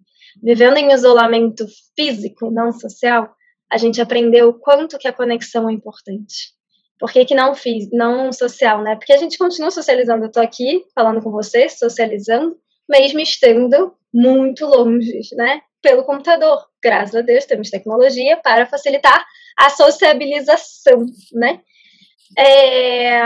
Vivendo 0.43 0.77
em 0.77 0.93
isolamento 0.93 1.65
físico, 1.95 2.51
não 2.51 2.71
social, 2.71 3.36
a 3.71 3.77
gente 3.77 3.99
aprendeu 3.99 4.49
o 4.49 4.53
quanto 4.53 4.99
que 4.99 5.07
a 5.07 5.13
conexão 5.13 5.67
é 5.67 5.73
importante. 5.73 6.53
Por 6.99 7.11
que, 7.11 7.25
que 7.25 7.34
não 7.34 7.55
fiz, 7.55 7.89
não 7.91 8.32
social, 8.32 8.84
né? 8.84 8.95
Porque 8.95 9.13
a 9.13 9.17
gente 9.17 9.38
continua 9.39 9.71
socializando. 9.71 10.25
Eu 10.25 10.32
tô 10.32 10.39
aqui 10.39 10.86
falando 10.93 11.21
com 11.21 11.32
você, 11.32 11.67
socializando, 11.67 12.55
mesmo 12.88 13.19
estando 13.19 13.95
muito 14.13 14.65
longe, 14.65 15.21
né? 15.34 15.61
Pelo 15.82 16.03
computador 16.03 16.69
graças 16.82 17.15
a 17.15 17.21
Deus, 17.21 17.45
temos 17.45 17.69
tecnologia 17.69 18.38
para 18.38 18.65
facilitar 18.65 19.25
a 19.57 19.69
sociabilização, 19.69 21.05
né? 21.34 21.61
É, 22.38 23.21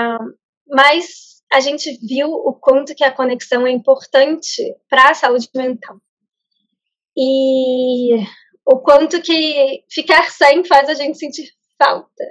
mas 0.68 1.42
a 1.52 1.60
gente 1.60 1.98
viu 2.06 2.30
o 2.32 2.54
quanto 2.54 2.96
que 2.96 3.04
a 3.04 3.12
conexão 3.12 3.68
é 3.68 3.72
importante 3.72 4.62
para 4.90 5.12
a 5.12 5.14
saúde 5.14 5.50
mental. 5.56 5.98
E 7.16 8.16
o 8.66 8.80
quanto 8.80 9.22
que 9.22 9.84
ficar 9.92 10.32
sem 10.32 10.64
faz 10.66 10.90
a 10.90 10.96
gente 10.96 11.18
sentir 11.18 11.50
falta. 11.78 12.24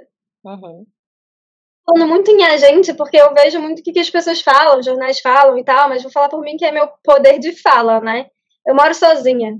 Uhum. 0.43 0.85
Falando 1.85 2.09
muito 2.09 2.31
em 2.31 2.43
a 2.43 2.57
gente, 2.57 2.93
porque 2.93 3.17
eu 3.17 3.33
vejo 3.33 3.59
muito 3.59 3.79
o 3.79 3.83
que, 3.83 3.93
que 3.93 3.99
as 3.99 4.09
pessoas 4.09 4.41
falam, 4.41 4.81
jornais 4.81 5.19
falam 5.19 5.57
e 5.57 5.63
tal, 5.63 5.87
mas 5.87 6.01
vou 6.01 6.11
falar 6.11 6.29
por 6.29 6.41
mim 6.41 6.57
que 6.57 6.65
é 6.65 6.71
meu 6.71 6.87
poder 7.03 7.39
de 7.39 7.53
fala, 7.61 7.99
né? 7.99 8.27
Eu 8.65 8.75
moro 8.75 8.93
sozinha. 8.93 9.57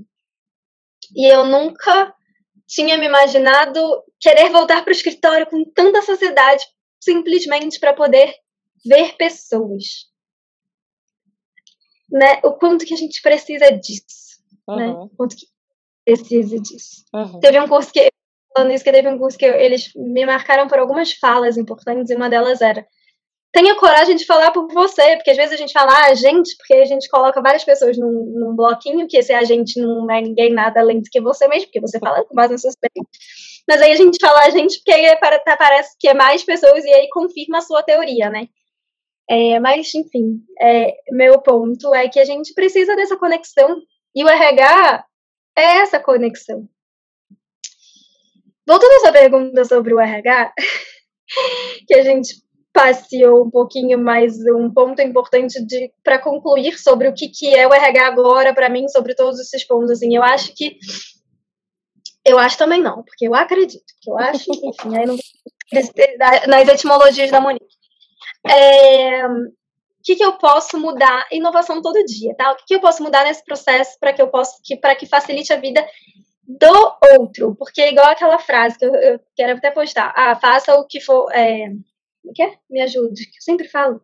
E 1.14 1.26
eu 1.26 1.44
nunca 1.44 2.14
tinha 2.66 2.96
me 2.98 3.06
imaginado 3.06 3.80
querer 4.18 4.50
voltar 4.50 4.82
para 4.82 4.90
o 4.90 4.94
escritório 4.94 5.46
com 5.46 5.64
tanta 5.64 6.02
sociedade 6.02 6.64
simplesmente 7.00 7.78
para 7.78 7.92
poder 7.92 8.34
ver 8.84 9.16
pessoas. 9.16 10.06
Né? 12.10 12.40
O 12.44 12.52
quanto 12.52 12.84
que 12.84 12.94
a 12.94 12.96
gente 12.96 13.20
precisa 13.20 13.70
disso. 13.70 14.42
Uhum. 14.66 14.76
Né? 14.76 14.88
O 14.88 15.08
quanto 15.10 15.36
que 15.36 15.46
precisa 16.04 16.58
disso. 16.58 17.04
Uhum. 17.12 17.40
Teve 17.40 17.60
um 17.60 17.68
curso 17.68 17.92
que, 17.92 18.10
falando 18.54 18.72
isso, 18.72 18.84
que 18.84 18.92
teve 18.92 19.08
um 19.08 19.18
curso 19.18 19.38
que 19.38 19.44
eu, 19.44 19.54
eles 19.54 19.92
me 19.94 20.24
marcaram 20.24 20.68
por 20.68 20.78
algumas 20.78 21.12
falas 21.12 21.56
importantes 21.56 22.10
e 22.10 22.14
uma 22.14 22.30
delas 22.30 22.60
era 22.60 22.86
tenha 23.54 23.76
coragem 23.76 24.16
de 24.16 24.26
falar 24.26 24.50
por 24.50 24.66
você, 24.66 25.14
porque 25.14 25.30
às 25.30 25.36
vezes 25.36 25.52
a 25.52 25.56
gente 25.56 25.72
fala 25.72 25.92
ah, 25.92 26.06
a 26.06 26.14
gente, 26.14 26.56
porque 26.56 26.74
a 26.74 26.84
gente 26.84 27.08
coloca 27.08 27.40
várias 27.40 27.62
pessoas 27.62 27.96
num, 27.96 28.10
num 28.10 28.56
bloquinho, 28.56 29.06
que 29.06 29.16
esse 29.16 29.32
a 29.32 29.44
gente 29.44 29.80
não 29.80 30.10
é 30.10 30.20
ninguém 30.20 30.52
nada 30.52 30.80
além 30.80 31.00
do 31.00 31.08
que 31.08 31.20
você 31.20 31.46
mesmo, 31.46 31.66
porque 31.68 31.80
você 31.80 32.00
fala 32.00 32.24
com 32.24 32.34
base 32.34 32.52
na 32.52 32.58
sua 32.58 32.70
experiência. 32.70 33.08
Mas 33.68 33.80
aí 33.80 33.92
a 33.92 33.96
gente 33.96 34.18
fala 34.20 34.40
a 34.40 34.50
gente 34.50 34.78
porque 34.78 34.92
aí 34.92 35.04
é 35.04 35.16
tá, 35.16 35.56
parece 35.56 35.96
que 35.98 36.08
é 36.08 36.14
mais 36.14 36.42
pessoas 36.42 36.84
e 36.84 36.92
aí 36.92 37.08
confirma 37.10 37.58
a 37.58 37.62
sua 37.62 37.82
teoria, 37.84 38.28
né? 38.28 38.48
É, 39.30 39.58
mas, 39.60 39.94
enfim, 39.94 40.42
é, 40.60 40.92
meu 41.12 41.40
ponto 41.40 41.94
é 41.94 42.08
que 42.08 42.18
a 42.18 42.24
gente 42.24 42.52
precisa 42.54 42.96
dessa 42.96 43.16
conexão 43.16 43.80
e 44.14 44.24
o 44.24 44.28
RH 44.28 45.04
é 45.56 45.78
essa 45.78 46.00
conexão. 46.00 46.68
Voltando 48.66 48.92
à 48.96 49.00
sua 49.00 49.12
pergunta 49.12 49.64
sobre 49.64 49.94
o 49.94 50.00
RH, 50.00 50.52
que 51.86 51.94
a 51.94 52.02
gente 52.02 52.43
passeou 52.74 53.46
um 53.46 53.50
pouquinho 53.50 53.96
mais 53.98 54.34
um 54.46 54.68
ponto 54.70 55.00
importante 55.00 55.56
para 56.02 56.18
concluir 56.18 56.76
sobre 56.78 57.08
o 57.08 57.14
que, 57.14 57.28
que 57.28 57.54
é 57.54 57.66
o 57.66 57.72
RH 57.72 58.06
agora 58.06 58.52
para 58.52 58.68
mim 58.68 58.88
sobre 58.88 59.14
todos 59.14 59.40
esses 59.40 59.64
pontos 59.64 59.92
assim 59.92 60.14
eu 60.14 60.22
acho 60.22 60.52
que 60.54 60.76
eu 62.26 62.38
acho 62.38 62.58
também 62.58 62.82
não 62.82 63.04
porque 63.04 63.28
eu 63.28 63.34
acredito 63.34 63.84
que 64.02 64.10
eu 64.10 64.18
acho 64.18 64.50
enfim 64.50 64.96
aí 64.96 65.06
não 65.06 65.16
nas 66.48 66.68
etimologias 66.68 67.30
da 67.30 67.40
Monique 67.40 67.64
é, 68.46 69.22
que, 70.04 70.16
que 70.16 70.24
eu 70.24 70.34
posso 70.34 70.78
mudar? 70.78 71.26
Inovação 71.32 71.80
todo 71.80 72.04
dia, 72.04 72.34
tá? 72.36 72.52
O 72.52 72.56
que, 72.56 72.64
que 72.66 72.74
eu 72.74 72.80
posso 72.80 73.02
mudar 73.02 73.24
nesse 73.24 73.42
processo 73.42 73.98
para 73.98 74.12
que 74.12 74.20
eu 74.20 74.28
possa, 74.28 74.60
que, 74.62 74.76
para 74.76 74.94
que 74.94 75.06
facilite 75.06 75.52
a 75.52 75.56
vida 75.56 75.84
do 76.46 76.96
outro? 77.18 77.56
Porque 77.56 77.80
é 77.80 77.90
igual 77.90 78.06
aquela 78.08 78.38
frase 78.38 78.78
que 78.78 78.84
eu, 78.84 78.94
eu 78.94 79.20
quero 79.34 79.56
até 79.56 79.70
postar. 79.70 80.12
Ah, 80.14 80.36
faça 80.36 80.74
o 80.74 80.86
que 80.86 81.00
for. 81.00 81.32
É, 81.32 81.70
o 82.24 82.32
que 82.32 82.42
é? 82.42 82.54
Me 82.70 82.80
ajude, 82.82 83.24
que 83.24 83.36
eu 83.36 83.42
sempre 83.42 83.68
falo. 83.68 84.00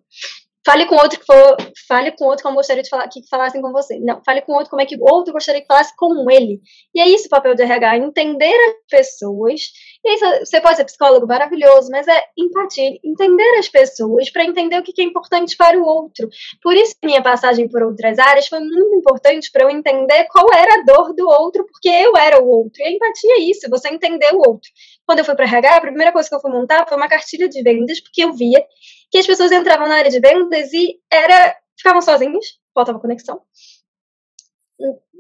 Fale 0.65 0.87
com 0.87 0.95
outro 0.97 1.19
que 1.19 1.25
for, 1.25 1.57
fale 1.89 2.13
com 2.13 2.27
outro 2.27 2.43
como 2.43 2.57
gostaria 2.57 2.83
de 2.83 2.89
falar 2.89 3.09
que 3.09 3.27
falassem 3.29 3.63
com 3.63 3.73
você. 3.73 3.99
Não, 3.99 4.23
fale 4.23 4.43
com 4.43 4.53
outro 4.53 4.69
como 4.69 4.83
é 4.83 4.87
que 4.87 4.97
outro 5.01 5.33
gostaria 5.33 5.61
que 5.61 5.67
falasse 5.67 5.95
com 5.97 6.31
ele. 6.31 6.61
E 6.95 7.01
é 7.01 7.09
isso 7.09 7.27
o 7.27 7.31
papel 7.31 7.55
do 7.55 7.63
RH, 7.63 7.97
entender 7.97 8.55
as 8.55 8.75
pessoas. 8.89 9.63
E 10.03 10.09
aí, 10.09 10.19
você 10.39 10.61
pode 10.63 10.77
ser 10.77 10.85
psicólogo 10.85 11.27
maravilhoso, 11.27 11.91
mas 11.91 12.09
é 12.09 12.23
empatia, 12.37 12.99
entender 13.05 13.59
as 13.59 13.69
pessoas 13.69 14.31
para 14.31 14.45
entender 14.45 14.79
o 14.79 14.83
que 14.83 15.01
é 15.01 15.05
importante 15.05 15.57
para 15.57 15.79
o 15.79 15.85
outro. 15.85 16.27
Por 16.63 16.75
isso 16.75 16.95
minha 17.05 17.23
passagem 17.23 17.69
por 17.69 17.83
outras 17.83 18.19
áreas 18.19 18.49
foi 18.49 18.61
muito 18.61 18.97
importante 18.97 19.51
para 19.53 19.65
eu 19.65 19.71
entender 19.71 20.27
qual 20.31 20.47
era 20.55 20.81
a 20.81 20.85
dor 20.85 21.15
do 21.15 21.29
outro, 21.29 21.67
porque 21.67 21.89
eu 21.89 22.17
era 22.17 22.43
o 22.43 22.49
outro. 22.49 22.81
E 22.81 22.85
a 22.85 22.91
empatia 22.91 23.35
é 23.35 23.41
isso, 23.41 23.69
você 23.69 23.89
entender 23.89 24.31
o 24.33 24.39
outro. 24.39 24.71
Quando 25.07 25.19
eu 25.19 25.25
fui 25.25 25.35
para 25.35 25.45
RH, 25.45 25.77
a 25.77 25.81
primeira 25.81 26.13
coisa 26.13 26.29
que 26.29 26.35
eu 26.35 26.41
fui 26.41 26.51
montar 26.51 26.89
foi 26.89 26.97
uma 26.97 27.09
cartilha 27.09 27.49
de 27.49 27.63
vendas, 27.63 28.01
porque 28.01 28.25
eu 28.25 28.33
via 28.33 28.65
que 29.11 29.19
as 29.19 29.27
pessoas 29.27 29.53
entravam 29.53 29.87
na 29.87 29.97
área 29.97 30.11
de 30.11 30.21
vendas 30.21 30.73
e 30.73 30.99
era 31.13 31.57
ficavam 31.77 32.01
sozinhas, 32.01 32.59
faltava 32.75 33.01
conexão. 33.01 33.43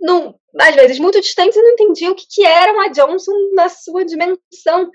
Não, 0.01 0.35
às 0.59 0.75
vezes 0.75 0.99
muito 0.99 1.21
distantes 1.21 1.57
e 1.57 1.63
não 1.63 1.73
entendiam 1.73 2.13
o 2.13 2.15
que, 2.15 2.27
que 2.29 2.45
era 2.45 2.73
uma 2.73 2.89
Johnson 2.89 3.33
na 3.55 3.69
sua 3.69 4.05
dimensão. 4.05 4.91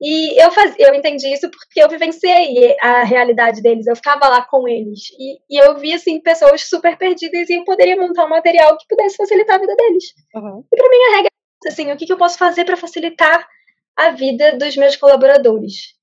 E 0.00 0.42
eu, 0.42 0.50
faz, 0.50 0.74
eu 0.78 0.94
entendi 0.94 1.32
isso 1.32 1.50
porque 1.50 1.82
eu 1.82 1.88
vivenciei 1.88 2.76
a 2.80 3.04
realidade 3.04 3.62
deles, 3.62 3.86
eu 3.86 3.96
ficava 3.96 4.28
lá 4.28 4.42
com 4.42 4.68
eles. 4.68 5.00
E, 5.18 5.38
e 5.50 5.62
eu 5.62 5.78
via, 5.78 5.96
assim, 5.96 6.20
pessoas 6.20 6.62
super 6.62 6.96
perdidas 6.98 7.48
e 7.48 7.54
eu 7.54 7.64
poderia 7.64 7.96
montar 7.96 8.24
um 8.26 8.28
material 8.28 8.76
que 8.76 8.86
pudesse 8.88 9.16
facilitar 9.16 9.56
a 9.56 9.60
vida 9.60 9.74
deles. 9.74 10.04
Uhum. 10.34 10.64
E 10.72 10.76
para 10.76 10.90
mim 10.90 10.96
a 10.96 11.16
regra 11.16 11.30
é 11.64 11.68
assim, 11.68 11.90
o 11.92 11.96
que, 11.96 12.06
que 12.06 12.12
eu 12.12 12.18
posso 12.18 12.36
fazer 12.36 12.64
para 12.64 12.76
facilitar 12.76 13.46
a 13.96 14.10
vida 14.10 14.58
dos 14.58 14.76
meus 14.76 14.96
colaboradores? 14.96 15.94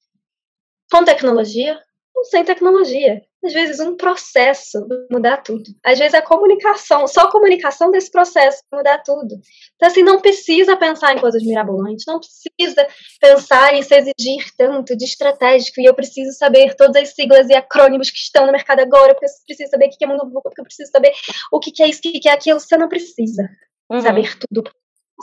Com 0.91 1.03
tecnologia, 1.03 1.79
sem 2.23 2.43
tecnologia. 2.43 3.21
Às 3.43 3.53
vezes 3.53 3.79
um 3.79 3.95
processo 3.97 4.85
mudar 5.11 5.37
tudo. 5.37 5.63
Às 5.83 5.97
vezes 5.97 6.13
a 6.13 6.21
comunicação, 6.21 7.07
só 7.07 7.21
a 7.21 7.31
comunicação 7.31 7.89
desse 7.89 8.11
processo 8.11 8.61
mudar 8.71 8.99
tudo. 8.99 9.35
Então, 9.75 9.89
assim, 9.89 10.03
não 10.03 10.21
precisa 10.21 10.77
pensar 10.77 11.15
em 11.15 11.19
coisas 11.19 11.43
mirabolantes, 11.43 12.05
não 12.07 12.19
precisa 12.19 12.87
pensar 13.19 13.73
e 13.73 13.83
se 13.83 13.95
exigir 13.95 14.45
tanto 14.55 14.95
de 14.95 15.05
estratégico, 15.05 15.81
e 15.81 15.85
eu 15.85 15.95
preciso 15.95 16.37
saber 16.37 16.75
todas 16.75 17.01
as 17.01 17.15
siglas 17.15 17.49
e 17.49 17.55
acrônimos 17.55 18.11
que 18.11 18.17
estão 18.17 18.45
no 18.45 18.51
mercado 18.51 18.81
agora, 18.81 19.15
porque 19.15 19.25
eu 19.25 19.45
preciso 19.47 19.71
saber 19.71 19.87
o 19.87 19.89
que 19.89 20.05
é 20.05 20.07
mundo 20.07 20.41
porque 20.43 20.61
eu 20.61 20.65
preciso 20.65 20.91
saber 20.91 21.11
o 21.51 21.59
que 21.59 21.81
é 21.81 21.87
isso, 21.87 21.99
o 21.99 22.01
que 22.01 22.29
é 22.29 22.33
aquilo. 22.33 22.59
Você 22.59 22.77
não 22.77 22.87
precisa 22.87 23.49
uhum. 23.89 24.01
saber 24.01 24.37
tudo 24.37 24.71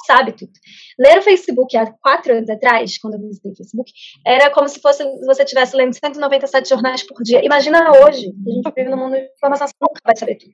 sabe 0.07 0.33
tudo. 0.33 0.53
Ler 0.99 1.19
o 1.19 1.23
Facebook 1.23 1.77
há 1.77 1.91
quatro 2.01 2.33
anos 2.33 2.49
atrás, 2.51 2.99
quando 2.99 3.15
eu 3.15 3.21
visitei 3.21 3.53
o 3.53 3.57
Facebook, 3.57 3.93
era 4.27 4.51
como 4.51 4.69
se 4.69 4.81
fosse 4.81 5.05
você 5.27 5.43
estivesse 5.43 5.77
lendo 5.77 5.95
197 5.95 6.69
jornais 6.69 7.03
por 7.03 7.23
dia. 7.23 7.45
Imagina 7.45 7.91
hoje, 8.05 8.33
que 8.45 8.51
a 8.51 8.55
gente 8.55 8.73
vive 8.77 8.91
no 8.91 8.97
mundo 8.97 9.15
de 9.15 9.31
informação, 9.37 9.67
você 9.67 9.75
nunca 9.81 10.01
vai 10.05 10.17
saber 10.17 10.37
tudo. 10.37 10.53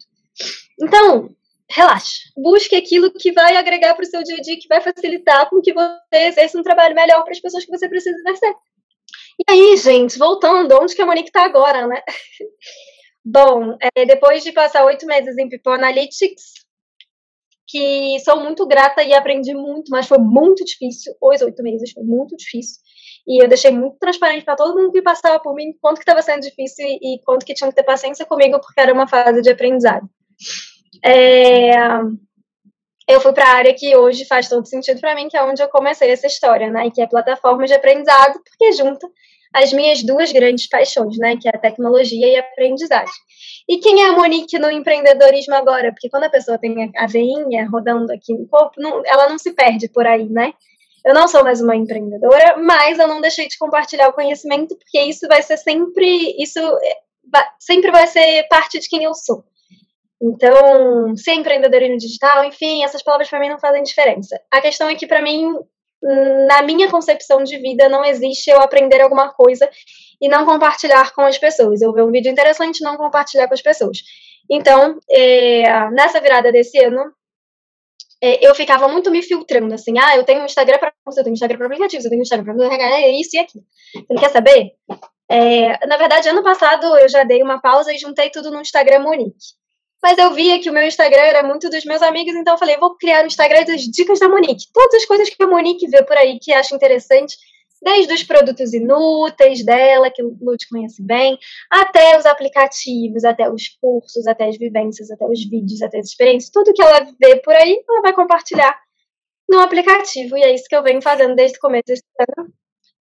Então, 0.81 1.31
relaxe. 1.71 2.31
Busque 2.37 2.77
aquilo 2.77 3.13
que 3.13 3.33
vai 3.33 3.57
agregar 3.57 3.95
para 3.95 4.03
o 4.03 4.07
seu 4.07 4.23
dia 4.23 4.37
a 4.37 4.41
dia, 4.41 4.59
que 4.59 4.69
vai 4.69 4.81
facilitar 4.81 5.49
com 5.49 5.61
que 5.61 5.73
você 5.73 5.99
exerça 6.13 6.59
um 6.59 6.63
trabalho 6.63 6.95
melhor 6.95 7.23
para 7.23 7.33
as 7.33 7.41
pessoas 7.41 7.65
que 7.65 7.71
você 7.71 7.89
precisa 7.89 8.17
exercer. 8.19 8.55
E 9.39 9.53
aí, 9.53 9.77
gente, 9.77 10.19
voltando, 10.19 10.79
onde 10.81 10.95
que 10.95 11.03
a 11.03 11.07
Monique 11.07 11.29
está 11.29 11.45
agora, 11.45 11.87
né? 11.87 12.03
Bom, 13.25 13.77
é, 13.81 14.05
depois 14.05 14.45
de 14.45 14.53
passar 14.53 14.85
oito 14.85 15.07
meses 15.07 15.37
em 15.39 15.49
People 15.49 15.73
Analytics, 15.73 16.64
que 17.75 18.21
sou 18.21 18.39
muito 18.41 18.65
grata 18.69 19.03
e 19.03 19.13
aprendi 19.13 19.53
muito, 19.53 19.91
mas 19.91 20.07
foi 20.07 20.19
muito 20.19 20.65
difícil. 20.65 21.13
Os 21.21 21.43
oito 21.43 21.61
meses 21.61 21.91
foi 21.91 22.05
muito 22.05 22.37
difícil. 22.37 22.81
E 23.27 23.43
eu 23.43 23.49
deixei 23.49 23.73
muito 23.73 23.99
transparente 23.99 24.45
para 24.45 24.55
todo 24.55 24.79
mundo 24.79 24.93
que 24.93 25.03
passava 25.03 25.41
por 25.41 25.57
mim 25.57 25.75
quanto 25.81 25.97
que 25.97 26.03
estava 26.03 26.23
sendo 26.23 26.43
difícil 26.43 26.87
e, 26.87 27.21
quanto 27.25 27.45
que 27.45 27.53
tinha 27.53 27.69
que 27.69 27.75
ter 27.75 27.83
paciência 27.83 28.25
comigo, 28.25 28.61
porque 28.61 28.81
era 28.81 28.93
uma 28.93 29.09
fase 29.09 29.43
de 29.43 29.51
aprendizado. 29.51 30.09
É, 31.05 31.73
eu 33.09 33.21
fui 33.21 33.33
para 33.33 33.45
a 33.45 33.57
área 33.57 33.75
que 33.75 33.97
hoje 33.97 34.25
faz 34.25 34.49
todo 34.49 34.65
sentido 34.69 35.01
para 35.01 35.17
mim, 35.17 35.29
que 35.29 35.37
é 35.37 35.43
onde 35.43 35.61
eu 35.61 35.69
comecei 35.69 36.13
essa 36.13 36.29
história, 36.29 36.71
né? 36.71 36.87
E 36.87 36.93
que 36.93 37.03
é 37.03 37.09
plataforma 37.09 37.67
de 37.67 37.75
aprendizado, 37.75 38.41
porque 38.45 38.71
junta 38.71 39.09
as 39.55 39.73
minhas 39.73 40.03
duas 40.03 40.33
grandes 40.33 40.69
paixões, 40.69 41.17
né? 41.19 41.37
Que 41.37 41.49
é 41.49 41.53
a 41.55 41.59
tecnologia 41.59 42.27
e 42.27 42.37
a 42.37 42.41
aprendizagem. 42.41 43.15
E 43.69 43.79
quem 43.79 44.03
é 44.03 44.09
a 44.09 44.13
Monique 44.13 44.59
no 44.59 44.71
empreendedorismo 44.71 45.55
agora? 45.55 45.93
Porque 45.93 46.11
quando 46.11 46.25
a 46.25 46.31
pessoa 46.31 46.59
tem 46.59 46.93
a 46.97 47.07
veinha 47.07 47.69
rodando 47.71 48.13
aqui 48.13 48.35
no 48.35 48.47
corpo, 48.49 48.75
não, 48.79 49.03
ela 49.07 49.29
não 49.29 49.39
se 49.39 49.53
perde 49.53 49.89
por 49.89 50.07
aí, 50.07 50.29
né? 50.29 50.53
Eu 51.07 51.15
não 51.15 51.29
sou 51.29 51.45
mais 51.45 51.61
uma 51.61 51.77
empreendedora, 51.77 52.57
mas 52.57 52.99
eu 52.99 53.07
não 53.07 53.21
deixei 53.21 53.47
de 53.47 53.59
compartilhar 53.59 54.09
o 54.09 54.13
conhecimento, 54.15 54.77
porque 54.77 55.01
isso 55.03 55.29
vai 55.29 55.43
ser 55.43 55.59
sempre, 55.59 56.35
isso 56.39 56.59
é, 56.59 57.47
sempre 57.61 57.91
vai 57.91 58.07
ser 58.07 58.47
parte 58.49 58.81
de 58.81 58.89
quem 58.89 59.05
eu 59.05 59.15
sou. 59.15 59.45
Então, 60.21 61.15
ser 61.17 61.35
empreendedorismo 61.35 61.99
digital, 61.99 62.45
enfim, 62.45 62.83
essas 62.83 63.03
palavras 63.03 63.29
para 63.29 63.39
mim 63.39 63.51
não 63.51 63.59
fazem 63.59 63.83
diferença. 63.83 64.41
A 64.51 64.61
questão 64.61 64.89
é 64.89 64.95
que 64.95 65.07
para 65.07 65.21
mim, 65.21 65.55
na 66.47 66.63
minha 66.63 66.91
concepção 66.91 67.43
de 67.43 67.57
vida, 67.59 67.89
não 67.89 68.05
existe 68.05 68.51
eu 68.51 68.61
aprender 68.61 69.01
alguma 69.01 69.33
coisa 69.33 69.69
e 70.21 70.29
não 70.29 70.45
compartilhar 70.45 71.13
com 71.15 71.23
as 71.23 71.39
pessoas. 71.39 71.81
Eu 71.81 71.93
ver 71.93 72.03
um 72.03 72.11
vídeo 72.11 72.31
interessante 72.31 72.79
e 72.79 72.85
não 72.85 72.97
compartilhar 72.97 73.49
com 73.49 73.55
as 73.55 73.63
pessoas. 73.63 73.99
Então, 74.51 74.99
é, 75.11 75.91
nessa 75.91 76.21
virada 76.21 76.53
desse 76.53 76.79
ano, 76.85 77.03
é, 78.23 78.47
eu 78.47 78.55
ficava 78.55 78.87
muito 78.89 79.11
me 79.11 79.23
filtrando, 79.23 79.75
assim, 79.75 79.99
ah, 79.99 80.17
eu 80.17 80.25
tenho 80.25 80.43
um 80.43 80.45
Instagram 80.45 80.79
para 80.79 80.93
eu 81.07 81.25
tenho 81.25 81.35
Instagram 81.35 81.59
para 81.59 81.67
aplicativos, 81.67 82.05
eu 82.05 82.11
tenho 82.11 82.23
Instagram 82.23 82.55
para 82.55 82.75
é 82.75 83.11
isso 83.21 83.31
e 83.35 83.39
aquilo. 83.39 83.65
Você 83.95 84.15
quer 84.15 84.31
saber? 84.31 84.73
É, 85.31 85.87
na 85.87 85.97
verdade, 85.97 86.29
ano 86.29 86.43
passado 86.43 86.85
eu 86.99 87.09
já 87.09 87.25
dei 87.25 87.43
uma 87.43 87.61
pausa 87.61 87.93
e 87.93 87.99
juntei 87.99 88.31
tudo 88.31 88.51
no 88.51 88.61
Instagram 88.61 89.01
Monique. 89.01 89.55
Mas 90.05 90.19
eu 90.19 90.35
via 90.35 90.61
que 90.61 90.69
o 90.69 90.73
meu 90.75 90.87
Instagram 90.87 91.23
era 91.23 91.43
muito 91.43 91.71
dos 91.71 91.83
meus 91.87 92.03
amigos, 92.03 92.35
então 92.35 92.53
eu 92.53 92.59
falei, 92.59 92.77
vou 92.77 92.95
criar 92.95 93.23
um 93.23 93.27
Instagram 93.27 93.65
das 93.65 93.81
dicas 93.85 94.21
da 94.21 94.29
Monique. 94.29 94.67
Todas 94.71 94.97
as 94.97 95.07
coisas 95.07 95.31
que 95.31 95.43
a 95.43 95.47
Monique 95.47 95.89
vê 95.89 96.05
por 96.05 96.15
aí 96.15 96.39
que 96.39 96.53
acha 96.53 96.75
interessante, 96.75 97.39
desde 97.81 98.13
os 98.13 98.23
produtos 98.23 98.75
inúteis 98.75 99.65
dela, 99.65 100.11
que 100.11 100.23
o 100.23 100.37
Lute 100.43 100.69
conhece 100.69 101.03
bem, 101.03 101.39
até 101.71 102.19
os 102.19 102.27
aplicativos, 102.27 103.25
até 103.25 103.51
os 103.51 103.67
cursos, 103.81 104.27
até 104.27 104.47
as 104.47 104.59
vivências, 104.59 105.11
até 105.11 105.25
os 105.25 105.43
vídeos, 105.49 105.81
até 105.81 106.01
as 106.01 106.09
experiências, 106.09 106.53
tudo 106.53 106.75
que 106.75 106.83
ela 106.83 107.01
vê 107.19 107.37
por 107.37 107.55
aí, 107.55 107.83
ela 107.89 108.03
vai 108.03 108.13
compartilhar 108.13 108.79
no 109.49 109.59
aplicativo. 109.61 110.37
E 110.37 110.43
é 110.43 110.55
isso 110.55 110.69
que 110.69 110.77
eu 110.77 110.83
venho 110.83 111.01
fazendo 111.01 111.35
desde 111.35 111.57
o 111.57 111.61
começo 111.63 111.85
desse 111.87 112.03
ano 112.29 112.53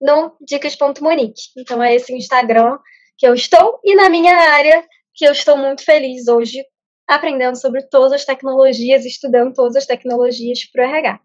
no 0.00 0.36
dicas.monique. 0.40 1.50
Então 1.58 1.82
é 1.82 1.96
esse 1.96 2.14
Instagram 2.14 2.78
que 3.18 3.26
eu 3.26 3.34
estou 3.34 3.80
e 3.82 3.92
na 3.96 4.08
minha 4.08 4.36
área 4.36 4.86
que 5.12 5.24
eu 5.24 5.32
estou 5.32 5.56
muito 5.56 5.84
feliz 5.84 6.28
hoje 6.28 6.64
aprendendo 7.06 7.56
sobre 7.56 7.82
todas 7.82 8.12
as 8.12 8.24
tecnologias, 8.24 9.04
estudando 9.04 9.54
todas 9.54 9.76
as 9.76 9.86
tecnologias 9.86 10.64
para 10.64 10.84
o 10.84 10.88
RH. 10.88 11.20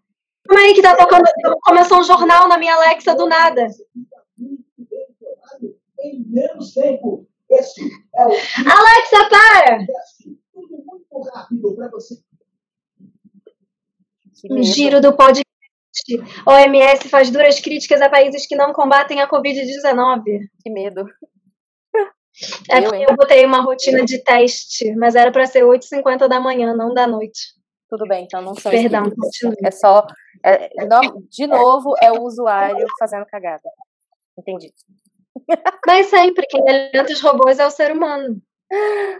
Como 0.46 0.60
aí 0.60 0.74
que 0.74 0.82
tá 0.82 0.96
tocando? 0.96 1.24
Começou 1.62 1.98
um 1.98 2.04
jornal 2.04 2.48
na 2.48 2.58
minha 2.58 2.74
Alexa 2.74 3.14
do 3.14 3.26
nada. 3.26 3.68
Alexa, 8.66 9.28
para! 9.30 9.86
O 14.50 14.62
giro 14.62 15.00
do 15.00 15.12
podcast. 15.14 15.44
OMS 16.46 17.08
faz 17.08 17.30
duras 17.30 17.60
críticas 17.60 18.00
a 18.00 18.08
países 18.08 18.46
que 18.46 18.54
não 18.54 18.72
combatem 18.72 19.20
a 19.20 19.28
Covid-19. 19.28 20.22
Que 20.62 20.70
medo. 20.70 21.04
É 22.70 22.78
eu, 22.78 22.94
eu 22.94 23.16
botei 23.16 23.44
uma 23.44 23.60
rotina 23.60 24.04
de 24.04 24.22
teste, 24.22 24.94
mas 24.96 25.14
era 25.14 25.32
para 25.32 25.46
ser 25.46 25.64
8h50 25.64 26.28
da 26.28 26.40
manhã, 26.40 26.74
não 26.74 26.94
da 26.94 27.06
noite. 27.06 27.58
Tudo 27.88 28.06
bem, 28.06 28.24
então 28.24 28.42
não 28.42 28.54
são 28.54 28.70
Perdão, 28.70 29.04
É 29.64 29.70
só. 29.70 30.06
É, 30.44 30.68
de 31.30 31.46
novo, 31.46 31.94
é 32.00 32.12
o 32.12 32.22
usuário 32.22 32.86
fazendo 32.98 33.24
cagada. 33.26 33.62
Entendi. 34.38 34.72
Mas 35.86 36.06
sempre, 36.06 36.46
quem 36.46 36.62
alimenta 36.68 37.12
os 37.12 37.20
robôs 37.20 37.58
é 37.58 37.66
o 37.66 37.70
ser 37.70 37.92
humano. 37.92 38.40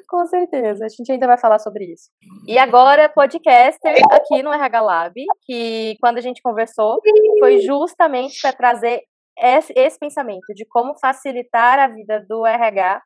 Com 0.07 0.27
certeza, 0.27 0.85
a 0.85 0.89
gente 0.89 1.11
ainda 1.11 1.27
vai 1.27 1.39
falar 1.39 1.59
sobre 1.59 1.87
isso. 1.87 2.11
E 2.47 2.59
agora, 2.59 3.09
podcaster 3.09 4.03
aqui 4.11 4.43
no 4.43 4.53
RH 4.53 4.81
Lab, 4.83 5.25
que 5.47 5.97
quando 6.01 6.19
a 6.19 6.21
gente 6.21 6.43
conversou, 6.43 7.01
foi 7.41 7.61
justamente 7.61 8.41
para 8.43 8.53
trazer 8.53 9.03
esse, 9.39 9.73
esse 9.75 9.99
pensamento 9.99 10.53
de 10.55 10.67
como 10.67 10.99
facilitar 10.99 11.79
a 11.79 11.89
vida 11.89 12.25
do 12.29 12.45
RH 12.45 13.03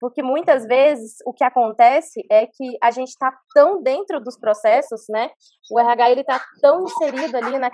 porque 0.00 0.22
muitas 0.22 0.64
vezes 0.66 1.16
o 1.26 1.32
que 1.32 1.44
acontece 1.44 2.24
é 2.30 2.46
que 2.46 2.78
a 2.82 2.90
gente 2.90 3.08
está 3.08 3.32
tão 3.54 3.82
dentro 3.82 4.18
dos 4.18 4.38
processos, 4.38 5.02
né? 5.10 5.30
O 5.70 5.78
RH 5.78 6.10
ele 6.10 6.20
está 6.22 6.40
tão 6.60 6.84
inserido 6.84 7.36
ali, 7.36 7.58
na, 7.58 7.70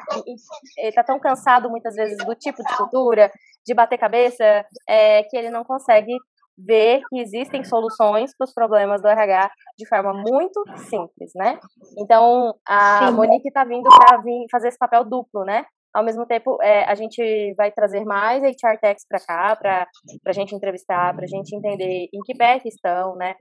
ele 0.77 0.89
está 0.89 1.05
tão 1.05 1.21
cansado 1.21 1.71
muitas 1.71 1.95
vezes 1.95 2.19
do 2.19 2.35
tipo 2.35 2.63
de 2.63 2.77
cultura, 2.77 3.31
de 3.65 3.75
bater 3.75 3.97
cabeça, 3.99 4.65
é, 4.89 5.23
que 5.23 5.37
ele 5.37 5.51
não 5.51 5.65
consegue 5.65 6.17
ver 6.59 7.03
que 7.09 7.21
existem 7.21 7.63
soluções 7.65 8.35
para 8.37 8.47
os 8.47 8.53
problemas 8.53 9.03
do 9.03 9.09
RH 9.09 9.51
de 9.79 9.87
forma 9.87 10.13
muito 10.13 10.65
simples, 10.89 11.31
né? 11.35 11.61
Então, 11.99 12.55
a 12.67 13.09
Sim. 13.09 13.15
Monique 13.15 13.49
está 13.49 13.63
vindo 13.63 13.89
para 13.89 14.23
fazer 14.51 14.69
esse 14.69 14.79
papel 14.79 15.05
duplo, 15.05 15.45
né? 15.45 15.67
Ao 15.97 16.05
mesmo 16.05 16.27
tempo, 16.27 16.59
é, 16.61 16.85
a 16.85 16.95
gente 16.95 17.55
vai 17.57 17.73
trazer 17.73 18.05
mais 18.05 18.43
HR 18.43 18.79
Techs 18.79 19.07
para 19.09 19.19
cá, 19.19 19.57
para 19.57 19.89
a 20.27 20.33
gente 20.33 20.55
entrevistar, 20.55 21.15
para 21.15 21.25
a 21.25 21.27
gente 21.27 21.57
entender 21.57 22.11
em 22.13 22.21
que 22.23 22.37
pé 22.37 22.61
que 22.61 22.69
estão, 22.69 23.17
né? 23.17 23.35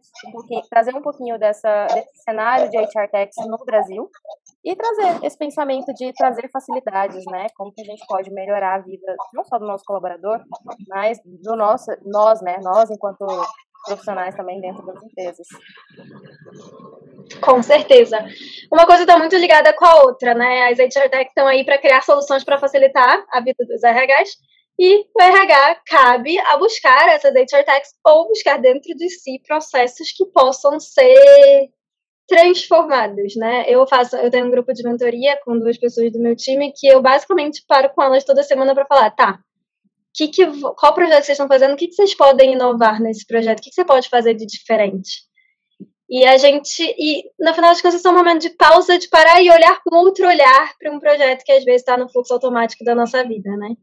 Trazer 0.69 0.95
um 0.95 1.01
pouquinho 1.01 1.37
dessa, 1.37 1.87
desse 1.87 2.23
cenário 2.23 2.69
de 2.69 2.77
HR 2.77 3.09
Techs 3.11 3.45
no 3.45 3.57
Brasil 3.65 4.09
e 4.63 4.73
trazer 4.73 5.25
esse 5.25 5.37
pensamento 5.37 5.93
de 5.95 6.13
trazer 6.13 6.49
facilidades, 6.49 7.25
né? 7.25 7.47
Como 7.57 7.73
que 7.73 7.81
a 7.81 7.85
gente 7.85 8.07
pode 8.07 8.31
melhorar 8.31 8.75
a 8.75 8.79
vida 8.79 9.15
não 9.33 9.43
só 9.43 9.59
do 9.59 9.67
nosso 9.67 9.83
colaborador, 9.83 10.39
mas 10.87 11.19
do 11.25 11.57
nosso, 11.57 11.91
nós, 12.05 12.41
né? 12.41 12.57
Nós 12.63 12.89
enquanto 12.89 13.25
profissionais 13.85 14.35
também 14.35 14.59
dentro 14.59 14.85
das 14.85 15.03
empresas. 15.03 15.47
Com 17.41 17.61
certeza. 17.63 18.17
Uma 18.71 18.85
coisa 18.85 19.03
está 19.03 19.17
muito 19.17 19.35
ligada 19.35 19.73
com 19.73 19.85
a 19.85 20.03
outra, 20.03 20.33
né? 20.33 20.67
As 20.67 20.77
HR 20.77 21.09
Tech 21.09 21.27
estão 21.27 21.47
aí 21.47 21.63
para 21.63 21.77
criar 21.77 22.01
soluções 22.01 22.43
para 22.43 22.57
facilitar 22.57 23.25
a 23.31 23.39
vida 23.39 23.65
dos 23.65 23.81
RHs 23.83 24.37
e 24.77 25.05
o 25.13 25.21
RH 25.21 25.81
cabe 25.87 26.37
a 26.37 26.57
buscar 26.57 27.09
essas 27.09 27.33
HR 27.33 27.63
Techs 27.63 27.93
ou 28.05 28.27
buscar 28.27 28.59
dentro 28.59 28.93
de 28.95 29.09
si 29.09 29.41
processos 29.45 30.11
que 30.11 30.25
possam 30.25 30.79
ser 30.79 31.69
transformados, 32.27 33.35
né? 33.35 33.65
Eu 33.67 33.85
faço, 33.87 34.15
eu 34.17 34.29
tenho 34.29 34.47
um 34.47 34.51
grupo 34.51 34.73
de 34.73 34.83
mentoria 34.83 35.39
com 35.43 35.57
duas 35.57 35.77
pessoas 35.77 36.11
do 36.11 36.19
meu 36.19 36.35
time 36.35 36.73
que 36.75 36.87
eu 36.87 37.01
basicamente 37.01 37.63
paro 37.67 37.89
com 37.93 38.01
elas 38.01 38.23
toda 38.23 38.43
semana 38.43 38.73
para 38.73 38.85
falar, 38.85 39.11
tá? 39.11 39.39
Que 40.15 40.29
que, 40.29 40.45
qual 40.77 40.93
projeto 40.93 41.23
vocês 41.23 41.35
estão 41.35 41.47
fazendo? 41.47 41.73
O 41.73 41.77
que, 41.77 41.87
que 41.87 41.95
vocês 41.95 42.15
podem 42.15 42.53
inovar 42.53 43.01
nesse 43.01 43.25
projeto? 43.25 43.59
O 43.59 43.61
que, 43.61 43.69
que 43.69 43.75
você 43.75 43.85
pode 43.85 44.07
fazer 44.09 44.33
de 44.33 44.45
diferente? 44.45 45.23
E 46.09 46.23
a 46.25 46.37
gente, 46.37 46.83
e 46.97 47.23
no 47.39 47.53
final 47.53 47.71
das 47.71 47.81
contas, 47.81 48.05
é 48.05 48.09
um 48.09 48.13
momento 48.13 48.41
de 48.41 48.51
pausa, 48.51 48.97
de 48.97 49.09
parar 49.09 49.41
e 49.41 49.49
olhar 49.49 49.81
com 49.83 49.95
outro 49.97 50.27
olhar 50.27 50.73
para 50.79 50.91
um 50.91 50.99
projeto 50.99 51.43
que 51.43 51.51
às 51.51 51.63
vezes 51.63 51.81
está 51.81 51.97
no 51.97 52.07
fluxo 52.07 52.33
automático 52.33 52.83
da 52.83 52.93
nossa 52.93 53.23
vida, 53.23 53.49
né? 53.57 53.75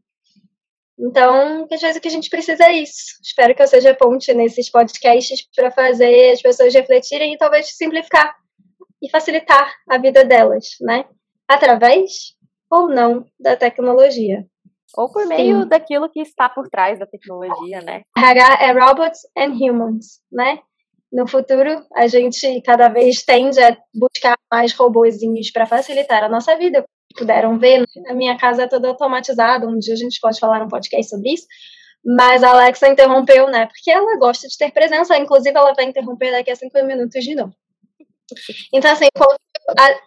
Então, 0.97 1.67
às 1.71 1.81
vezes 1.81 1.97
o 1.97 2.01
que 2.01 2.07
a 2.07 2.11
gente 2.11 2.29
precisa 2.29 2.63
é 2.63 2.73
isso. 2.73 3.19
Espero 3.21 3.53
que 3.53 3.61
eu 3.61 3.67
seja 3.67 3.93
ponte 3.93 4.33
nesses 4.33 4.69
podcasts 4.69 5.45
para 5.53 5.69
fazer 5.69 6.31
as 6.31 6.41
pessoas 6.41 6.73
refletirem 6.73 7.33
e 7.33 7.37
talvez 7.37 7.75
simplificar 7.75 8.33
e 9.01 9.09
facilitar 9.09 9.73
a 9.89 9.97
vida 9.97 10.23
delas, 10.23 10.77
né? 10.79 11.05
Através 11.47 12.35
ou 12.71 12.87
não 12.87 13.25
da 13.37 13.57
tecnologia. 13.57 14.45
Ou 14.95 15.11
por 15.11 15.25
meio 15.25 15.63
Sim. 15.63 15.67
daquilo 15.67 16.09
que 16.09 16.21
está 16.21 16.47
por 16.47 16.69
trás 16.69 16.99
da 16.99 17.05
tecnologia, 17.05 17.81
né? 17.81 18.03
RH 18.17 18.57
é 18.61 18.71
robots 18.71 19.21
and 19.37 19.53
humans, 19.53 20.21
né? 20.31 20.59
No 21.11 21.27
futuro, 21.27 21.85
a 21.95 22.07
gente 22.07 22.61
cada 22.61 22.89
vez 22.89 23.23
tende 23.23 23.61
a 23.61 23.77
buscar 23.93 24.35
mais 24.51 24.73
robozinhos 24.73 25.51
para 25.51 25.65
facilitar 25.65 26.23
a 26.23 26.29
nossa 26.29 26.55
vida. 26.57 26.83
Puderam 27.15 27.59
ver, 27.59 27.85
a 28.07 28.13
minha 28.13 28.37
casa 28.37 28.63
é 28.63 28.67
toda 28.67 28.87
automatizada. 28.87 29.67
Um 29.67 29.77
dia 29.77 29.93
a 29.93 29.97
gente 29.97 30.19
pode 30.19 30.39
falar 30.39 30.63
um 30.63 30.67
podcast 30.67 31.09
sobre 31.09 31.33
isso. 31.33 31.45
Mas 32.03 32.43
a 32.43 32.49
Alexa 32.49 32.89
interrompeu, 32.89 33.47
né? 33.47 33.67
Porque 33.67 33.91
ela 33.91 34.17
gosta 34.17 34.47
de 34.47 34.57
ter 34.57 34.71
presença. 34.71 35.17
Inclusive, 35.17 35.55
ela 35.55 35.73
vai 35.73 35.85
interromper 35.85 36.31
daqui 36.31 36.49
a 36.49 36.55
cinco 36.55 36.83
minutos 36.83 37.23
de 37.23 37.35
novo. 37.35 37.53
Então, 38.73 38.91
assim, 38.91 39.07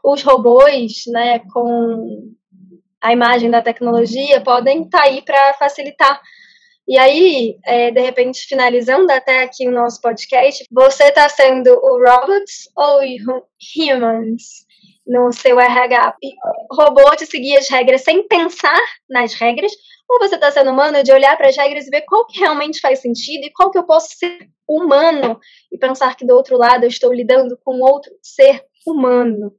os 0.05 0.22
robôs, 0.22 1.05
né, 1.07 1.41
com 1.53 2.34
a 3.07 3.13
imagem 3.13 3.49
da 3.49 3.63
tecnologia, 3.63 4.41
podem 4.41 4.83
estar 4.83 4.99
tá 4.99 5.05
aí 5.05 5.23
para 5.23 5.55
facilitar. 5.55 6.21
E 6.89 6.99
aí, 6.99 7.57
é, 7.65 7.93
de 7.93 8.01
repente, 8.01 8.47
finalizando 8.49 9.13
até 9.13 9.45
aqui 9.45 9.69
o 9.69 9.73
nosso 9.73 10.01
podcast, 10.01 10.65
você 10.71 11.05
está 11.05 11.29
sendo 11.29 11.71
o 11.71 12.03
robots 12.05 12.69
ou 12.77 12.99
humans 13.77 14.67
no 15.07 15.33
seu 15.33 15.61
RH? 15.61 16.17
O 16.69 16.75
robô 16.75 17.15
te 17.15 17.27
seguir 17.27 17.57
as 17.57 17.69
regras 17.69 18.03
sem 18.03 18.27
pensar 18.27 18.81
nas 19.09 19.35
regras, 19.35 19.71
ou 20.09 20.19
você 20.19 20.35
está 20.35 20.51
sendo 20.51 20.73
humano 20.73 21.05
de 21.05 21.13
olhar 21.13 21.37
para 21.37 21.49
as 21.49 21.57
regras 21.57 21.87
e 21.87 21.91
ver 21.91 22.03
qual 22.03 22.27
que 22.27 22.41
realmente 22.41 22.81
faz 22.81 22.99
sentido 22.99 23.45
e 23.45 23.53
qual 23.53 23.71
que 23.71 23.79
eu 23.79 23.87
posso 23.87 24.17
ser 24.17 24.49
humano 24.69 25.39
e 25.71 25.79
pensar 25.79 26.17
que 26.17 26.27
do 26.27 26.35
outro 26.35 26.59
lado 26.59 26.83
eu 26.83 26.89
estou 26.89 27.13
lidando 27.13 27.57
com 27.65 27.81
outro 27.81 28.11
ser 28.21 28.65
humano. 28.85 29.53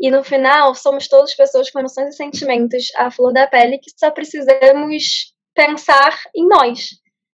E 0.00 0.10
no 0.10 0.22
final, 0.22 0.74
somos 0.74 1.08
todas 1.08 1.34
pessoas 1.34 1.70
com 1.70 1.78
emoções 1.78 2.10
e 2.10 2.16
sentimentos 2.16 2.92
à 2.96 3.10
flor 3.10 3.32
da 3.32 3.46
pele 3.46 3.78
que 3.78 3.90
só 3.96 4.10
precisamos 4.10 5.34
pensar 5.54 6.14
em 6.34 6.46
nós, 6.46 6.90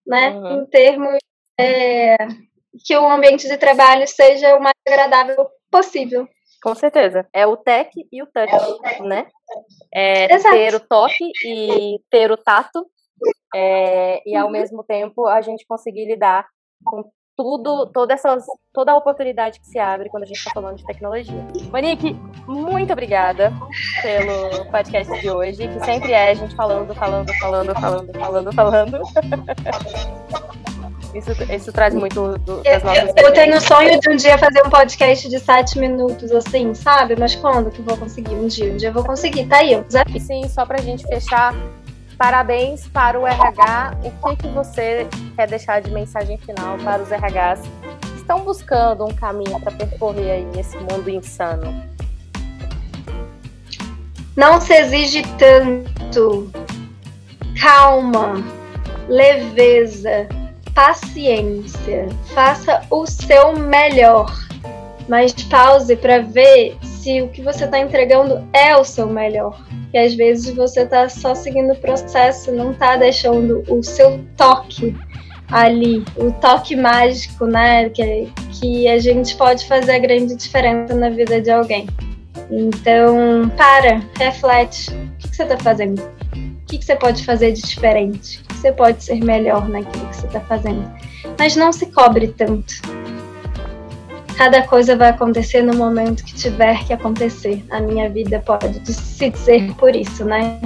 né? 0.06 0.30
Uhum. 0.30 0.62
Em 0.62 0.66
termos 0.66 1.18
é, 1.60 2.16
que 2.84 2.96
o 2.96 3.10
ambiente 3.10 3.46
de 3.46 3.56
trabalho 3.56 4.06
seja 4.06 4.56
o 4.56 4.62
mais 4.62 4.74
agradável 4.86 5.46
possível. 5.70 6.26
Com 6.62 6.74
certeza. 6.74 7.28
É 7.32 7.46
o 7.46 7.56
tech 7.56 7.90
e 8.10 8.22
o 8.22 8.26
touch, 8.26 9.02
né? 9.02 9.26
É 9.94 10.26
ter 10.26 10.74
o 10.74 10.80
toque 10.80 11.30
e 11.44 12.00
ter 12.10 12.30
o 12.32 12.36
tato. 12.36 12.86
É, 13.54 14.22
e 14.28 14.34
ao 14.34 14.50
mesmo 14.50 14.82
tempo 14.82 15.26
a 15.26 15.40
gente 15.40 15.64
conseguir 15.66 16.06
lidar 16.06 16.46
com 16.84 17.04
tudo, 17.36 17.86
toda, 17.86 18.14
essas, 18.14 18.44
toda 18.72 18.92
a 18.92 18.96
oportunidade 18.96 19.60
que 19.60 19.66
se 19.66 19.78
abre 19.78 20.08
quando 20.08 20.22
a 20.22 20.26
gente 20.26 20.38
está 20.38 20.50
falando 20.52 20.76
de 20.76 20.84
tecnologia. 20.84 21.46
Monique, 21.70 22.16
muito 22.46 22.92
obrigada 22.92 23.52
pelo 24.02 24.64
podcast 24.70 25.20
de 25.20 25.30
hoje, 25.30 25.68
que 25.68 25.84
sempre 25.84 26.12
é 26.12 26.30
a 26.30 26.34
gente 26.34 26.56
falando, 26.56 26.94
falando, 26.94 27.32
falando, 27.34 27.74
falando, 27.74 28.12
falando, 28.18 28.52
falando. 28.52 29.00
Isso, 31.14 31.30
isso 31.50 31.72
traz 31.72 31.94
muito 31.94 32.36
do, 32.38 32.62
das 32.62 32.82
nossas 32.82 33.14
Eu, 33.16 33.28
eu 33.28 33.32
tenho 33.32 33.56
o 33.56 33.60
sonho 33.60 33.98
de 33.98 34.10
um 34.10 34.16
dia 34.16 34.36
fazer 34.36 34.62
um 34.66 34.68
podcast 34.68 35.26
de 35.26 35.38
sete 35.38 35.78
minutos, 35.78 36.30
assim, 36.30 36.74
sabe? 36.74 37.16
Mas 37.18 37.34
quando 37.34 37.70
que 37.70 37.78
eu 37.78 37.86
vou 37.86 37.96
conseguir? 37.96 38.34
Um 38.34 38.46
dia, 38.46 38.70
um 38.70 38.76
dia 38.76 38.90
eu 38.90 38.92
vou 38.92 39.02
conseguir. 39.02 39.46
Tá 39.46 39.58
aí, 39.58 39.74
o 39.76 39.84
desafio. 39.84 40.20
Sim, 40.20 40.46
só 40.46 40.66
pra 40.66 40.76
gente 40.76 41.06
fechar, 41.06 41.54
Parabéns 42.18 42.88
para 42.88 43.20
o 43.20 43.26
RH. 43.26 43.98
O 44.02 44.10
que, 44.10 44.36
que 44.36 44.48
você 44.48 45.06
quer 45.36 45.48
deixar 45.48 45.82
de 45.82 45.90
mensagem 45.90 46.38
final 46.38 46.78
para 46.78 47.02
os 47.02 47.10
RHs 47.10 47.60
que 48.00 48.16
estão 48.16 48.40
buscando 48.40 49.04
um 49.04 49.14
caminho 49.14 49.60
para 49.60 49.72
percorrer 49.72 50.30
aí 50.30 50.44
nesse 50.54 50.78
mundo 50.78 51.10
insano? 51.10 51.84
Não 54.34 54.60
se 54.60 54.72
exige 54.74 55.22
tanto. 55.38 56.50
Calma, 57.60 58.34
leveza, 59.08 60.26
paciência. 60.74 62.08
Faça 62.34 62.82
o 62.90 63.06
seu 63.06 63.54
melhor. 63.56 64.34
Mas 65.06 65.32
pause 65.32 65.96
para 65.96 66.20
ver 66.20 66.76
se 67.06 67.22
o 67.22 67.28
que 67.28 67.40
você 67.40 67.66
está 67.66 67.78
entregando 67.78 68.44
é 68.52 68.76
o 68.76 68.82
seu 68.82 69.06
melhor 69.06 69.64
que 69.92 69.96
às 69.96 70.12
vezes 70.16 70.52
você 70.56 70.80
está 70.82 71.08
só 71.08 71.36
seguindo 71.36 71.72
o 71.72 71.76
processo, 71.76 72.50
não 72.50 72.72
está 72.72 72.96
deixando 72.96 73.62
o 73.68 73.80
seu 73.80 74.24
toque 74.36 74.92
ali, 75.52 76.04
o 76.16 76.32
toque 76.32 76.74
mágico, 76.74 77.46
né? 77.46 77.88
Que, 77.90 78.28
que 78.58 78.88
a 78.88 78.98
gente 78.98 79.36
pode 79.36 79.64
fazer 79.68 79.92
a 79.92 79.98
grande 80.00 80.34
diferença 80.34 80.96
na 80.96 81.08
vida 81.08 81.40
de 81.40 81.48
alguém. 81.48 81.86
Então, 82.50 83.48
para, 83.56 84.02
reflete. 84.18 84.90
O 84.90 85.18
que, 85.18 85.28
que 85.28 85.36
você 85.36 85.44
está 85.44 85.56
fazendo? 85.58 86.02
O 86.02 86.66
que, 86.66 86.78
que 86.78 86.84
você 86.84 86.96
pode 86.96 87.24
fazer 87.24 87.52
de 87.52 87.62
diferente? 87.62 88.40
O 88.40 88.48
que 88.48 88.54
você 88.54 88.72
pode 88.72 89.04
ser 89.04 89.24
melhor 89.24 89.68
naquilo 89.68 90.08
que 90.08 90.16
você 90.16 90.26
está 90.26 90.40
fazendo? 90.40 90.92
Mas 91.38 91.54
não 91.54 91.72
se 91.72 91.86
cobre 91.86 92.26
tanto 92.36 92.82
cada 94.36 94.62
coisa 94.62 94.96
vai 94.96 95.08
acontecer 95.08 95.62
no 95.62 95.74
momento 95.74 96.24
que 96.24 96.34
tiver 96.34 96.84
que 96.86 96.92
acontecer. 96.92 97.64
A 97.70 97.80
minha 97.80 98.08
vida 98.08 98.42
pode 98.44 98.80
se 98.92 99.30
dizer 99.30 99.72
por 99.74 99.94
isso, 99.96 100.24
né? 100.24 100.60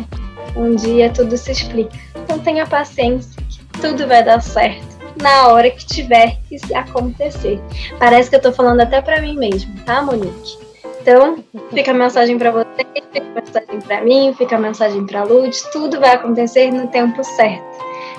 Um 0.57 0.75
dia 0.75 1.11
tudo 1.11 1.37
se 1.37 1.53
explica. 1.53 1.97
Então 2.17 2.39
tenha 2.39 2.67
paciência, 2.67 3.31
que 3.49 3.81
tudo 3.81 4.07
vai 4.07 4.25
dar 4.25 4.41
certo 4.43 4.91
na 5.21 5.49
hora 5.49 5.71
que 5.71 5.85
tiver 5.87 6.39
que 6.49 6.59
acontecer. 6.75 7.61
Parece 7.99 8.31
que 8.31 8.37
eu 8.37 8.43
tô 8.43 8.53
falando 8.53 8.81
até 8.81 9.01
para 9.01 9.21
mim 9.21 9.37
mesmo, 9.37 9.73
tá, 9.85 10.03
Monique? 10.03 10.59
Então, 11.01 11.43
fica 11.73 11.93
a 11.93 11.95
mensagem 11.95 12.39
para 12.39 12.51
você, 12.51 12.87
fica 12.95 13.21
a 13.21 13.41
mensagem 13.41 13.81
para 13.81 14.01
mim, 14.03 14.35
fica 14.37 14.57
a 14.57 14.59
mensagem 14.59 15.07
para 15.07 15.25
Lud, 15.25 15.57
tudo 15.73 15.99
vai 15.99 16.15
acontecer 16.15 16.71
no 16.71 16.89
tempo 16.89 17.23
certo. 17.25 17.65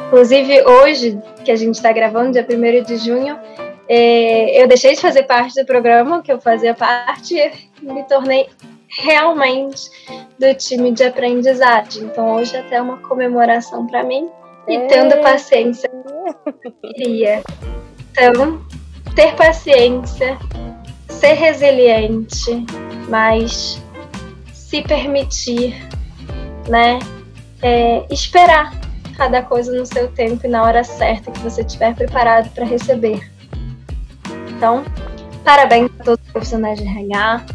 Inclusive, 0.07 0.63
hoje, 0.63 1.19
que 1.45 1.51
a 1.51 1.55
gente 1.55 1.75
está 1.75 1.91
gravando, 1.91 2.31
dia 2.31 2.45
1 2.49 2.83
de 2.83 2.97
junho, 2.97 3.37
eu 3.93 4.67
deixei 4.67 4.95
de 4.95 5.01
fazer 5.01 5.23
parte 5.23 5.59
do 5.59 5.65
programa 5.65 6.21
que 6.21 6.31
eu 6.31 6.39
fazia 6.39 6.73
parte 6.73 7.35
e 7.35 7.85
me 7.85 8.03
tornei 8.03 8.47
realmente 8.87 9.89
do 10.39 10.53
time 10.55 10.91
de 10.91 11.03
aprendizagem. 11.03 12.03
Então 12.03 12.35
hoje 12.35 12.55
é 12.55 12.59
até 12.59 12.81
uma 12.81 12.97
comemoração 12.97 13.87
para 13.87 14.03
mim 14.03 14.29
e 14.67 14.75
é. 14.75 14.87
tendo 14.87 15.17
paciência 15.21 15.89
queria. 16.81 17.41
Então, 18.11 18.61
ter 19.15 19.35
paciência, 19.35 20.37
ser 21.09 21.33
resiliente, 21.33 22.65
mas 23.09 23.81
se 24.53 24.81
permitir, 24.83 25.75
né? 26.67 26.99
É, 27.61 28.05
esperar 28.09 28.71
cada 29.15 29.41
coisa 29.43 29.71
no 29.71 29.85
seu 29.85 30.11
tempo 30.11 30.45
e 30.45 30.49
na 30.49 30.63
hora 30.63 30.83
certa 30.83 31.31
que 31.31 31.39
você 31.39 31.61
estiver 31.61 31.93
preparado 31.95 32.49
para 32.53 32.65
receber. 32.65 33.30
Então, 34.61 34.83
parabéns 35.43 35.89
a 35.99 36.03
todos 36.03 36.23
os 36.23 36.31
profissionais 36.31 36.77
de 36.77 36.85
RH, 36.85 37.45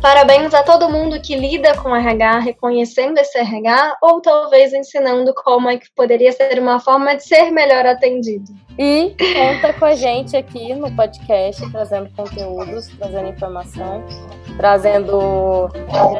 Parabéns 0.00 0.52
a 0.52 0.64
todo 0.64 0.88
mundo 0.88 1.20
que 1.20 1.36
lida 1.36 1.76
com 1.76 1.94
RH, 1.94 2.40
reconhecendo 2.40 3.18
esse 3.18 3.38
RH, 3.38 3.98
ou 4.02 4.20
talvez 4.20 4.72
ensinando 4.72 5.32
como 5.32 5.68
é 5.68 5.76
que 5.76 5.86
poderia 5.94 6.32
ser 6.32 6.58
uma 6.58 6.80
forma 6.80 7.14
de 7.14 7.22
ser 7.22 7.52
melhor 7.52 7.86
atendido. 7.86 8.52
E 8.76 9.14
conta 9.34 9.72
com 9.74 9.84
a 9.84 9.94
gente 9.94 10.36
aqui 10.36 10.74
no 10.74 10.90
podcast, 10.96 11.70
trazendo 11.70 12.10
conteúdos, 12.16 12.88
trazendo 12.98 13.28
informação, 13.28 14.02
trazendo 14.56 15.68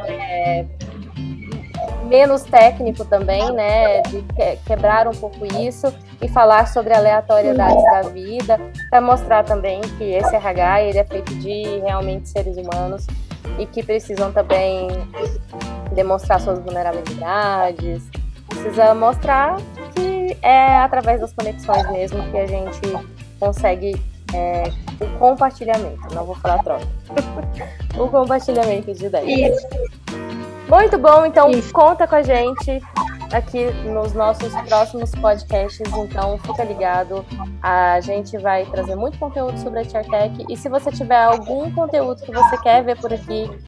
é, 0.06 0.64
menos 2.12 2.42
técnico 2.42 3.06
também, 3.06 3.50
né? 3.52 4.02
De 4.02 4.22
quebrar 4.66 5.08
um 5.08 5.12
pouco 5.12 5.46
isso 5.58 5.92
e 6.20 6.28
falar 6.28 6.68
sobre 6.68 6.92
aleatoriedades 6.92 7.82
da 7.84 8.02
vida, 8.02 8.60
para 8.90 9.00
mostrar 9.00 9.42
também 9.44 9.80
que 9.80 10.04
esse 10.04 10.36
RH 10.36 10.82
ele 10.82 10.98
é 10.98 11.04
feito 11.04 11.34
de 11.36 11.80
realmente 11.80 12.28
seres 12.28 12.58
humanos 12.58 13.06
e 13.58 13.64
que 13.64 13.82
precisam 13.82 14.30
também 14.30 14.88
demonstrar 15.94 16.38
suas 16.38 16.58
vulnerabilidades, 16.58 18.02
precisa 18.46 18.94
mostrar 18.94 19.56
que 19.94 20.36
é 20.42 20.76
através 20.76 21.20
das 21.20 21.32
conexões 21.32 21.90
mesmo 21.90 22.22
que 22.30 22.38
a 22.38 22.46
gente 22.46 22.80
consegue 23.40 24.00
é, 24.34 24.64
o 25.00 25.18
compartilhamento, 25.18 26.14
não 26.14 26.24
vou 26.24 26.34
falar 26.36 26.62
troca, 26.62 26.86
o 27.98 28.08
compartilhamento 28.08 28.92
de 28.94 29.06
ideias. 29.06 29.56
Muito 30.68 30.98
bom, 30.98 31.26
então 31.26 31.50
Isso. 31.50 31.72
conta 31.72 32.06
com 32.06 32.14
a 32.14 32.22
gente 32.22 32.80
aqui 33.32 33.70
nos 33.86 34.12
nossos 34.12 34.54
próximos 34.68 35.10
podcasts, 35.12 35.80
então 35.80 36.38
fica 36.38 36.64
ligado. 36.64 37.24
A 37.62 38.00
gente 38.00 38.36
vai 38.38 38.64
trazer 38.66 38.94
muito 38.94 39.18
conteúdo 39.18 39.58
sobre 39.58 39.80
a 39.80 39.84
Chartec 39.84 40.44
e 40.48 40.56
se 40.56 40.68
você 40.68 40.90
tiver 40.90 41.22
algum 41.22 41.70
conteúdo 41.72 42.22
que 42.22 42.32
você 42.32 42.56
quer 42.58 42.84
ver 42.84 42.98
por 42.98 43.12
aqui, 43.12 43.50